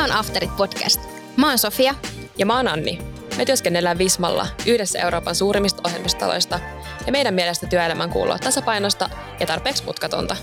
[0.00, 1.00] Tämä on Afterit podcast.
[1.36, 1.94] Mä oon Sofia.
[2.38, 2.98] Ja mä oon Anni.
[3.36, 6.60] Me työskennellään Vismalla, yhdessä Euroopan suurimmista ohjelmistaloista,
[7.06, 9.10] ja meidän mielestä työelämän kuuluu tasapainosta
[9.40, 10.36] ja tarpeeksi mutkatonta.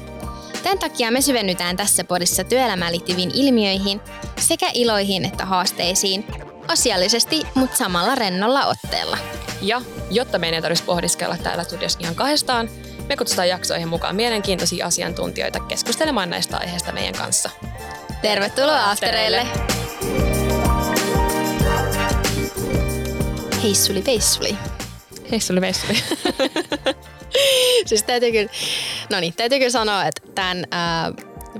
[0.63, 4.01] Tämän takia me syvennytään tässä podissa työelämään liittyviin ilmiöihin
[4.39, 6.25] sekä iloihin että haasteisiin,
[6.67, 9.17] asiallisesti, mutta samalla rennolla otteella.
[9.61, 9.81] Ja
[10.11, 12.69] jotta meidän ei tarvitsisi pohdiskella täällä studiossa ihan kahdestaan,
[13.09, 17.49] me kutsutaan jaksoihin mukaan mielenkiintoisia asiantuntijoita keskustelemaan näistä aiheista meidän kanssa.
[18.21, 19.47] Tervetuloa Aftereille!
[23.63, 24.57] Heissuli peissuli.
[25.31, 25.97] Heissuli veissuli.
[27.85, 28.51] siis täytyy kyllä,
[29.11, 31.13] no niin, täytyy kyllä sanoa, että tämän äh,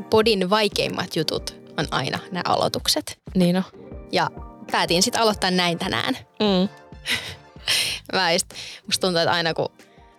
[0.09, 3.19] podin vaikeimmat jutut on aina nämä aloitukset.
[3.35, 3.63] niin on.
[4.11, 4.30] Ja
[4.71, 6.17] päätin sitten aloittaa näin tänään.
[6.39, 6.69] Mm.
[8.13, 8.47] Mä just,
[8.85, 9.69] musta tuntuu, että aina kun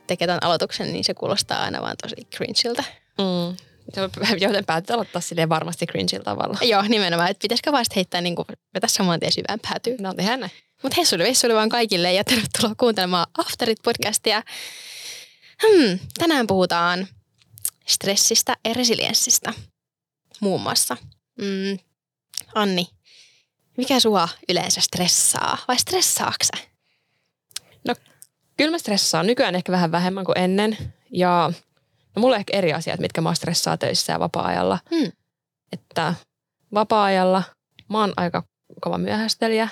[0.06, 2.84] tekee tämän aloituksen, niin se kuulostaa aina vaan tosi cringeiltä.
[3.18, 3.56] Mm.
[4.40, 6.58] Joten päätit aloittaa silleen varmasti cringeillä tavalla.
[6.62, 9.96] Joo, nimenomaan, että pitäisikö vaan heittää niin kuin, vetä saman tien syvään päätyyn.
[10.00, 10.52] No tehdään näin.
[10.82, 14.42] Mutta hessuli veissuli vaan kaikille ja tervetuloa kuuntelemaan Afterit podcastia.
[15.62, 17.08] Hmm, tänään puhutaan
[17.86, 19.52] stressistä ja resilienssistä
[20.40, 20.96] muun muassa.
[21.38, 21.78] Mm,
[22.54, 22.88] Anni,
[23.76, 26.68] mikä sua yleensä stressaa vai stressaako sä?
[28.58, 30.76] Kyllä mä stressaan nykyään ehkä vähän vähemmän kuin ennen.
[31.10, 31.52] Ja
[32.18, 34.78] no mulla on ehkä eri asiat, mitkä mä stressaa töissä ja vapaa-ajalla.
[34.90, 35.12] Hmm.
[35.72, 36.14] Että
[36.74, 37.42] vapaa-ajalla
[37.88, 38.42] mä oon aika
[38.80, 39.68] kova myöhästelijä,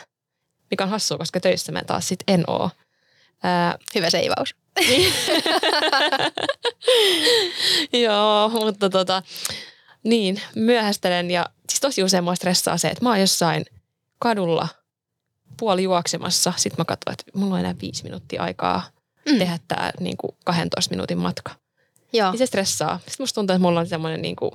[0.70, 2.70] mikä on hassua, koska töissä mä taas sit en oo.
[3.42, 4.55] Ää, Hyvä seivaus.
[8.05, 9.22] joo, mutta tota,
[10.02, 13.64] niin, myöhästelen ja siis tosi usein mua stressaa se, että mä oon jossain
[14.19, 14.69] kadulla
[15.56, 16.52] puoli juoksemassa.
[16.56, 18.83] Sitten mä katson, että mulla on enää viisi minuuttia aikaa
[19.33, 19.39] Mm.
[19.39, 21.55] tehdä tämä niin 12 minuutin matka.
[22.17, 22.31] Joo.
[22.31, 22.98] Niin se stressaa.
[22.98, 24.50] Sitten musta tuntuu, että mulla on semmoinen, niin kuin,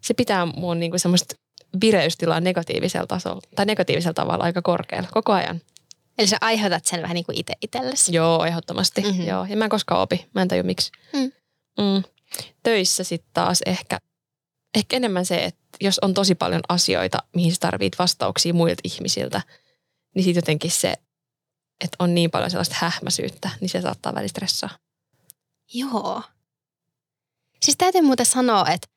[0.00, 1.34] se pitää mun niin kuin semmoista
[1.80, 5.60] vireystilaa negatiivisella tasolla, tai negatiivisella tavalla aika korkealla koko ajan.
[6.18, 8.14] Eli sä aiheutat sen vähän niin kuin itse itsellesi.
[8.14, 9.00] Joo, ehdottomasti.
[9.00, 9.10] Mhm.
[9.10, 9.26] Mm-hmm.
[9.26, 9.44] Joo.
[9.44, 10.26] Ja mä en koskaan opi.
[10.34, 10.92] Mä en tajua miksi.
[11.12, 11.32] Mm.
[11.78, 12.02] Mm.
[12.62, 13.98] Töissä sitten taas ehkä,
[14.74, 19.42] ehkä enemmän se, että jos on tosi paljon asioita, mihin sä tarvit vastauksia muilta ihmisiltä,
[20.14, 20.94] niin sitten jotenkin se,
[21.84, 24.70] että on niin paljon sellaista hähmäsyyttä, niin se saattaa välillä stressaa.
[25.74, 26.22] Joo.
[27.64, 28.88] Siis täytyy muuten sanoa, että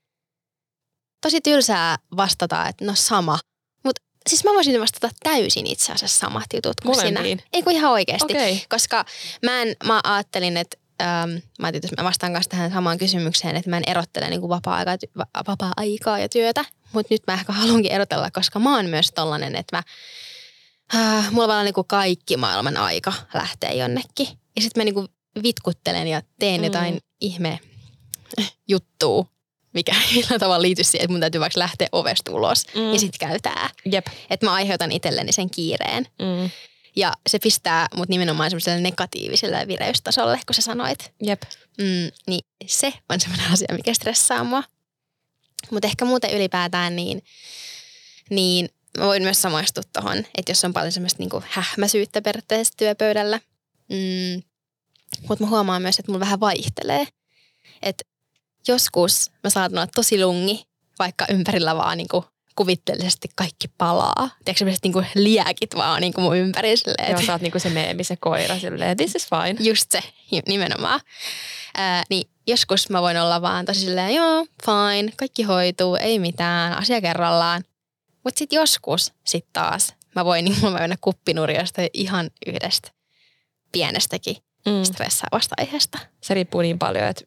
[1.22, 3.40] tosi tylsää vastata, että no sama.
[3.84, 7.20] Mutta siis mä voisin vastata täysin itse asiassa samat jutut kuin sinä.
[7.20, 7.44] Molempiin.
[7.54, 8.34] Ei kun ihan oikeasti.
[8.34, 8.58] Okay.
[8.70, 9.06] Koska
[9.44, 13.70] mä, en, mä ajattelin, että ähm, mä, että mä vastaan kanssa tähän samaan kysymykseen, että
[13.70, 14.98] mä en erottele niin vapaa-aikaa,
[15.48, 16.66] vapaa-aikaa ja työtä.
[16.94, 19.84] Mutta nyt mä ehkä haluankin erotella, koska mä oon myös tollanen, että mä,
[20.96, 24.28] äh, mulla vaan niin kaikki maailman aika lähtee jonnekin.
[24.56, 26.66] Ja sitten mä niin vitkuttelen ja teen Mm.
[26.66, 27.60] jotain ihme
[28.68, 29.26] juttua,
[29.74, 32.94] mikä ei millään tavalla liity siihen, että mun täytyy vaikka lähteä ovesta ulos Mm.
[32.94, 33.70] ja sitten käy tää.
[33.86, 34.08] Jep.
[34.30, 36.08] Että mä aiheutan itselleni sen kiireen.
[36.20, 36.50] Mm.
[36.96, 41.14] Ja se pistää mut nimenomaan semmoiselle negatiiviselle vireystasolle, kun sä sanoit.
[41.22, 41.42] Jep.
[41.78, 44.64] Mm, niin se on semmoinen asia, mikä stressaa mua.
[45.72, 47.24] Mutta ehkä muuten ylipäätään niin,
[48.30, 53.40] niin mä voin myös samaistua tuohon, että jos on paljon semmoista niinku hähmäsyyttä periaatteessa työpöydällä.
[53.90, 54.44] Mm,
[55.30, 57.08] mutta mä huomaan myös, että mulla vähän vaihtelee.
[57.82, 58.04] Että
[58.68, 60.64] joskus mä saatan olla tosi lungi,
[61.00, 62.26] vaikka ympärillä vaan niinku
[62.56, 64.30] kuvitteellisesti kaikki palaa.
[64.46, 68.04] Tiedätkö semmoiset niinku liäkit vaan niinku mun ympäri silleen, Joo, sä oot niinku se meemi,
[68.04, 69.70] se koira silleen, this is fine.
[69.70, 70.00] Just se,
[70.48, 71.00] nimenomaan.
[71.78, 76.78] Ää, niin joskus mä voin olla vaan tosi silleen, joo, fine, kaikki hoituu, ei mitään,
[76.78, 77.64] asia kerrallaan.
[78.24, 82.92] Mutta sitten joskus sit taas mä voin niin mä mennä kuppinurjasta ihan yhdestä
[83.72, 84.36] pienestäkin
[84.66, 84.84] Mm.
[84.84, 86.00] stressaavasta aiheesta.
[86.22, 87.24] Se riippuu niin paljon, että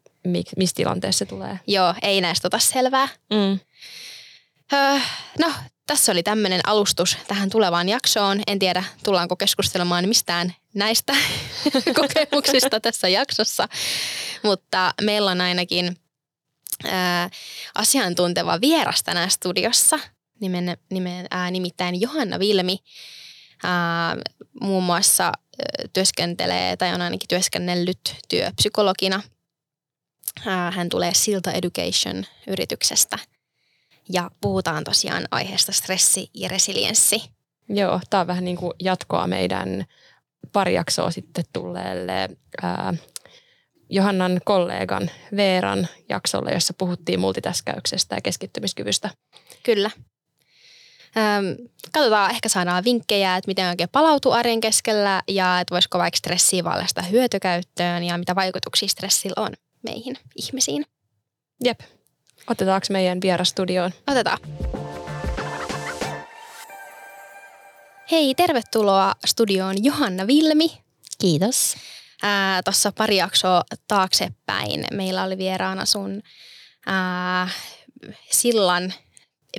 [0.56, 1.60] missä tilanteessa se tulee.
[1.66, 3.08] Joo, ei näistä ota selvää.
[3.30, 3.60] Mm.
[4.72, 4.98] Öö,
[5.38, 5.52] no,
[5.86, 8.40] tässä oli tämmöinen alustus tähän tulevaan jaksoon.
[8.46, 11.12] En tiedä, tullaanko keskustelemaan mistään näistä
[12.00, 13.68] kokemuksista tässä jaksossa,
[14.42, 15.96] mutta meillä on ainakin
[16.84, 17.30] ää,
[17.74, 19.98] asiantunteva vieras tänään studiossa,
[20.40, 22.78] nimen, nimen, ää, nimittäin Johanna Vilmi.
[23.64, 24.16] Ää,
[24.60, 25.32] muun muassa ää,
[25.92, 29.22] työskentelee tai on ainakin työskennellyt työpsykologina.
[30.44, 33.18] Hän tulee Silta Education-yrityksestä
[34.12, 37.22] ja puhutaan tosiaan aiheesta stressi ja resilienssi.
[37.68, 39.84] Joo, tää on vähän niin kuin jatkoa meidän
[40.52, 42.28] pari jaksoa sitten tulleelle
[42.62, 42.94] ää,
[43.90, 49.10] Johannan kollegan Veeran jaksolle, jossa puhuttiin multitäskäyksestä ja keskittymiskyvystä.
[49.62, 49.90] Kyllä.
[51.16, 56.18] Öm, katsotaan, ehkä saadaan vinkkejä, että miten oikein palautuu arjen keskellä ja että voisiko vaikka
[56.18, 59.52] stressiä valjastaa hyötykäyttöön ja mitä vaikutuksia stressillä on
[59.86, 60.86] meihin ihmisiin.
[61.64, 61.80] Jep.
[62.50, 63.92] Otetaanko meidän vierastudioon?
[64.06, 64.38] Otetaan.
[68.10, 70.82] Hei, tervetuloa studioon Johanna Vilmi.
[71.18, 71.76] Kiitos.
[72.64, 76.22] Tuossa pari jaksoa taaksepäin meillä oli vieraana sun
[76.86, 77.48] ää,
[78.30, 78.94] sillan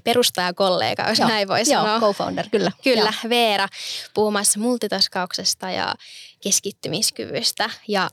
[0.04, 2.00] perustajakollega, jos joo, näin voi joo, sanoa.
[2.00, 2.72] co-founder, kyllä.
[2.84, 3.30] Kyllä, joo.
[3.30, 3.68] Veera
[4.14, 5.96] puhumassa multitaskauksesta ja
[6.44, 7.70] keskittymiskyvystä.
[7.88, 8.10] Ja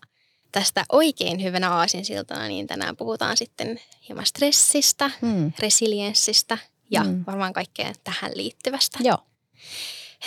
[0.54, 5.52] tästä oikein hyvänä aasinsiltana, niin tänään puhutaan sitten hieman stressistä, mm.
[5.58, 6.58] resilienssistä
[6.90, 7.24] ja mm.
[7.26, 8.98] varmaan kaikkeen tähän liittyvästä.
[9.02, 9.18] Joo.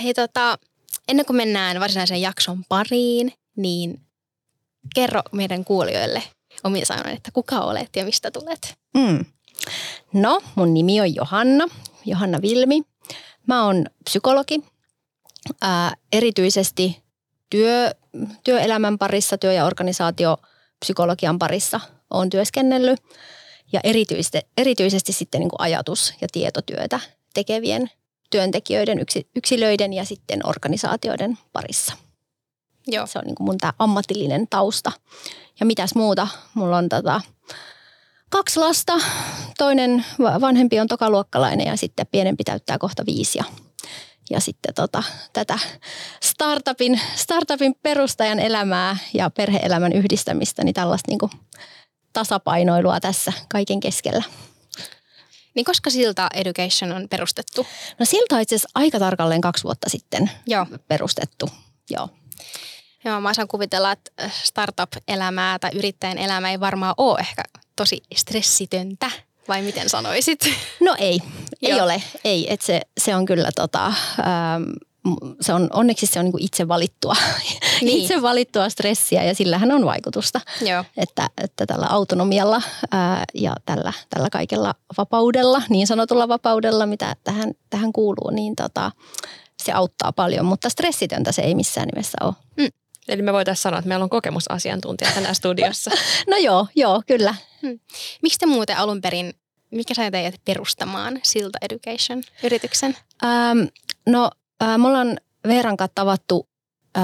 [0.04, 0.58] Hei tota,
[1.08, 4.02] ennen kuin mennään varsinaisen jakson pariin, niin
[4.96, 6.24] kerro meidän kuulijoille
[6.64, 8.78] omin sanoin, että kuka olet ja mistä tulet?
[8.94, 9.26] Mm.
[10.14, 11.68] No, mun nimi on Johanna,
[12.06, 12.82] Johanna Vilmi.
[13.48, 14.64] Mä oon psykologi,
[15.62, 17.04] ää, erityisesti
[17.50, 17.92] työ,
[18.44, 21.80] työelämän parissa, työ- ja organisaatiopsykologian parissa
[22.10, 23.00] on työskennellyt.
[23.74, 27.00] Ja erityisesti, erityisesti sitten niin kuin ajatus- ja tietotyötä
[27.34, 27.90] tekevien
[28.30, 29.00] työntekijöiden,
[29.36, 31.94] yksilöiden ja sitten organisaatioiden parissa.
[32.88, 33.08] Joo.
[33.08, 34.92] Se on niin kuin mun tämä ammatillinen tausta.
[35.60, 36.28] Ja mitäs muuta?
[36.54, 37.22] Mulla on tota,
[38.30, 38.94] kaksi lasta.
[39.58, 43.38] Toinen vanhempi on tokaluokkalainen ja sitten pienempi täyttää kohta viisi.
[43.38, 43.44] Ja,
[44.30, 45.04] ja sitten tota,
[45.34, 45.60] tätä
[46.24, 51.32] startupin, startupin perustajan elämää ja perheelämän yhdistämistä, niin tällaista niin kuin
[52.14, 54.24] tasapainoilua tässä kaiken keskellä.
[55.56, 57.68] Niin koska Silta Education on perustettu?
[58.00, 60.66] No Silta on itse asiassa aika tarkalleen kaksi vuotta sitten Joo.
[60.88, 61.50] perustettu.
[61.90, 62.10] Joo.
[63.06, 67.44] Joo, mä saan kuvitella, että startup-elämää tai yrittäjän elämä ei varmaan ole ehkä
[67.76, 69.12] tosi stressitöntä,
[69.48, 70.40] vai miten sanoisit?
[70.80, 71.20] No ei,
[71.62, 71.84] ei Joo.
[71.84, 72.04] ole.
[72.24, 74.64] Ei, että se, se on kyllä tota, ähm,
[75.42, 77.16] se on, onneksi se on niin itse valittua,
[77.82, 78.02] niin.
[78.02, 80.42] itse valittua stressiä ja sillähän on vaikutusta.
[80.62, 80.84] Joo.
[80.98, 82.62] Että, että tällä autonomialla
[82.92, 88.92] ää, ja tällä, tällä kaikella vapaudella, niin sanotulla vapaudella, mitä tähän, tähän kuuluu, niin tota,
[89.64, 92.34] se auttaa paljon, mutta stressitöntä se ei missään nimessä ole.
[92.58, 92.70] Mm.
[93.08, 95.92] Eli me voitaisiin sanoa, että meillä on kokemusasiantuntija tänään studiossa.
[96.32, 97.36] no joo, joo, kyllä.
[97.62, 97.80] Hmm.
[98.22, 99.34] Miksi te muuten alun perin,
[99.72, 102.98] mikä sai teidät perustamaan Silta Education-yrityksen?
[103.24, 103.60] Ähm,
[104.06, 104.32] no,
[104.64, 105.18] äh, me ollaan
[105.48, 106.50] Veeran kanssa tavattu
[106.98, 107.04] äh,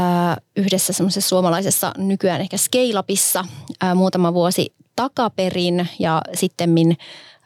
[0.58, 3.46] yhdessä semmoisessa suomalaisessa nykyään ehkä Scaleupissa
[3.84, 6.76] äh, muutama vuosi takaperin ja sitten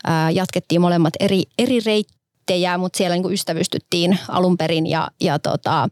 [0.08, 5.90] äh, jatkettiin molemmat eri, eri reittejä, mutta siellä niin ystävystyttiin alun perin ja, ja tota,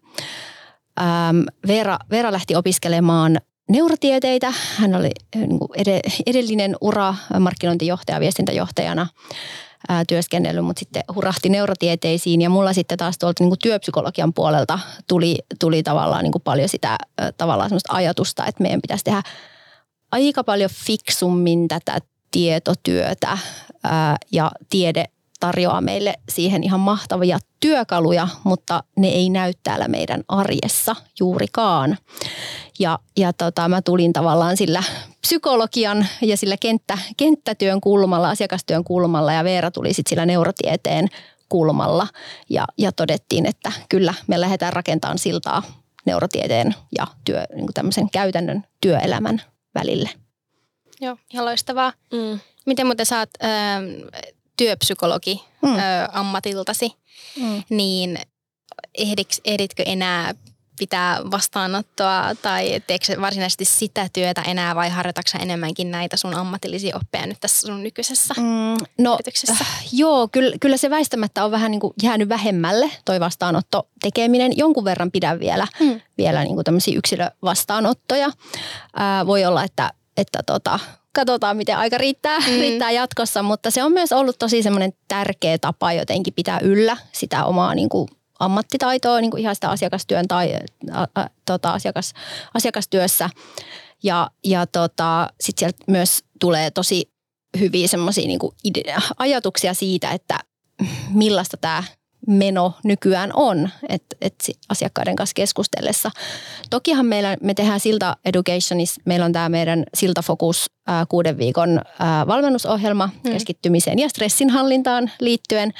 [1.01, 3.37] ähm, Veera, Veera lähti opiskelemaan
[3.69, 4.53] neurotieteitä.
[4.75, 5.59] Hän oli niin
[6.25, 9.07] edellinen ura markkinointijohtaja, viestintäjohtajana
[10.07, 15.37] työskennellyt, mutta sitten hurahti neurotieteisiin ja mulla sitten taas tuolta niin kuin työpsykologian puolelta tuli,
[15.59, 16.97] tuli tavallaan niin kuin paljon sitä
[17.37, 19.21] tavallaan semmoista ajatusta, että meidän pitäisi tehdä
[20.11, 21.99] aika paljon fiksummin tätä
[22.31, 23.37] tietotyötä
[24.31, 25.05] ja tiede
[25.39, 31.97] tarjoaa meille siihen ihan mahtavia työkaluja, mutta ne ei näy täällä meidän arjessa juurikaan.
[32.79, 34.83] Ja, ja tota, mä tulin tavallaan sillä
[35.21, 41.07] psykologian ja sillä kenttä, kenttätyön kulmalla, asiakastyön kulmalla ja Veera tuli sitten sillä neurotieteen
[41.49, 42.07] kulmalla.
[42.49, 45.63] Ja, ja todettiin, että kyllä me lähdetään rakentamaan siltaa
[46.05, 49.41] neurotieteen ja työ, niin kuin tämmöisen käytännön työelämän
[49.75, 50.09] välille.
[51.01, 51.93] Joo, ihan loistavaa.
[52.11, 52.39] Mm.
[52.65, 53.49] Miten muuten saat äh,
[54.57, 55.75] työpsykologi mm.
[55.75, 55.79] ö,
[56.11, 56.91] ammatiltasi,
[57.39, 57.63] mm.
[57.69, 58.19] niin
[58.97, 60.33] ehdiks, ehditkö enää
[60.79, 67.27] pitää vastaanottoa tai teekö varsinaisesti sitä työtä enää vai harjoitatko enemmänkin näitä sun ammatillisia oppeja
[67.27, 69.57] nyt tässä sun nykyisessä mm, no, yrityksessä?
[69.61, 74.57] Äh, joo, kyllä, kyllä se väistämättä on vähän niin kuin jäänyt vähemmälle toi vastaanotto tekeminen.
[74.57, 76.01] Jonkun verran pidän vielä, mm.
[76.17, 78.25] vielä niin kuin tämmöisiä yksilövastaanottoja.
[78.27, 80.79] Äh, voi olla, että, että tota,
[81.15, 82.45] katsotaan miten aika riittää, mm.
[82.45, 87.45] riittää jatkossa, mutta se on myös ollut tosi semmoinen tärkeä tapa jotenkin pitää yllä sitä
[87.45, 88.07] omaa niin kuin
[88.39, 90.61] ammattitaitoa niin kuin ihan sitä asiakastyön tai ä,
[91.17, 92.13] ä, tota, asiakas,
[92.53, 93.29] asiakastyössä.
[94.03, 97.11] Ja, ja tota, sitten sieltä myös tulee tosi
[97.59, 98.39] hyviä semmoisia niin
[99.17, 100.39] ajatuksia siitä, että
[101.09, 101.83] millaista tämä
[102.27, 104.35] meno nykyään on, että et
[104.69, 106.11] asiakkaiden kanssa keskustellessa.
[106.69, 111.81] Tokihan meillä, me tehdään Silta Educationissa, meillä on tämä meidän Silta Focus ää, kuuden viikon
[111.99, 113.33] ää, valmennusohjelma hmm.
[113.33, 115.73] keskittymiseen ja stressinhallintaan liittyen.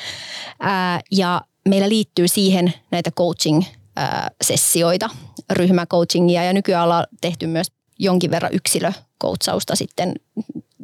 [0.60, 5.10] Ää, ja meillä liittyy siihen näitä coaching-sessioita,
[5.52, 7.68] ryhmäcoachingia ja nykyään ollaan tehty myös
[8.00, 10.14] jonkin verran yksilökoutsausta sitten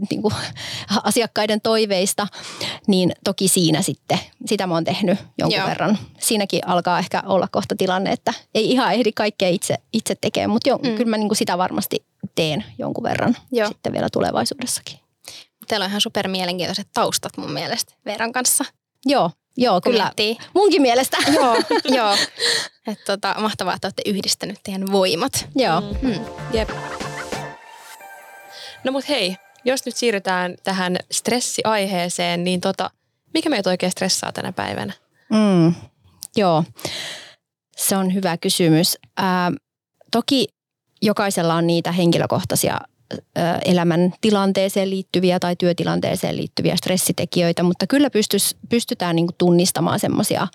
[0.09, 0.33] niin kuin,
[1.03, 2.27] asiakkaiden toiveista,
[2.87, 5.67] niin toki siinä sitten, sitä mä oon tehnyt jonkun Joo.
[5.67, 5.97] verran.
[6.19, 10.69] Siinäkin alkaa ehkä olla kohta tilanne, että ei ihan ehdi kaikkea itse, itse tekemään, mutta
[10.69, 10.95] jo, mm.
[10.95, 12.05] kyllä mä niin kuin sitä varmasti
[12.35, 13.67] teen jonkun verran Joo.
[13.67, 14.99] sitten vielä tulevaisuudessakin.
[15.67, 18.65] Teillä on ihan super mielenkiintoiset taustat mun mielestä Veeran kanssa.
[19.05, 20.03] Joo, Joo, kyllä.
[20.03, 20.37] miettii.
[20.53, 21.17] Munkin mielestä.
[21.35, 21.55] Joo,
[21.97, 22.15] joo.
[22.87, 25.47] Että tota, mahtavaa, että olette yhdistänyt teidän voimat.
[25.55, 25.81] Joo.
[26.01, 26.19] Mm.
[26.53, 26.69] Jep.
[28.83, 32.89] No mut hei, jos nyt siirrytään tähän stressiaiheeseen, niin tota,
[33.33, 34.93] mikä meitä oikein stressaa tänä päivänä?
[35.29, 35.73] Mm,
[36.35, 36.63] joo,
[37.77, 38.97] se on hyvä kysymys.
[39.17, 39.51] Ää,
[40.11, 40.47] toki
[41.01, 42.77] jokaisella on niitä henkilökohtaisia
[43.65, 50.47] elämän tilanteeseen liittyviä tai työtilanteeseen liittyviä stressitekijöitä, mutta kyllä pystys, pystytään niinku tunnistamaan semmoisia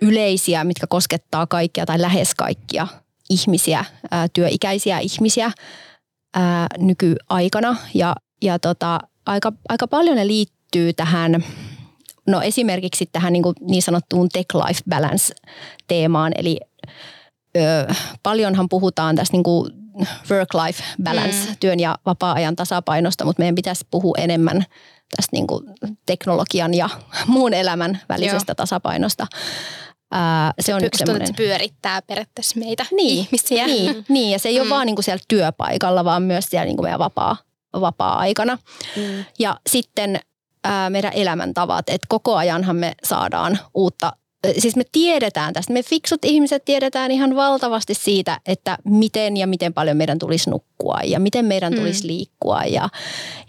[0.00, 2.86] yleisiä, mitkä koskettaa kaikkia tai lähes kaikkia
[3.30, 5.50] ihmisiä, ää, työikäisiä ihmisiä
[6.36, 7.76] ää, nykyaikana.
[7.94, 11.44] Ja, ja tota, aika, aika paljon ne liittyy tähän
[12.26, 16.60] No esimerkiksi tähän niin, kuin niin sanottuun tech-life balance-teemaan, eli
[17.56, 19.72] ö, paljonhan puhutaan tästä niin kuin
[20.30, 21.56] work-life balance, mm.
[21.60, 24.64] työn ja vapaa-ajan tasapainosta, mutta meidän pitäisi puhua enemmän
[25.16, 25.64] tästä niin kuin
[26.06, 26.88] teknologian ja
[27.26, 28.54] muun elämän välisestä Joo.
[28.54, 29.26] tasapainosta.
[30.10, 31.34] Ää, se on yksi semmoinen...
[31.34, 33.66] pyörittää periaatteessa meitä niin, ihmisiä.
[33.66, 34.62] Niin, niin, ja se ei mm.
[34.62, 37.36] ole vaan niin kuin siellä työpaikalla, vaan myös siellä niin kuin meidän vapaa,
[37.80, 38.58] vapaa-aikana.
[38.96, 39.24] Mm.
[39.38, 40.20] Ja sitten
[40.64, 44.12] ää, meidän elämäntavat, että koko ajanhan me saadaan uutta
[44.58, 49.74] Siis me tiedetään tästä, me fiksut ihmiset tiedetään ihan valtavasti siitä, että miten ja miten
[49.74, 51.78] paljon meidän tulisi nukkua ja miten meidän mm.
[51.78, 52.88] tulisi liikkua ja,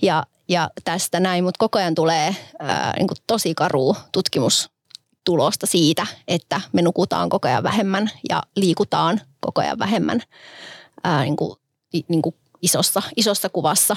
[0.01, 3.95] ja, ja tästä näin, mutta koko ajan tulee ää, niin kuin tosi karu
[5.27, 10.21] tutkimustulosta siitä, että me nukutaan koko ajan vähemmän ja liikutaan koko ajan vähemmän
[11.03, 11.55] ää, niin kuin,
[12.07, 13.95] niin kuin isossa, isossa kuvassa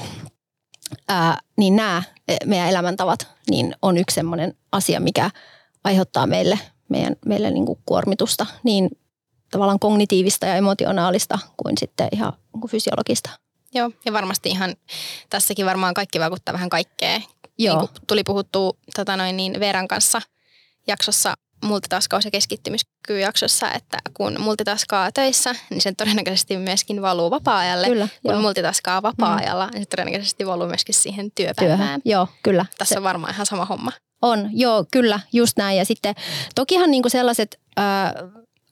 [1.08, 5.30] ää, niin nämä e, meidän elämäntavat niin on yksi sellainen asia, mikä
[5.84, 6.58] aiheuttaa meille,
[6.88, 8.90] meidän, meille niin kuin kuormitusta niin
[9.50, 13.30] tavallaan kognitiivista ja emotionaalista kuin sitten ihan niin kuin fysiologista.
[13.74, 14.74] Joo, ja varmasti ihan
[15.30, 17.24] tässäkin varmaan kaikki vaikuttaa vähän kaikkeen.
[17.58, 17.78] Joo.
[17.78, 20.22] Niin kuin tuli puhuttua tota noin, niin Veeran kanssa
[20.86, 21.34] jaksossa
[21.64, 27.86] multitaskaus- ja keskittymiskykyjaksossa, että kun multitaskaa töissä, niin se todennäköisesti myöskin valuu vapaa-ajalle.
[27.86, 28.40] Kyllä, kun joo.
[28.40, 29.72] multitaskaa vapaa-ajalla, mm.
[29.72, 31.78] niin se todennäköisesti valuu myöskin siihen työpäivään.
[31.78, 32.00] Työhön.
[32.04, 32.66] Joo, kyllä.
[32.78, 32.98] Tässä se...
[32.98, 33.92] on varmaan ihan sama homma.
[34.22, 35.78] On, joo, kyllä, just näin.
[35.78, 36.14] Ja sitten
[36.54, 37.84] tokihan niinku sellaiset äh,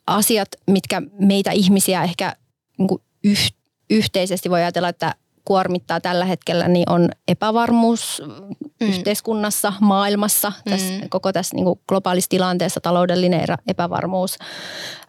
[0.07, 2.37] asiat, mitkä meitä ihmisiä ehkä
[2.79, 3.53] niinku yh,
[3.91, 5.15] yhteisesti voi ajatella, että
[5.49, 8.89] kuormittaa tällä hetkellä, niin on epävarmuus mm.
[8.89, 11.09] yhteiskunnassa, maailmassa, tässä, mm.
[11.09, 14.39] koko tässä niin kuin globaalissa tilanteessa taloudellinen epävarmuus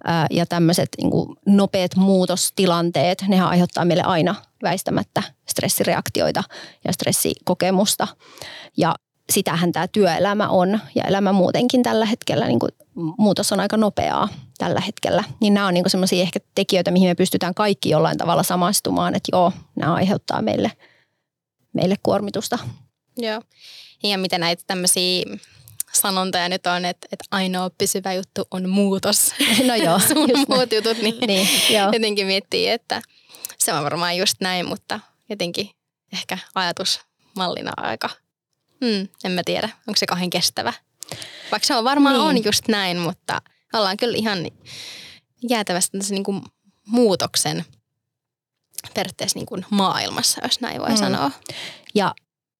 [0.03, 6.43] ää, ja tämmöiset niin kuin nopeat muutostilanteet, nehän aiheuttaa meille aina väistämättä stressireaktioita
[6.85, 8.07] ja stressikokemusta.
[8.77, 8.95] Ja
[9.29, 12.71] sitähän tämä työelämä on ja elämä muutenkin tällä hetkellä, niin kuin
[13.17, 14.29] muutos on aika nopeaa
[14.59, 15.23] tällä hetkellä.
[15.41, 19.29] Niin nämä on niin semmoisia ehkä tekijöitä, mihin me pystytään kaikki jollain tavalla samastumaan, että
[19.33, 20.71] joo, nämä aiheuttaa meille,
[21.73, 22.59] meille kuormitusta.
[23.17, 23.41] Joo.
[24.03, 25.23] Ja miten näitä tämmöisiä
[25.93, 29.31] sanontoja nyt on, että, että ainoa pysyvä juttu on muutos.
[29.67, 29.99] No joo.
[30.07, 31.89] Sun muut jutut, niin, niin joo.
[31.93, 33.01] jotenkin miettii, että
[33.57, 34.99] se on varmaan just näin, mutta
[35.29, 35.69] jotenkin
[36.13, 38.09] ehkä ajatusmallina aika
[38.85, 40.73] Hmm, en mä tiedä, onko se kauhean kestävä.
[41.51, 42.23] Vaikka se on varmaan niin.
[42.23, 43.41] on just näin, mutta
[43.73, 44.39] ollaan kyllä ihan
[45.49, 46.41] jäätävästi tässä niin kuin
[46.85, 47.65] muutoksen
[48.93, 50.97] periaatteessa niin kuin maailmassa, jos näin voi hmm.
[50.97, 51.31] sanoa.
[51.95, 52.13] Ja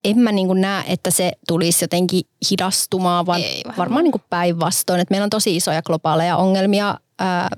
[0.04, 5.06] en mä niin näe, että se tulisi jotenkin hidastumaan, vaan Ei, varmaan niin päinvastoin.
[5.10, 7.48] Meillä on tosi isoja globaaleja ongelmia, ää,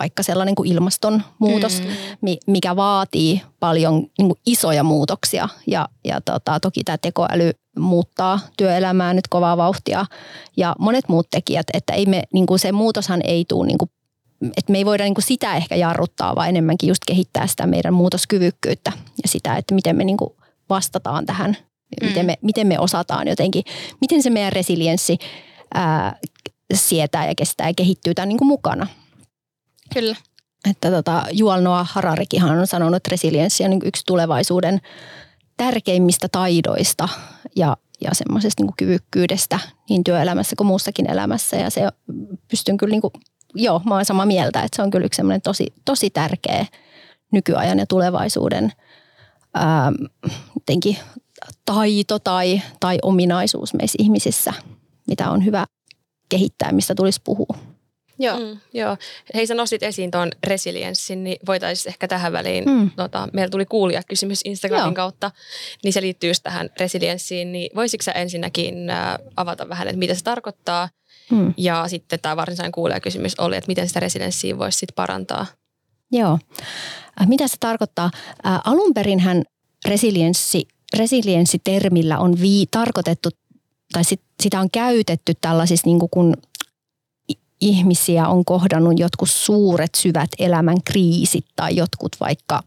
[0.00, 2.36] vaikka sellainen kuin ilmastonmuutos, mm.
[2.46, 5.48] mikä vaatii paljon niin kuin isoja muutoksia.
[5.66, 10.06] Ja, ja tota, toki tämä tekoäly muuttaa työelämää nyt kovaa vauhtia
[10.56, 13.90] ja monet muut tekijät, että ei me, niin kuin se muutoshan ei tule niin kuin
[14.56, 17.94] että me ei voida niin kuin sitä ehkä jarruttaa, vaan enemmänkin just kehittää sitä meidän
[17.94, 20.30] muutoskyvykkyyttä ja sitä, että miten me niin kuin
[20.70, 22.06] vastataan tähän, mm.
[22.06, 23.64] miten, me, miten me osataan jotenkin,
[24.00, 25.18] miten se meidän resilienssi
[25.74, 26.18] ää,
[26.74, 28.86] sietää ja kestää ja kehittyy tämän niin kuin mukana.
[29.94, 30.16] Kyllä.
[30.70, 34.80] Että tota, Jual Noah Hararikihan on sanonut, että resilienssi on niin yksi tulevaisuuden
[35.56, 37.08] tärkeimmistä taidoista
[37.56, 41.56] ja, ja semmoisesta niin kyvykkyydestä niin työelämässä kuin muussakin elämässä.
[41.56, 41.88] Ja se
[42.50, 43.12] pystyn kyllä, niin kuin,
[43.54, 46.66] joo, mä olen samaa mieltä, että se on kyllä yksi semmoinen tosi, tosi tärkeä
[47.32, 48.72] nykyajan ja tulevaisuuden
[49.54, 49.92] ää,
[51.64, 54.52] taito tai, tai ominaisuus meissä ihmisissä,
[55.06, 55.66] mitä on hyvä
[56.28, 57.75] kehittää, mistä tulisi puhua.
[58.18, 58.38] Joo.
[58.38, 58.96] Mm, joo.
[59.34, 62.90] Hei, sä nostit esiin tuon resilienssin, niin voitaisiin ehkä tähän väliin, mm.
[62.90, 64.94] tota, meillä tuli kuulija kysymys Instagramin joo.
[64.94, 65.30] kautta,
[65.84, 70.14] niin se liittyy just tähän resilienssiin, niin voisitko sä ensinnäkin äh, avata vähän, että mitä
[70.14, 70.88] se tarkoittaa,
[71.30, 71.54] mm.
[71.56, 75.46] ja sitten tämä varsinainen kuulijakysymys oli, että miten sitä resilienssiä voisi sitten parantaa?
[76.12, 76.38] Joo.
[77.20, 78.10] Äh, mitä se tarkoittaa?
[78.46, 79.42] Äh, alun perinhän
[79.88, 83.28] resilienssi, resilienssitermillä on vii, tarkoitettu
[83.92, 86.36] tai sit, sitä on käytetty tällaisissa, niin kuin kun
[87.60, 92.62] ihmisiä on kohdannut jotkut suuret syvät elämän kriisit tai jotkut vaikka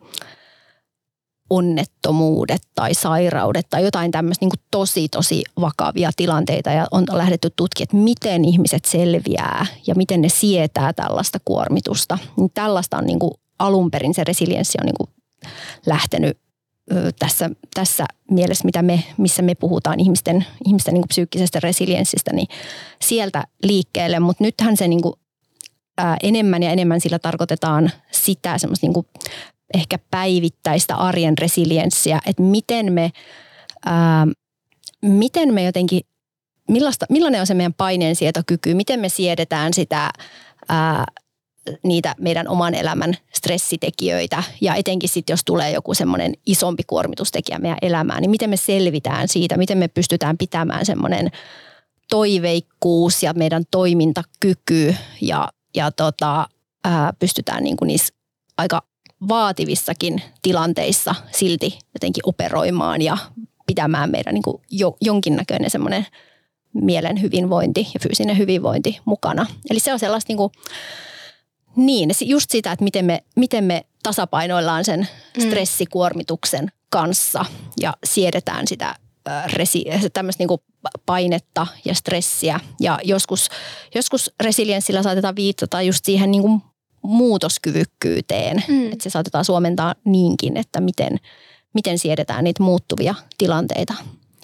[1.49, 7.83] onnettomuudet tai sairaudet tai jotain tämmöistä niin tosi tosi vakavia tilanteita ja on lähdetty tutkimaan,
[7.83, 12.17] että miten ihmiset selviää ja miten ne sietää tällaista kuormitusta.
[12.37, 15.09] Niin tällaista on niin kuin alun perin se resilienssi on niin kuin
[15.85, 16.37] lähtenyt
[17.19, 22.47] tässä, tässä mielessä, mitä me, missä me puhutaan ihmisten, ihmisten niin psyykkisestä resilienssistä, niin
[23.01, 24.19] sieltä liikkeelle.
[24.19, 25.13] Mutta nythän se niin kuin,
[25.97, 29.07] ää, enemmän ja enemmän sillä tarkoitetaan sitä semmoista niin kuin
[29.73, 33.11] ehkä päivittäistä arjen resilienssiä, että miten me,
[33.85, 34.27] ää,
[35.01, 36.01] miten me jotenkin,
[36.69, 40.09] millaista, millainen on se meidän paineensietokyky, miten me siedetään sitä
[40.69, 41.05] ää,
[41.83, 44.43] niitä meidän oman elämän stressitekijöitä.
[44.61, 49.27] Ja etenkin sitten, jos tulee joku semmoinen isompi kuormitustekijä meidän elämään, niin miten me selvitään
[49.27, 51.31] siitä, miten me pystytään pitämään semmoinen
[52.09, 54.95] toiveikkuus ja meidän toimintakyky?
[55.21, 56.47] Ja, ja tota,
[56.83, 58.13] ää, pystytään niin niissä
[58.57, 58.81] aika
[59.27, 63.17] vaativissakin tilanteissa silti jotenkin operoimaan ja
[63.67, 66.05] pitämään meidän niin jo, jonkinnäköinen semmoinen
[66.73, 69.45] mielen hyvinvointi ja fyysinen hyvinvointi mukana.
[69.69, 70.51] Eli se on sellaista niin
[71.75, 75.07] niin, just sitä, että miten me, miten me tasapainoillaan sen
[75.37, 75.43] mm.
[75.43, 77.45] stressikuormituksen kanssa
[77.81, 78.95] ja siedetään sitä
[79.45, 80.59] resi, tämmöistä niin
[81.05, 82.59] painetta ja stressiä.
[82.79, 83.49] Ja joskus,
[83.95, 86.61] joskus resilienssillä saatetaan viitata just siihen niin kuin
[87.01, 88.63] muutoskyvykkyyteen.
[88.67, 88.91] Mm.
[88.91, 91.17] Että se saatetaan suomentaa niinkin, että miten,
[91.73, 93.93] miten siedetään niitä muuttuvia tilanteita.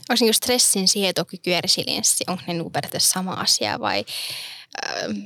[0.10, 4.06] Onko niin stressin sietokyky ja resilienssi, onko ne niin periaatteessa sama asia vai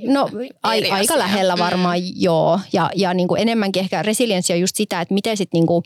[0.04, 0.30] No
[0.64, 1.60] ai, aika lähellä mm.
[1.60, 2.12] varmaan mm.
[2.16, 2.60] joo.
[2.74, 5.84] Ja, ja niin kuin enemmänkin ehkä resilienssi on just sitä, että miten sitten niin kuin,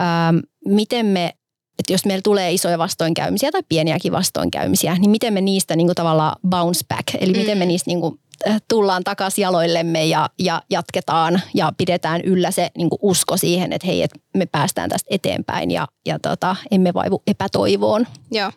[0.00, 1.32] ähm, miten me
[1.78, 5.94] että jos meillä tulee isoja vastoinkäymisiä tai pieniäkin vastoinkäymisiä, niin miten me niistä niin kuin
[5.94, 7.38] tavallaan bounce back, eli mm.
[7.38, 12.50] miten me niistä niin kuin äh, tullaan takaisin jaloillemme ja, ja jatketaan ja pidetään yllä
[12.50, 16.56] se niin kuin usko siihen, että hei, että me päästään tästä eteenpäin ja, ja tota,
[16.70, 18.06] emme vaivu epätoivoon.
[18.30, 18.52] Joo.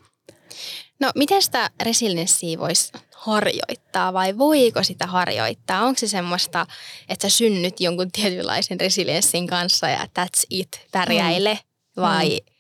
[1.00, 5.84] No miten sitä resilienssiä voisi harjoittaa vai voiko sitä harjoittaa?
[5.84, 6.66] Onko se semmoista,
[7.10, 11.60] että sä synnyt jonkun tietynlaisen resilienssin kanssa ja that's it, pärjäile?
[11.98, 12.02] Mm.
[12.02, 12.56] Vai mm.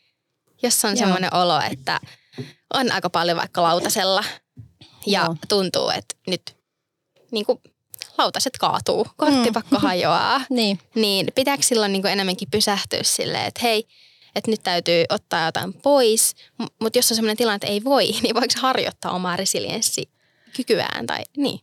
[0.64, 2.00] jos on semmoinen olo, että
[2.74, 4.24] on aika paljon vaikka lautasella
[5.06, 5.36] ja Joo.
[5.50, 6.56] tuntuu, että nyt
[7.32, 7.60] niin kuin
[8.18, 9.82] lautaset kaatuu, korttipakko mm.
[9.82, 10.80] hajoaa, niin.
[10.96, 13.88] niin pitääkö silloin niin kuin enemmänkin pysähtyä silleen, että hei,
[14.36, 16.36] että nyt täytyy ottaa jotain pois,
[16.82, 21.60] mutta jos on sellainen tilanne, että ei voi, niin voiko harjoittaa omaa resilienssikykyään tai niin?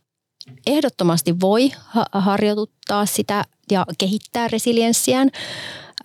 [0.67, 5.29] Ehdottomasti voi ha- harjoituttaa sitä ja kehittää resilienssiään.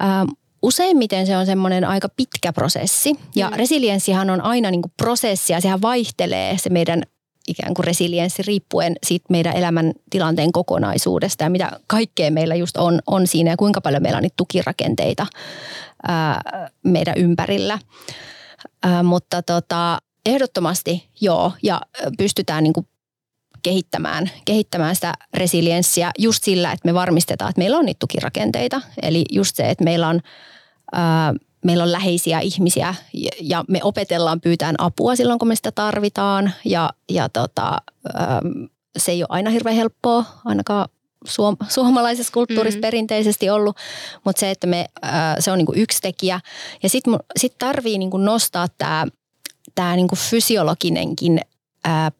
[0.02, 0.28] Ähm,
[0.62, 3.56] useimmiten se on semmoinen aika pitkä prosessi ja mm.
[3.56, 7.02] resilienssihan on aina niin kuin prosessi ja sehän vaihtelee se meidän
[7.48, 13.26] ikään kuin resilienssi riippuen siitä meidän elämäntilanteen kokonaisuudesta ja mitä kaikkea meillä just on, on
[13.26, 15.26] siinä ja kuinka paljon meillä on niitä tukirakenteita
[16.08, 16.40] ää,
[16.84, 17.78] meidän ympärillä.
[18.82, 21.80] Ää, mutta tota, ehdottomasti joo ja
[22.18, 22.86] pystytään niin kuin
[23.62, 28.80] kehittämään, kehittämään sitä resilienssiä just sillä, että me varmistetaan, että meillä on niitä tukirakenteita.
[29.02, 30.20] Eli just se, että meillä on
[30.92, 32.94] ää, meillä on läheisiä ihmisiä
[33.40, 36.52] ja me opetellaan pyytään apua silloin, kun me sitä tarvitaan.
[36.64, 37.78] Ja, ja tota,
[38.96, 40.88] se ei ole aina hirveän helppoa, ainakaan
[41.28, 42.86] suom- suomalaisessa kulttuurissa mm-hmm.
[42.86, 43.76] perinteisesti ollut,
[44.24, 44.86] mutta se, että me,
[45.38, 46.40] se on niinku yksi tekijä.
[46.82, 49.06] Ja sitten sit tarvii niinku nostaa tämä
[49.74, 51.40] tää niinku fysiologinenkin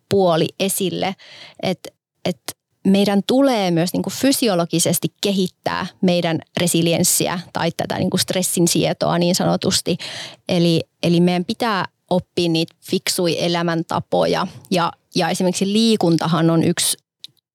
[0.09, 1.15] puoli esille,
[1.63, 1.91] että
[2.25, 2.41] et
[2.87, 9.19] meidän tulee myös niin kuin fysiologisesti kehittää meidän resilienssiä tai tätä niin kuin stressin sietoa
[9.19, 9.97] niin sanotusti.
[10.49, 16.97] Eli, eli meidän pitää oppia niitä fiksui elämäntapoja ja, ja esimerkiksi liikuntahan on yksi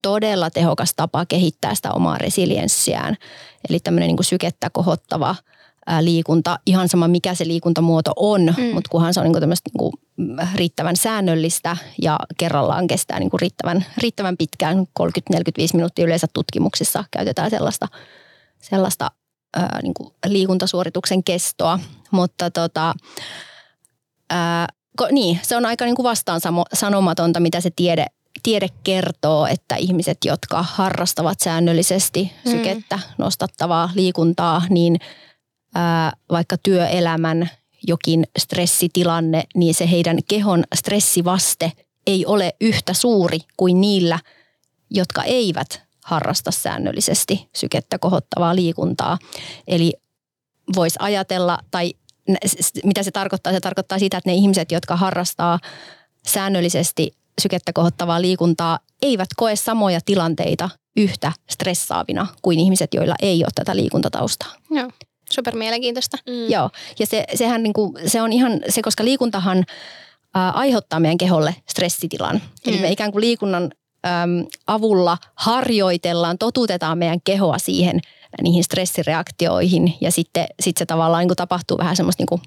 [0.02, 3.16] todella tehokas tapa kehittää sitä omaa resilienssiään.
[3.70, 5.36] Eli tämmöinen niin kuin sykettä kohottava–
[6.02, 8.64] liikunta, ihan sama mikä se liikuntamuoto on, mm.
[8.64, 9.92] mutta kunhan se on niinku niinku
[10.56, 14.84] riittävän säännöllistä ja kerrallaan kestää niinku riittävän, riittävän pitkään, 30-45
[15.74, 17.88] minuuttia yleensä tutkimuksissa käytetään sellaista,
[18.62, 19.12] sellaista
[19.56, 21.80] ää, niinku liikuntasuorituksen kestoa,
[22.12, 22.94] mutta tota,
[24.30, 26.42] ää, ko, niin, se on aika niinku vastaan
[26.74, 28.06] sanomatonta, mitä se tiede
[28.44, 32.52] tiede kertoo, että ihmiset, jotka harrastavat säännöllisesti mm.
[32.52, 35.00] sykettä nostattavaa liikuntaa, niin–
[36.32, 37.50] vaikka työelämän
[37.88, 41.72] jokin stressitilanne, niin se heidän kehon stressivaste
[42.08, 44.20] ei ole yhtä suuri kuin niillä,
[44.90, 49.18] jotka eivät harrasta säännöllisesti sykettä kohottavaa liikuntaa.
[49.68, 49.94] Eli
[50.76, 51.94] voisi ajatella, tai
[52.84, 53.54] mitä se tarkoittaa?
[53.54, 55.60] Se tarkoittaa sitä, että ne ihmiset, jotka harrastaa
[56.28, 63.52] säännöllisesti sykettä kohottavaa liikuntaa eivät koe samoja tilanteita yhtä stressaavina kuin ihmiset, joilla ei ole
[63.56, 64.54] tätä liikuntataustaa.
[64.72, 64.90] Joo,
[65.32, 66.18] super mielenkiintoista.
[66.28, 66.50] Mm.
[66.50, 69.64] Joo, ja se, sehän niin kuin, se on ihan se, koska liikuntahan
[70.36, 72.36] ää, aiheuttaa meidän keholle stressitilan.
[72.36, 72.74] Mm.
[72.74, 73.72] Eli me ikään kuin liikunnan
[74.06, 78.00] äm, avulla harjoitellaan, totutetaan meidän kehoa siihen
[78.42, 82.42] niihin stressireaktioihin ja sitten sit se tavallaan niin kuin tapahtuu vähän semmoista niin kuin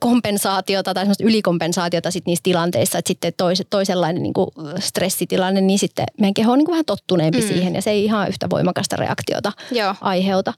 [0.00, 5.78] kompensaatiota tai semmoista ylikompensaatiota sit niissä tilanteissa, että sitten tois, toisenlainen niin kuin stressitilanne, niin
[5.78, 7.46] sitten meidän keho on niin kuin vähän tottuneempi mm.
[7.48, 9.94] siihen ja se ei ihan yhtä voimakasta reaktiota Joo.
[10.00, 10.52] aiheuta.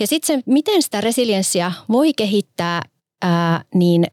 [0.00, 2.82] Ja sitten se, miten sitä resilienssiä voi kehittää,
[3.22, 4.06] ää, niin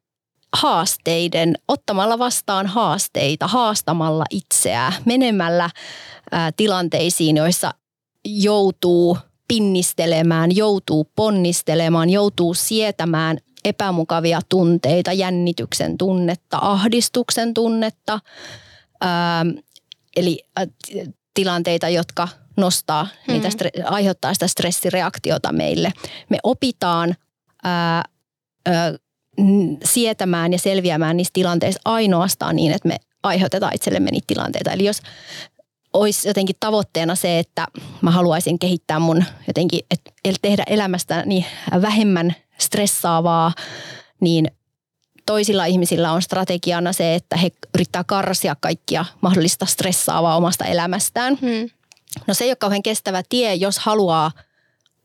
[0.54, 5.70] haasteiden, ottamalla vastaan haasteita, haastamalla itseään, menemällä
[6.32, 7.74] ää, tilanteisiin, joissa
[8.26, 9.17] joutuu
[9.48, 18.20] pinnistelemään, joutuu ponnistelemaan, joutuu sietämään epämukavia tunteita, jännityksen tunnetta, ahdistuksen tunnetta,
[19.02, 19.46] ää,
[20.15, 20.67] eli ä,
[21.34, 23.34] tilanteita, jotka nostaa, mm.
[23.34, 25.94] niitä stre- aiheuttaa sitä stressireaktiota meille.
[26.30, 27.16] Me opitaan
[27.64, 28.04] ää,
[28.66, 28.94] ää,
[29.84, 34.72] sietämään ja selviämään niistä tilanteista ainoastaan niin, että me aiheutetaan itsellemme niitä tilanteita.
[34.72, 35.02] Eli jos
[35.94, 37.68] olisi jotenkin tavoitteena se, että
[38.02, 40.12] mä haluaisin kehittää mun jotenkin, että
[40.42, 41.46] tehdä elämästä niin
[41.82, 43.54] vähemmän stressaavaa,
[44.20, 44.52] niin
[45.26, 51.38] toisilla ihmisillä on strategiana se, että he yrittää karsia kaikkia mahdollista stressaavaa omasta elämästään.
[51.42, 51.70] Hmm.
[52.28, 54.32] No se ei ole kauhean kestävä tie, jos haluaa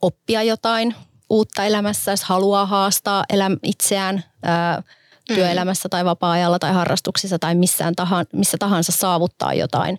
[0.03, 0.95] oppia jotain
[1.31, 4.83] uutta elämässä, jos haluaa haastaa eläm- itseään ää,
[5.27, 9.99] työelämässä tai vapaa-ajalla tai harrastuksissa tai missään tahan, missä tahansa saavuttaa jotain.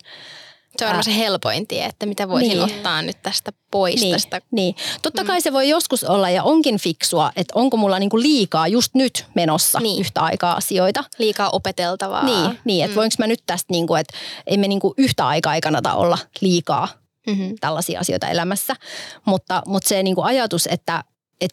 [0.78, 2.62] Se on varmaan se helpoin tie, että mitä voisin niin.
[2.62, 4.00] ottaa nyt tästä pois.
[4.00, 4.40] Niin, tästä.
[4.50, 4.74] niin.
[5.02, 5.42] Totta kai mm.
[5.42, 9.80] se voi joskus olla ja onkin fiksua, että onko mulla niinku liikaa just nyt menossa
[9.80, 10.00] niin.
[10.00, 11.04] yhtä aikaa asioita.
[11.18, 12.24] Liikaa opeteltavaa.
[12.24, 12.98] Niin, niin että mm.
[12.98, 16.88] voinko mä nyt tästä, niinku, että emme niinku yhtä aikaa ei kannata olla liikaa
[17.26, 17.54] mm-hmm.
[17.60, 18.76] tällaisia asioita elämässä.
[19.24, 21.04] Mutta, mutta se niinku ajatus, että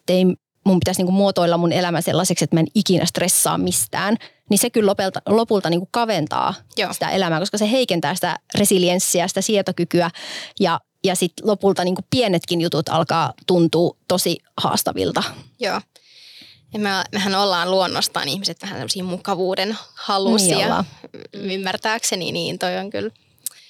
[0.08, 0.24] ei
[0.66, 4.16] mun pitäisi niinku muotoilla mun elämä sellaiseksi, että mä en ikinä stressaa mistään,
[4.50, 6.92] niin se kyllä lopulta, lopulta niinku kaventaa Joo.
[6.92, 10.10] sitä elämää, koska se heikentää sitä resilienssiä, sitä sietokykyä
[10.60, 15.22] ja, ja sitten lopulta niinku pienetkin jutut alkaa tuntua tosi haastavilta.
[15.60, 15.80] Joo.
[16.72, 20.84] Ja me, mehän ollaan luonnostaan ihmiset vähän tämmöisiä mukavuuden halusia.
[21.32, 23.10] Niin Ymmärtääkseni, niin toi on kyllä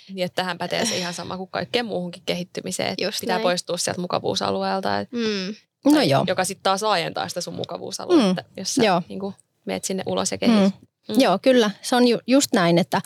[0.09, 2.89] niin, että tähän pätee se ihan sama kuin kaikkeen muuhunkin kehittymiseen.
[2.89, 3.43] Että Just pitää näin.
[3.43, 4.89] poistua sieltä mukavuusalueelta.
[5.11, 5.55] Mm.
[5.93, 6.25] No joo.
[6.27, 8.49] Joka sitten taas laajentaa sitä sun mukavuusaluetta, mm.
[8.57, 9.03] jos sä joo.
[9.09, 9.35] Niin kuin,
[9.66, 10.61] meet sinne ulos ja kehit.
[10.61, 10.72] Mm.
[11.09, 11.20] Mm.
[11.20, 11.70] Joo, kyllä.
[11.83, 12.79] Se on ju, just näin.
[12.79, 13.00] Että,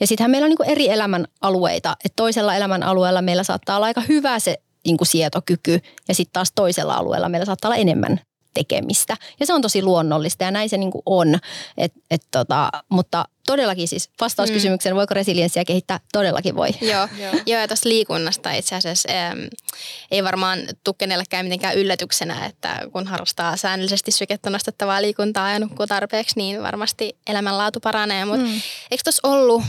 [0.00, 1.96] ja sittenhän meillä on niin eri elämän alueita.
[2.04, 6.32] Että toisella elämän alueella meillä saattaa olla aika hyvä se niin kuin sietokyky ja sitten
[6.32, 8.20] taas toisella alueella meillä saattaa olla enemmän
[8.58, 9.16] tekemistä.
[9.40, 11.38] Ja se on tosi luonnollista ja näin se niin kuin on.
[11.76, 14.54] Et, et tota, mutta todellakin siis vastaus mm.
[14.54, 16.00] kysymykseen, voiko resilienssiä kehittää?
[16.12, 16.68] Todellakin voi.
[16.80, 17.32] Joo, Joo.
[17.46, 19.38] Joo ja tuosta liikunnasta itse asiassa ähm,
[20.10, 25.86] ei varmaan tule kenellekään mitenkään yllätyksenä, että kun harrastaa säännöllisesti sykettä nostettavaa liikuntaa ja nukkuu
[25.86, 28.24] tarpeeksi, niin varmasti elämänlaatu paranee.
[28.24, 28.60] Mutta mm.
[28.90, 29.62] eikö tuossa ollut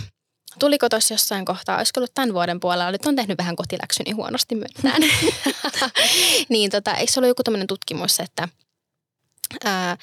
[0.59, 4.55] Tuliko tuossa jossain kohtaa, olisiko ollut tämän vuoden puolella, nyt on tehnyt vähän kotiläksyni huonosti
[4.55, 5.01] myöntään.
[6.49, 8.47] niin tota, eikö se ollut joku tämmöinen tutkimus, että,
[9.63, 9.97] ää,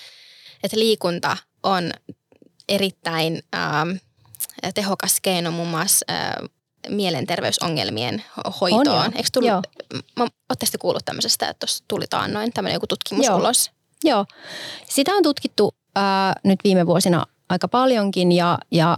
[0.63, 1.91] että liikunta on
[2.69, 3.87] erittäin ää,
[4.75, 6.41] tehokas keino muun muassa ää,
[6.89, 8.25] mielenterveysongelmien
[8.61, 8.89] hoitoon.
[8.89, 9.67] On Eikö tullut,
[10.19, 13.39] Oletteko kuullut tämmöisestä, että tuossa tuli taannoin tämmöinen joku tutkimus Joo.
[13.39, 13.71] ulos?
[14.05, 14.27] Joo,
[14.89, 18.97] sitä on tutkittu ää, nyt viime vuosina aika paljonkin ja, ja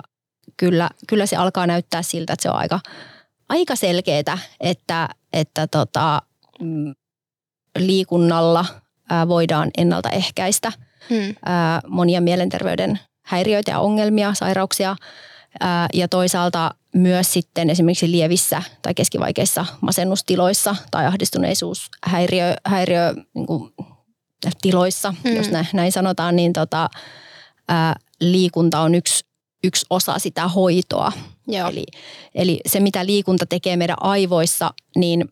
[0.57, 2.81] kyllä, kyllä se alkaa näyttää siltä, että se on aika,
[3.49, 6.23] aika selkeää, että, että tota,
[6.61, 6.95] mm,
[7.79, 8.65] liikunnalla
[9.29, 10.73] voidaan ennaltaehkäistä
[11.11, 11.35] hmm.
[11.89, 14.97] monia mielenterveyden häiriöitä ja ongelmia, sairauksia
[15.95, 23.73] ja toisaalta myös sitten esimerkiksi lievissä tai keskivaikeissa masennustiloissa tai ahdistuneisuushäiriö häiriö, niin kuin,
[24.61, 25.37] tiloissa, hmm.
[25.37, 26.91] jos näin, näin sanotaan, niin tota,
[27.69, 29.29] ää, liikunta on yksi
[29.65, 31.13] yksi osa sitä hoitoa.
[31.49, 31.69] Joo.
[31.69, 31.87] Eli,
[32.35, 35.25] eli se, mitä liikunta tekee meidän aivoissa, niin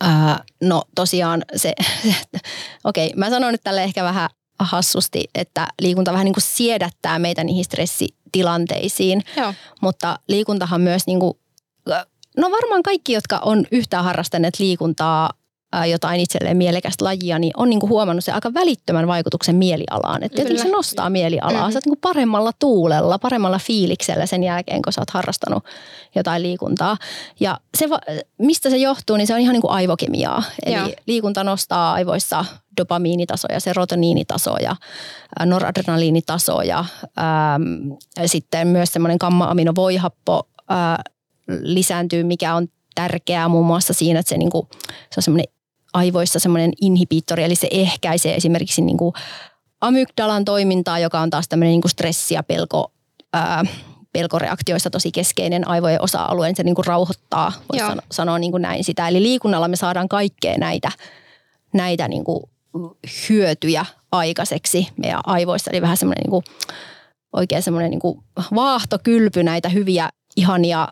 [0.00, 1.72] ää, no tosiaan se,
[2.84, 7.18] okei, okay, mä sanon nyt tälle ehkä vähän hassusti, että liikunta vähän niin kuin siedättää
[7.18, 9.54] meitä niihin stressitilanteisiin, Joo.
[9.80, 11.38] mutta liikuntahan myös niin kuin,
[12.36, 15.30] no varmaan kaikki, jotka on yhtään harrastaneet liikuntaa,
[15.90, 20.22] jotain itselleen mielekästä lajia, niin on niinku huomannut se aika välittömän vaikutuksen mielialaan.
[20.22, 21.50] Että tietenkin se nostaa mielialaa.
[21.50, 21.58] Mhm.
[21.58, 21.72] Mm-hmm.
[21.72, 25.64] Sä oot niinku paremmalla tuulella, paremmalla fiiliksellä sen jälkeen, kun sä oot harrastanut
[26.14, 26.96] jotain liikuntaa.
[27.40, 27.86] Ja se,
[28.38, 30.42] mistä se johtuu, niin se on ihan niinku aivokemiaa.
[30.66, 30.88] Eli Joo.
[31.06, 32.44] liikunta nostaa aivoissa
[32.76, 34.76] dopamiinitasoja, serotoniinitasoja,
[35.44, 36.84] noradrenaliinitasoja,
[37.16, 37.60] ää,
[38.26, 41.02] sitten myös semmoinen gamma-aminovoihappo ää,
[41.62, 44.68] lisääntyy, mikä on tärkeää muun muassa siinä, että se, niinku,
[45.10, 45.57] se on semmoinen
[45.92, 49.12] aivoissa semmoinen inhibiittori, eli se ehkäisee esimerkiksi niinku
[49.80, 52.92] amygdalan toimintaa, joka on taas tämmöinen niinku stressi- ja pelko,
[53.32, 53.64] ää,
[54.12, 59.08] pelkoreaktioista tosi keskeinen aivojen osa-alue, niin se niinku rauhoittaa, voisi sano, sanoa niinku näin sitä.
[59.08, 60.92] Eli liikunnalla me saadaan kaikkea näitä,
[61.72, 62.50] näitä niinku
[63.28, 66.42] hyötyjä aikaiseksi meidän aivoissa, eli vähän semmoinen niinku,
[67.32, 68.24] oikein semmoinen niinku
[68.54, 70.88] vaahtokylpy näitä hyviä, ihania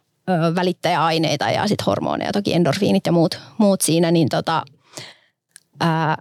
[0.54, 4.62] välittäjäaineita ja sitten hormoneja, toki endorfiinit ja muut, muut siinä, niin tota,
[5.80, 6.16] ää,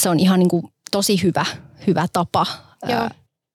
[0.00, 1.46] se on ihan niinku tosi hyvä,
[1.86, 2.46] hyvä tapa
[2.88, 2.98] Joo.
[3.00, 3.10] ää,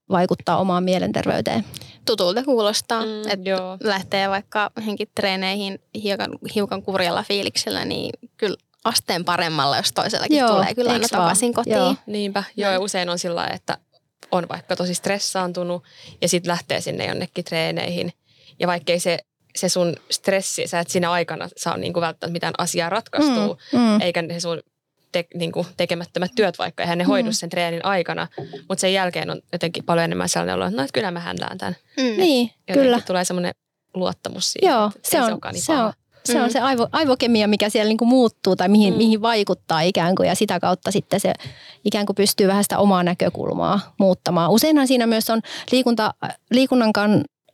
[0.09, 1.65] vaikuttaa omaan mielenterveyteen.
[2.05, 3.77] Tutulta kuulostaa, Mm, että joo.
[3.83, 10.49] lähtee vaikka henkin treeneihin hiukan, hiukan kurjalla fiiliksellä, niin kyllä asteen paremmalla, jos toisellakin Joo,
[10.49, 11.75] tulee kyllä aina takaisin kotiin.
[11.75, 11.95] Joo.
[12.05, 12.43] Niinpä.
[12.57, 13.77] Joo, ja usein on sillä että
[14.31, 15.83] on vaikka tosi stressaantunut
[16.21, 18.13] ja sitten lähtee sinne jonnekin treeneihin.
[18.59, 19.19] Ja vaikkei se,
[19.55, 24.01] se sun stressi, sä et siinä aikana saa niinku välttämättä mitään asiaa ratkaistua, Mm, mm.
[24.01, 24.61] eikä ne sun
[25.23, 27.33] te, niinku tekemättömät työt vaikka, eihän ne hoidu Mm.
[27.33, 28.27] sen treenin aikana.
[28.69, 31.57] Mutta sen jälkeen on jotenkin paljon enemmän sellainen olo, että no, että kyllä mä händään
[31.57, 31.75] tämän.
[31.97, 32.03] Mm.
[32.03, 33.01] Niin, kyllä.
[33.07, 33.53] tulee semmoinen
[33.93, 35.93] luottamus siihen, Joo, että se on se niin se, on,
[36.25, 36.51] se, on Mm.
[36.51, 38.97] se aivo, aivokemia, mikä siellä niinku muuttuu tai mihin, Mm.
[38.97, 41.33] mihin vaikuttaa ikään kuin ja sitä kautta sitten se
[41.85, 44.51] ikään kuin pystyy vähän sitä omaa näkökulmaa muuttamaan.
[44.51, 46.13] Useinhan siinä myös on liikunta,
[46.51, 46.91] liikunnan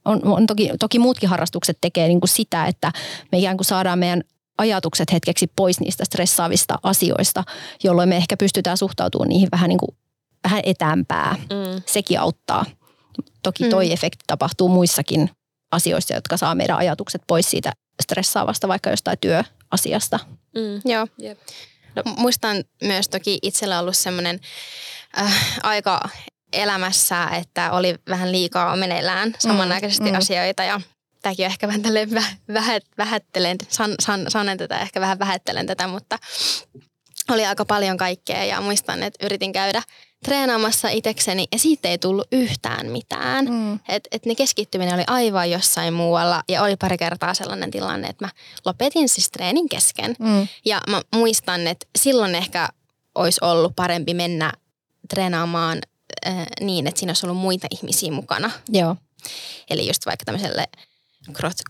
[0.06, 2.92] on, on toki, toki muutkin harrastukset tekee niinku sitä, että
[3.32, 4.24] me ikään kuin saadaan meidän
[4.62, 7.44] ajatukset hetkeksi pois niistä stressaavista asioista,
[7.84, 9.98] jolloin me ehkä pystytään suhtautumaan niihin vähän, niin kuin,
[10.44, 11.36] vähän etäämpää.
[11.40, 11.82] Mm.
[11.86, 12.66] Sekin auttaa.
[13.44, 13.92] Toki toi Mm.
[13.92, 15.30] efekti tapahtuu muissakin
[15.72, 17.72] asioissa, jotka saa meidän ajatukset pois siitä
[18.04, 20.20] stressaavasta vaikka jostain työasiasta.
[20.56, 20.92] Mm.
[20.92, 21.08] Joo.
[21.18, 21.40] Jep.
[21.96, 22.04] No.
[22.18, 24.40] Muistan myös toki itsellä ollut semmoinen
[25.20, 26.10] äh, aika
[26.54, 30.12] elämässä, että oli vähän liikaa meneillään samanaikaisesti mm.
[30.12, 30.82] mm, asioita ja
[31.22, 35.68] tämäkin on ehkä vähän tälleen vä- vähät, vähättelen, san, san, sanen tätä, ehkä vähän vähättelen
[35.68, 36.20] tätä, mutta
[37.30, 39.84] oli aika paljon kaikkea ja muistan, että yritin käydä
[40.26, 43.46] treenaamassa itsekseni ja siitä ei tullut yhtään mitään.
[43.46, 43.80] Mm.
[43.90, 48.26] Et, et ne keskittyminen oli aivan jossain muualla ja oli pari kertaa sellainen tilanne, että
[48.26, 48.32] mä
[48.66, 50.16] lopetin siis treenin kesken.
[50.20, 50.48] Mm.
[50.66, 52.70] Ja mä muistan, että silloin ehkä
[53.16, 54.54] olisi ollut parempi mennä
[55.10, 55.80] treenaamaan
[56.28, 58.52] äh, niin, että siinä olisi ollut muita ihmisiä mukana.
[58.70, 58.96] Joo.
[59.70, 60.91] Eli just vaikka tämmöiselle cross-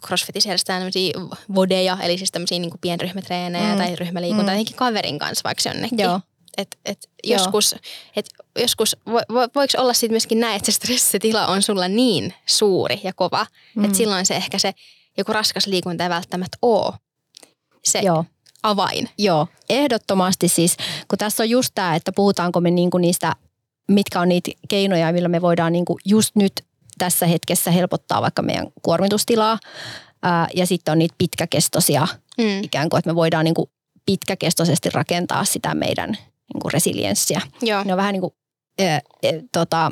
[0.05, 1.11] crossfitissä järjestetään tämmöisiä
[1.55, 3.77] vodeja, eli siis tämmöisiä niin pienryhmätreenejä Mm.
[3.77, 4.59] tai ryhmäliikuntaa, Mm.
[4.59, 5.99] jotenkin kaverin kanssa vaikka jonnekin.
[5.99, 6.19] Joo.
[6.57, 7.37] Et, et Joo.
[7.39, 7.75] joskus,
[8.15, 12.33] et joskus vo, vo, voiko olla sitten myöskin näin, että se stressitila on sulla niin
[12.45, 13.85] suuri ja kova, mm.
[13.85, 14.73] että silloin se ehkä se
[15.17, 16.93] joku raskas liikunta ei välttämättä ole
[17.85, 18.25] se Joo.
[18.63, 19.09] avain.
[19.17, 23.35] Joo, ehdottomasti siis, kun tässä on just tämä, että puhutaanko me niinku niistä,
[23.87, 26.53] mitkä on niitä keinoja, millä me voidaan niinku just nyt
[27.05, 29.59] tässä hetkessä helpottaa vaikka meidän kuormitustilaa.
[30.23, 32.63] Ää, ja sitten on niitä pitkäkestoisia Mm.
[32.63, 33.71] ikään kuin, että me voidaan niinku
[34.05, 36.17] pitkäkestoisesti rakentaa sitä meidän
[36.53, 37.41] niinku resilienssiä.
[37.61, 37.83] Joo.
[37.83, 38.33] Ne on vähän niin kuin,
[38.77, 38.85] e,
[39.23, 39.91] e, tota,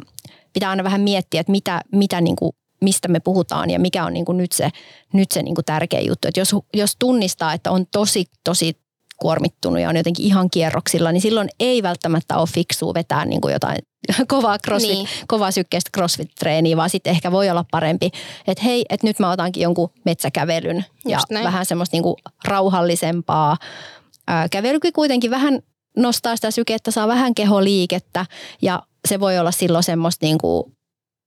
[0.54, 4.14] pitää aina vähän miettiä, että mitä, mitä niin kuin, mistä me puhutaan ja mikä on
[4.14, 4.70] niin kuin nyt se,
[5.14, 6.28] nyt se niin kuin tärkeä juttu.
[6.28, 8.78] Että jos, jos tunnistaa, että on tosi, tosi
[9.18, 13.54] kuormittunut ja on jotenkin ihan kierroksilla, niin silloin ei välttämättä ole fiksua vetää niin kuin
[13.54, 13.78] jotain
[14.28, 15.08] kovaa, crossfit, Niin.
[15.28, 18.12] kovaa sykkeistä crossfit-treeniä, vaan sitten ehkä voi olla parempi,
[18.48, 21.46] että hei, että nyt mä otankin jonkun metsäkävelyn ja näin.
[21.46, 23.58] vähän semmoista niin kuin rauhallisempaa.
[24.28, 25.60] Ää, kävelykin kuitenkin vähän
[25.98, 28.26] nostaa sitä sykettä, saa vähän keholiikettä
[28.62, 30.64] ja se voi olla silloin semmoista niin kuin,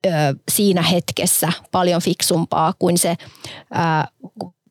[0.06, 0.10] ö,
[0.50, 3.16] siinä hetkessä paljon fiksumpaa kuin se
[3.72, 4.08] ää,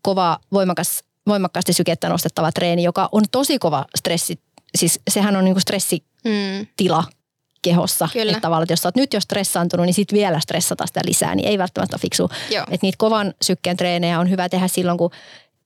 [0.02, 4.40] kova, voimakas, voimakkaasti sykettä nostettava treeni, joka on tosi kova stressi.
[4.76, 7.21] Siis sehän on niin kuin stressitila Mm.
[7.62, 8.10] Kehossa.
[8.14, 8.32] Kyllä.
[8.32, 11.36] Että tavallaan, että jos sä oot nyt jo stressaantunut, niin sit vielä stressata sitä lisää,
[11.36, 12.30] niin ei välttämättä ole fiksu.
[12.52, 12.64] Joo.
[12.64, 15.12] Että niitä kovan sykkeen treenejä on hyvä tehdä silloin, kun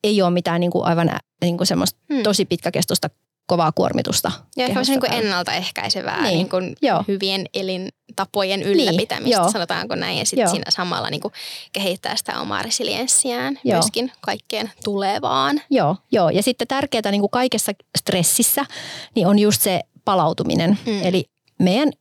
[0.04, 2.24] ei ole mitään niin kuin aivan niin kuin semmoista Hmm.
[2.24, 3.10] tosi pitkäkestoista
[3.48, 4.32] kovaa kuormitusta.
[4.58, 6.34] Ja ehkä olisi niin kuin ennaltaehkäisevää Niin.
[6.34, 6.50] niin.
[6.50, 7.04] kuin Joo.
[7.08, 9.52] hyvien elintapojen ylläpitämistä, joo.
[9.52, 10.18] sanotaanko näin.
[10.18, 10.52] Ja sitten Joo.
[10.52, 11.34] siinä samalla niin kuin
[11.74, 13.74] kehittää sitä omaa resilienssiään Joo.
[13.76, 15.62] myöskin kaikkeen tulevaan.
[15.70, 16.30] Joo, joo.
[16.30, 18.66] Ja sitten tärkeää niin kuin kaikessa stressissä
[19.16, 20.78] niin on just se palautuminen.
[20.86, 21.04] Mm.
[21.04, 21.26] Eli
[21.60, 21.91] meidän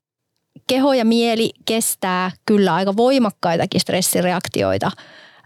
[0.67, 4.91] keho ja mieli kestää kyllä aika voimakkaitakin stressireaktioita.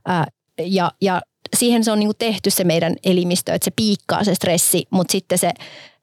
[0.07, 0.27] Ää,
[0.59, 1.21] ja, ja
[1.57, 5.39] siihen se on niinku tehty se meidän elimistö, että se piikkaa se stressi, mutta sitten
[5.39, 5.51] se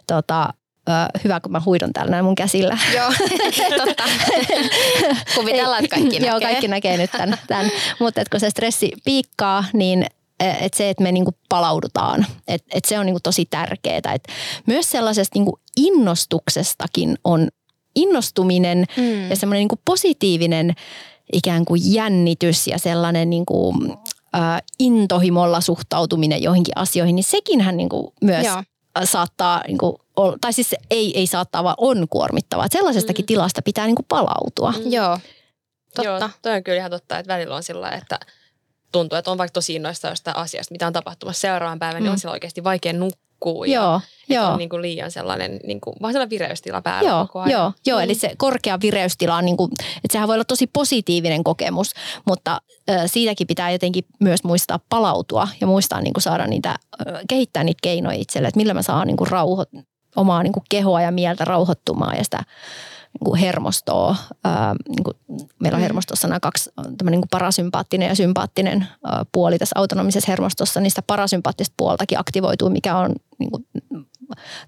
[0.07, 0.53] tota,
[0.89, 0.91] ö,
[1.23, 2.77] hyvä, kun mä huidon täällä näin mun käsillä.
[2.97, 3.13] Joo,
[3.85, 4.03] totta.
[5.35, 6.29] Kuvitellaan, että kaikki näkee.
[6.29, 7.37] Joo, kaikki näkee nyt tämän.
[7.47, 7.71] tämän.
[7.99, 10.05] Mutta kun se stressi piikkaa, niin
[10.39, 14.13] et se, että me niinku palaudutaan, että et se on niinku tosi tärkeää.
[14.15, 14.27] Et
[14.65, 17.47] myös sellaisesta niinku innostuksestakin on
[17.95, 19.29] innostuminen mm.
[19.29, 20.73] ja semmoinen niinku positiivinen
[21.33, 23.73] ikään kuin jännitys ja sellainen niinku,
[24.35, 28.63] äh, intohimolla suhtautuminen joihinkin asioihin, niin sekinhän niinku myös Joo.
[29.03, 30.01] saattaa, niinku,
[30.41, 32.65] tai siis ei, ei saattaa, vaan on kuormittavaa.
[32.65, 33.27] Et sellaisestakin mm.
[33.27, 34.71] tilasta pitää niinku palautua.
[34.71, 34.91] Mm.
[34.91, 35.19] Joo,
[35.95, 36.03] totta.
[36.03, 38.19] Joo, toi on kyllä ihan totta, että välillä on sillä että
[38.91, 42.03] tuntuu, että on vaikka tosi innoista jostain asiasta, mitä on tapahtumassa seuraavan päivän, mm.
[42.03, 43.24] niin on siellä oikeasti vaikea nukkua.
[43.53, 44.51] Joo, ja joo.
[44.51, 47.51] on niin kuin liian sellainen, niin kuin, vaan sellainen vireystila päällä Joo, koko ajan.
[47.51, 48.03] joo, joo Mm.
[48.03, 51.91] eli se korkea vireystila on niin kuin, että sehän voi olla tosi positiivinen kokemus,
[52.27, 56.75] mutta ö, siitäkin pitää jotenkin myös muistaa palautua ja muistaa niin kuin saada niitä,
[57.07, 59.65] ö, kehittää niitä keinoja itselle, että millä mä saan niin kuin rauho,
[60.15, 62.43] omaa niin kuin kehoa ja mieltä rauhoittumaan ja sitä
[63.19, 64.15] niin kuin hermostoa.
[64.43, 65.13] Ää, niin kuin
[65.59, 65.83] meillä on Mm.
[65.83, 70.79] hermostossa nämä kaksi, tämmöinen niin parasympaattinen ja sympaattinen ää, puoli tässä autonomisessa hermostossa.
[70.79, 73.65] Niistä parasympaattista puoltakin aktivoituu, mikä on niin kuin,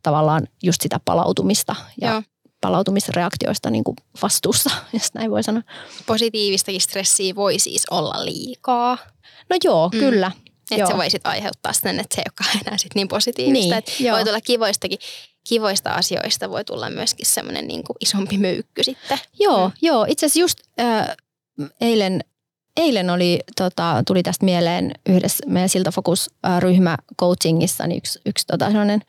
[0.03, 2.21] tavallaan just sitä palautumista ja Joo.
[2.62, 5.63] palautumisreaktioista niin kuin vastuussa, jos näin voi sanoa.
[6.05, 8.97] Positiivistakin stressiä voi siis olla liikaa.
[9.49, 9.99] No joo, Mm.
[9.99, 10.31] kyllä.
[10.71, 13.81] Että se voi sit aiheuttaa sen, että se ei olekaan enää sit niin positiivista.
[13.99, 14.97] Niin, voi tulla kivoistakin,
[15.47, 19.17] kivoista asioista voi tulla myöskin semmoinen niin isompi möykky sitten.
[19.39, 19.73] Joo, Mm.
[19.81, 20.05] joo.
[20.10, 21.07] Itse asiassa just äh,
[21.81, 22.21] eilen,
[22.77, 29.01] eilen oli, tota, tuli tästä mieleen yhdessä meidän Siltafokus-ryhmä coachingissa, niin yksi, yksi tota, sellainen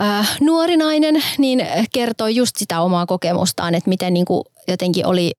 [0.00, 5.32] äh, nuori nainen niin kertoi just sitä omaa kokemustaan, että miten niin kuin, jotenkin oli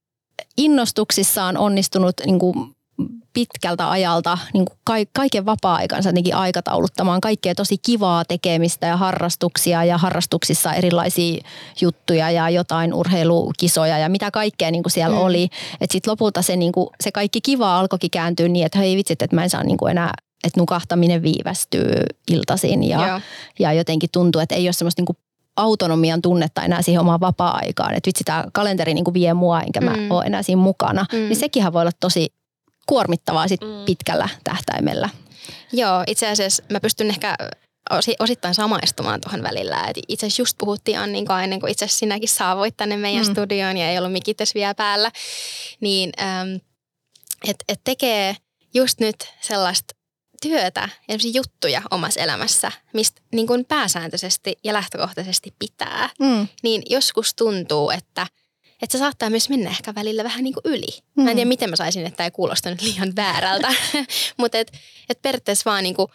[0.57, 2.75] innostuksissaan onnistunut niin kuin,
[3.33, 9.83] pitkältä ajalta niin kuin ka- kaiken vapaa-aikansa jotenkin aikatauluttamaan kaikkea tosi kivaa tekemistä ja harrastuksia
[9.83, 11.43] ja harrastuksissa erilaisia
[11.81, 15.21] juttuja ja jotain urheilukisoja ja mitä kaikkea niin kuin siellä Mm.
[15.21, 15.43] oli.
[15.81, 19.21] Että sitten lopulta se, niin kuin, se kaikki kiva alkoikin kääntyä niin, että hei vitsit,
[19.21, 20.11] että mä en saa niin kuin enää,
[20.43, 21.91] että nukahtaminen viivästyy
[22.31, 23.19] iltaisin ja, Joo.
[23.59, 25.17] ja jotenkin tuntuu, että ei ole semmoista niin kuin
[25.57, 27.93] autonomian tunnetta enää siihen omaan vapaa-aikaan.
[27.93, 30.11] Että vitsi, tämä kalenteri niin vie mua, enkä mä Mm.
[30.11, 31.05] ole enää siinä mukana.
[31.13, 31.17] Mm.
[31.19, 32.33] Niin sekinhän voi olla tosi
[32.87, 33.85] kuormittavaa sit Mm.
[33.85, 35.09] pitkällä tähtäimellä.
[35.73, 37.35] Joo, itse asiassa mä pystyn ehkä
[37.89, 39.83] osi, osittain samaistumaan tuohon välillä.
[39.87, 43.25] Et itse asiassa just puhuttiin Annin kanssa ennen kuin itse asiassa sinäkin saavuit tänne meidän
[43.25, 43.31] Mm.
[43.31, 45.11] studioon ja ei ollut mikit edes vielä päällä.
[45.79, 46.09] Niin
[47.47, 48.35] että et tekee
[48.73, 49.95] just nyt sellaista
[50.41, 56.09] työtä ja juttuja omassa elämässä, mistä niin kuin pääsääntöisesti ja lähtökohtaisesti pitää.
[56.19, 56.47] Mm.
[56.63, 58.27] Niin joskus tuntuu, että
[58.81, 60.87] että se saattaa myös mennä ehkä välillä vähän niin kuin yli.
[61.15, 61.49] Mä en tiedä, Mm.
[61.49, 63.67] miten mä saisin, että tämä ei kuulosta nyt liian väärältä.
[64.37, 64.71] Mutta et,
[65.09, 66.07] et periaatteessa vaan niin kuin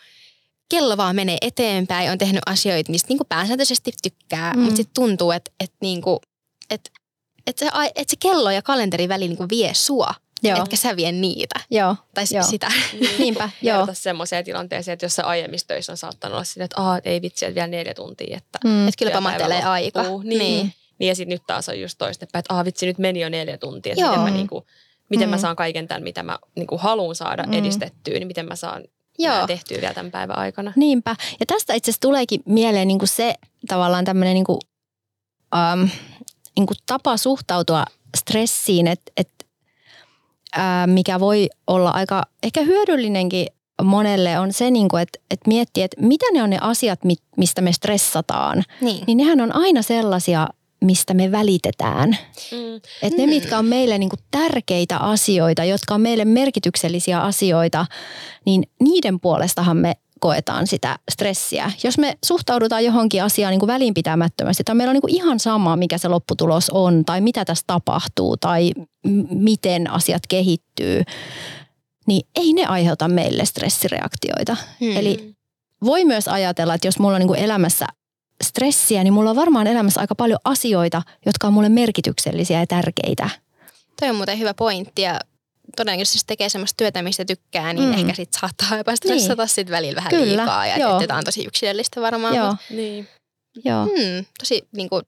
[0.68, 4.61] kello vaan menee eteenpäin, on tehnyt asioita, mistä niin kuin pääsääntöisesti tykkää, Mm.
[4.61, 6.18] mutta sitten tuntuu, että et niin kuin,
[6.70, 6.90] et,
[7.46, 10.62] et se, et se kello ja kalenteri väli niin kuin vie sua, Joo.
[10.62, 11.61] etkä sä vie niitä.
[11.70, 12.42] Joo, Tai Joo.
[12.42, 12.72] sitä.
[13.18, 13.88] niinpä, joo.
[13.92, 17.55] Semmoiseen tilanteeseen, että jossain aiemmissa töissä on saattanut olla silleen, että Aa, ei vitsi, että
[17.55, 18.88] vielä neljä tuntia, että Mm.
[18.88, 20.02] Että kylläpä matelee aika.
[20.02, 20.38] Niin.
[20.38, 20.72] niin.
[20.98, 23.59] Niin ja sitten nyt taas on just toistepäin, että ah, vitsi, nyt meni jo neljä
[23.59, 23.92] tuntia.
[23.92, 24.11] että Joo.
[24.11, 24.66] Miten, mä, niinku,
[25.11, 25.40] miten mä Mm.
[25.40, 27.52] saan kaiken tämän, mitä mä niinku, haluan saada Mm.
[27.52, 28.85] edistettyä, niin miten mä saan
[29.18, 29.46] Joo.
[29.46, 30.72] tehtyä vielä tämän päivän aikana.
[30.76, 31.16] Niinpä.
[31.40, 33.35] Ja tästä itse asiassa tuleekin mieleen niin kuin se
[33.68, 34.59] tavallaan tämmöinen niin kuin,
[35.56, 35.80] ähm,
[36.56, 37.85] niin kuin tapa suhtautua
[38.16, 39.44] stressiin, että, että
[40.59, 43.46] äh, mikä voi olla aika ehkä hyödyllinenkin
[43.82, 47.16] monelle on se, niin kuin, että, että miettii, että mitä ne on ne asiat, mi-
[47.37, 48.64] mistä me stressataan.
[48.80, 49.04] Niin.
[49.06, 50.48] Niin nehän on aina sellaisia,
[50.80, 52.18] mistä me välitetään.
[52.52, 52.76] Mm.
[53.02, 57.86] Että ne, mitkä on meille niin kuin tärkeitä asioita, jotka on meille merkityksellisiä asioita,
[58.44, 61.70] niin niiden puolestahan me koetaan sitä stressiä.
[61.84, 65.76] Jos me suhtaudutaan johonkin asiaan niin kuin välinpitämättömästi, tai meillä on niin kuin ihan sama,
[65.76, 68.70] mikä se lopputulos on, tai mitä tässä tapahtuu, tai
[69.06, 71.02] m- miten asiat kehittyy,
[72.06, 74.56] niin ei ne aiheuta meille stressireaktioita.
[74.80, 74.96] Hmm.
[74.96, 75.34] Eli
[75.84, 77.86] voi myös ajatella, että jos mulla on niin kuin elämässä
[78.44, 83.31] stressiä, niin mulla on varmaan elämässä aika paljon asioita, jotka on mulle merkityksellisiä ja tärkeitä.
[84.01, 85.20] Toi on muuten hyvä pointti ja
[85.77, 87.99] todennäköisesti jos tekee semmoista työtä, mistä tykkää, niin Mm.
[87.99, 89.49] ehkä sit saattaa jopa stressata niin.
[89.49, 90.66] sit välillä vähän Kyllä, liikaa.
[90.66, 90.96] Ja joo.
[90.96, 92.35] että tämä on tosi yksilöllistä varmaan.
[92.35, 93.09] Joo, Mut, Niin.
[93.65, 93.85] joo.
[93.85, 95.02] hmm, tosi niin kuin,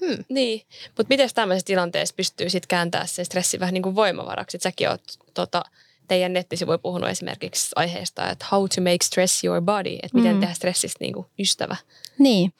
[0.00, 0.24] hmm.
[0.28, 4.56] Niin, mutta miten tämmöisessä tilanteessa pystyy sitten kääntämään sen stressin vähän niin kuin voimavaraksi?
[4.56, 5.02] Et säkin oot
[5.34, 5.64] tota,
[6.08, 10.40] teidän nettisivuilla puhunut esimerkiksi aiheesta, että how to make stress your body, että miten Mm.
[10.40, 11.76] tehdä stressistä niin kuin ystävä.
[12.18, 12.52] Niin,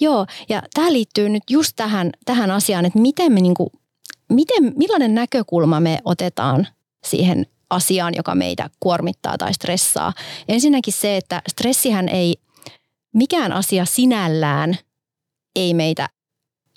[0.00, 0.26] joo.
[0.48, 3.72] Ja tämä liittyy nyt just tähän, tähän asiaan, että miten me niinku,
[4.32, 6.66] miten, millainen näkökulma me otetaan
[7.04, 10.12] siihen asiaan, joka meitä kuormittaa tai stressaa.
[10.48, 12.36] Ensinnäkin se, että stressihän ei,
[13.14, 14.78] mikään asia sinällään
[15.56, 16.08] ei meitä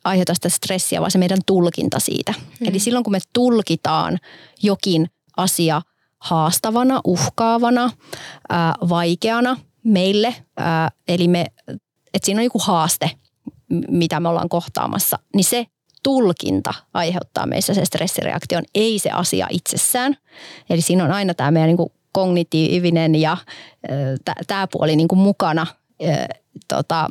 [0.04, 2.34] aiheuta sitä stressiä, vaan se meidän tulkinta siitä.
[2.60, 2.68] Mm.
[2.68, 4.20] Eli silloin kun me tulkitaan
[4.64, 5.82] jokin asia
[6.20, 7.92] haastavana, uhkaavana,
[8.50, 11.46] ää, vaikeana meille, ää, eli me,
[12.14, 13.12] että siinä on joku haaste,
[13.90, 15.66] mitä me ollaan kohtaamassa, niin se
[16.04, 20.18] tulkinta aiheuttaa meissä se stressireaktion, ei se asia itsessään.
[20.70, 23.38] Eli siinä on aina tämä meidän niin kuin kognitiivinen ja
[24.48, 25.68] tämä puoli niin kuin mukana,
[26.68, 27.08] tota,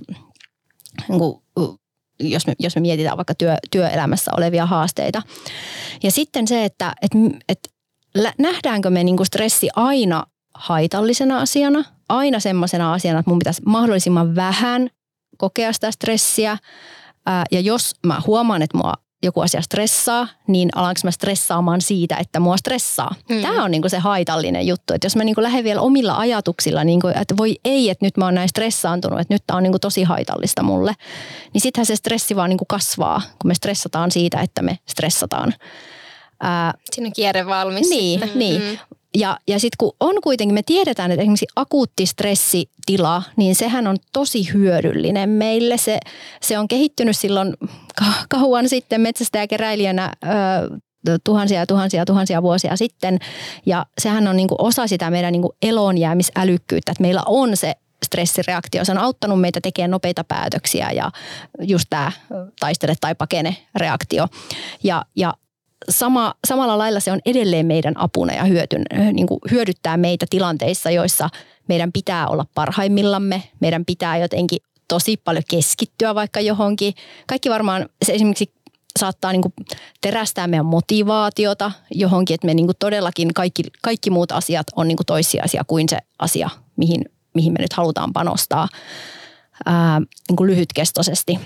[1.08, 1.42] niin kuin,
[2.20, 5.22] jos, me, jos me mietitään vaikka työ, työelämässä olevia haasteita.
[6.02, 7.10] Ja sitten se, että et,
[7.48, 7.58] et,
[8.38, 14.34] nähdäänkö me niin kuin stressi aina haitallisena asiana, aina semmoisena asiana, että mun pitäisi mahdollisimman
[14.34, 14.90] vähän
[15.38, 16.58] kokea sitä stressiä.
[17.26, 18.92] Ää, ja jos mä huomaan, että mua
[19.22, 23.14] joku asia stressaa, niin alanko mä stressaamaan siitä, että mua stressaa.
[23.28, 23.42] Mm.
[23.42, 27.08] Tämä on niinku se haitallinen juttu, että jos mä niinku lähden vielä omilla ajatuksilla, niinku,
[27.08, 30.02] että voi ei, että nyt mä oon näin stressaantunut, että nyt tämä on niinku tosi
[30.02, 30.92] haitallista mulle,
[31.52, 35.54] niin sittenhän se stressi vaan niinku kasvaa, kun me stressataan siitä, että me stressataan.
[36.40, 37.88] Ää, Siinä on kierre valmis.
[37.88, 38.38] Niin, sitten.
[38.38, 38.80] niin.
[39.16, 43.96] Ja, ja sitten kun on kuitenkin, me tiedetään, että esimerkiksi akuutti stressitila, niin sehän on
[44.12, 45.76] tosi hyödyllinen meille.
[45.76, 45.98] Se,
[46.42, 47.54] se on kehittynyt silloin
[48.28, 50.12] kauan sitten metsästäjäkeräilijänä
[51.08, 53.18] ö, tuhansia ja tuhansia tuhansia vuosia sitten.
[53.66, 57.74] Ja sehän on niin kuin osa sitä meidän niin kuin elonjäämisälykkyyttä, että meillä on se
[58.04, 58.84] stressireaktio.
[58.84, 61.10] Se on auttanut meitä tekemään nopeita päätöksiä ja
[61.60, 62.12] just tämä
[62.60, 64.26] taistele tai pakene reaktio.
[64.82, 65.34] Ja, ja
[65.88, 70.90] sama, samalla lailla se on edelleen meidän apuna ja hyötyn, niin kuin hyödyttää meitä tilanteissa,
[70.90, 71.28] joissa
[71.68, 74.58] meidän pitää olla parhaimmillamme, meidän pitää jotenkin
[74.88, 76.94] tosi paljon keskittyä vaikka johonkin.
[77.26, 78.52] Kaikki varmaan, se esimerkiksi
[78.98, 79.54] saattaa niin kuin
[80.00, 84.96] terästää meidän motivaatiota johonkin, että me niin kuin todellakin kaikki, kaikki muut asiat on niin
[84.96, 87.04] kuin toissijaisia kuin se asia, mihin,
[87.34, 88.68] mihin me nyt halutaan panostaa
[89.66, 91.38] ää, niin kuin lyhytkestoisesti.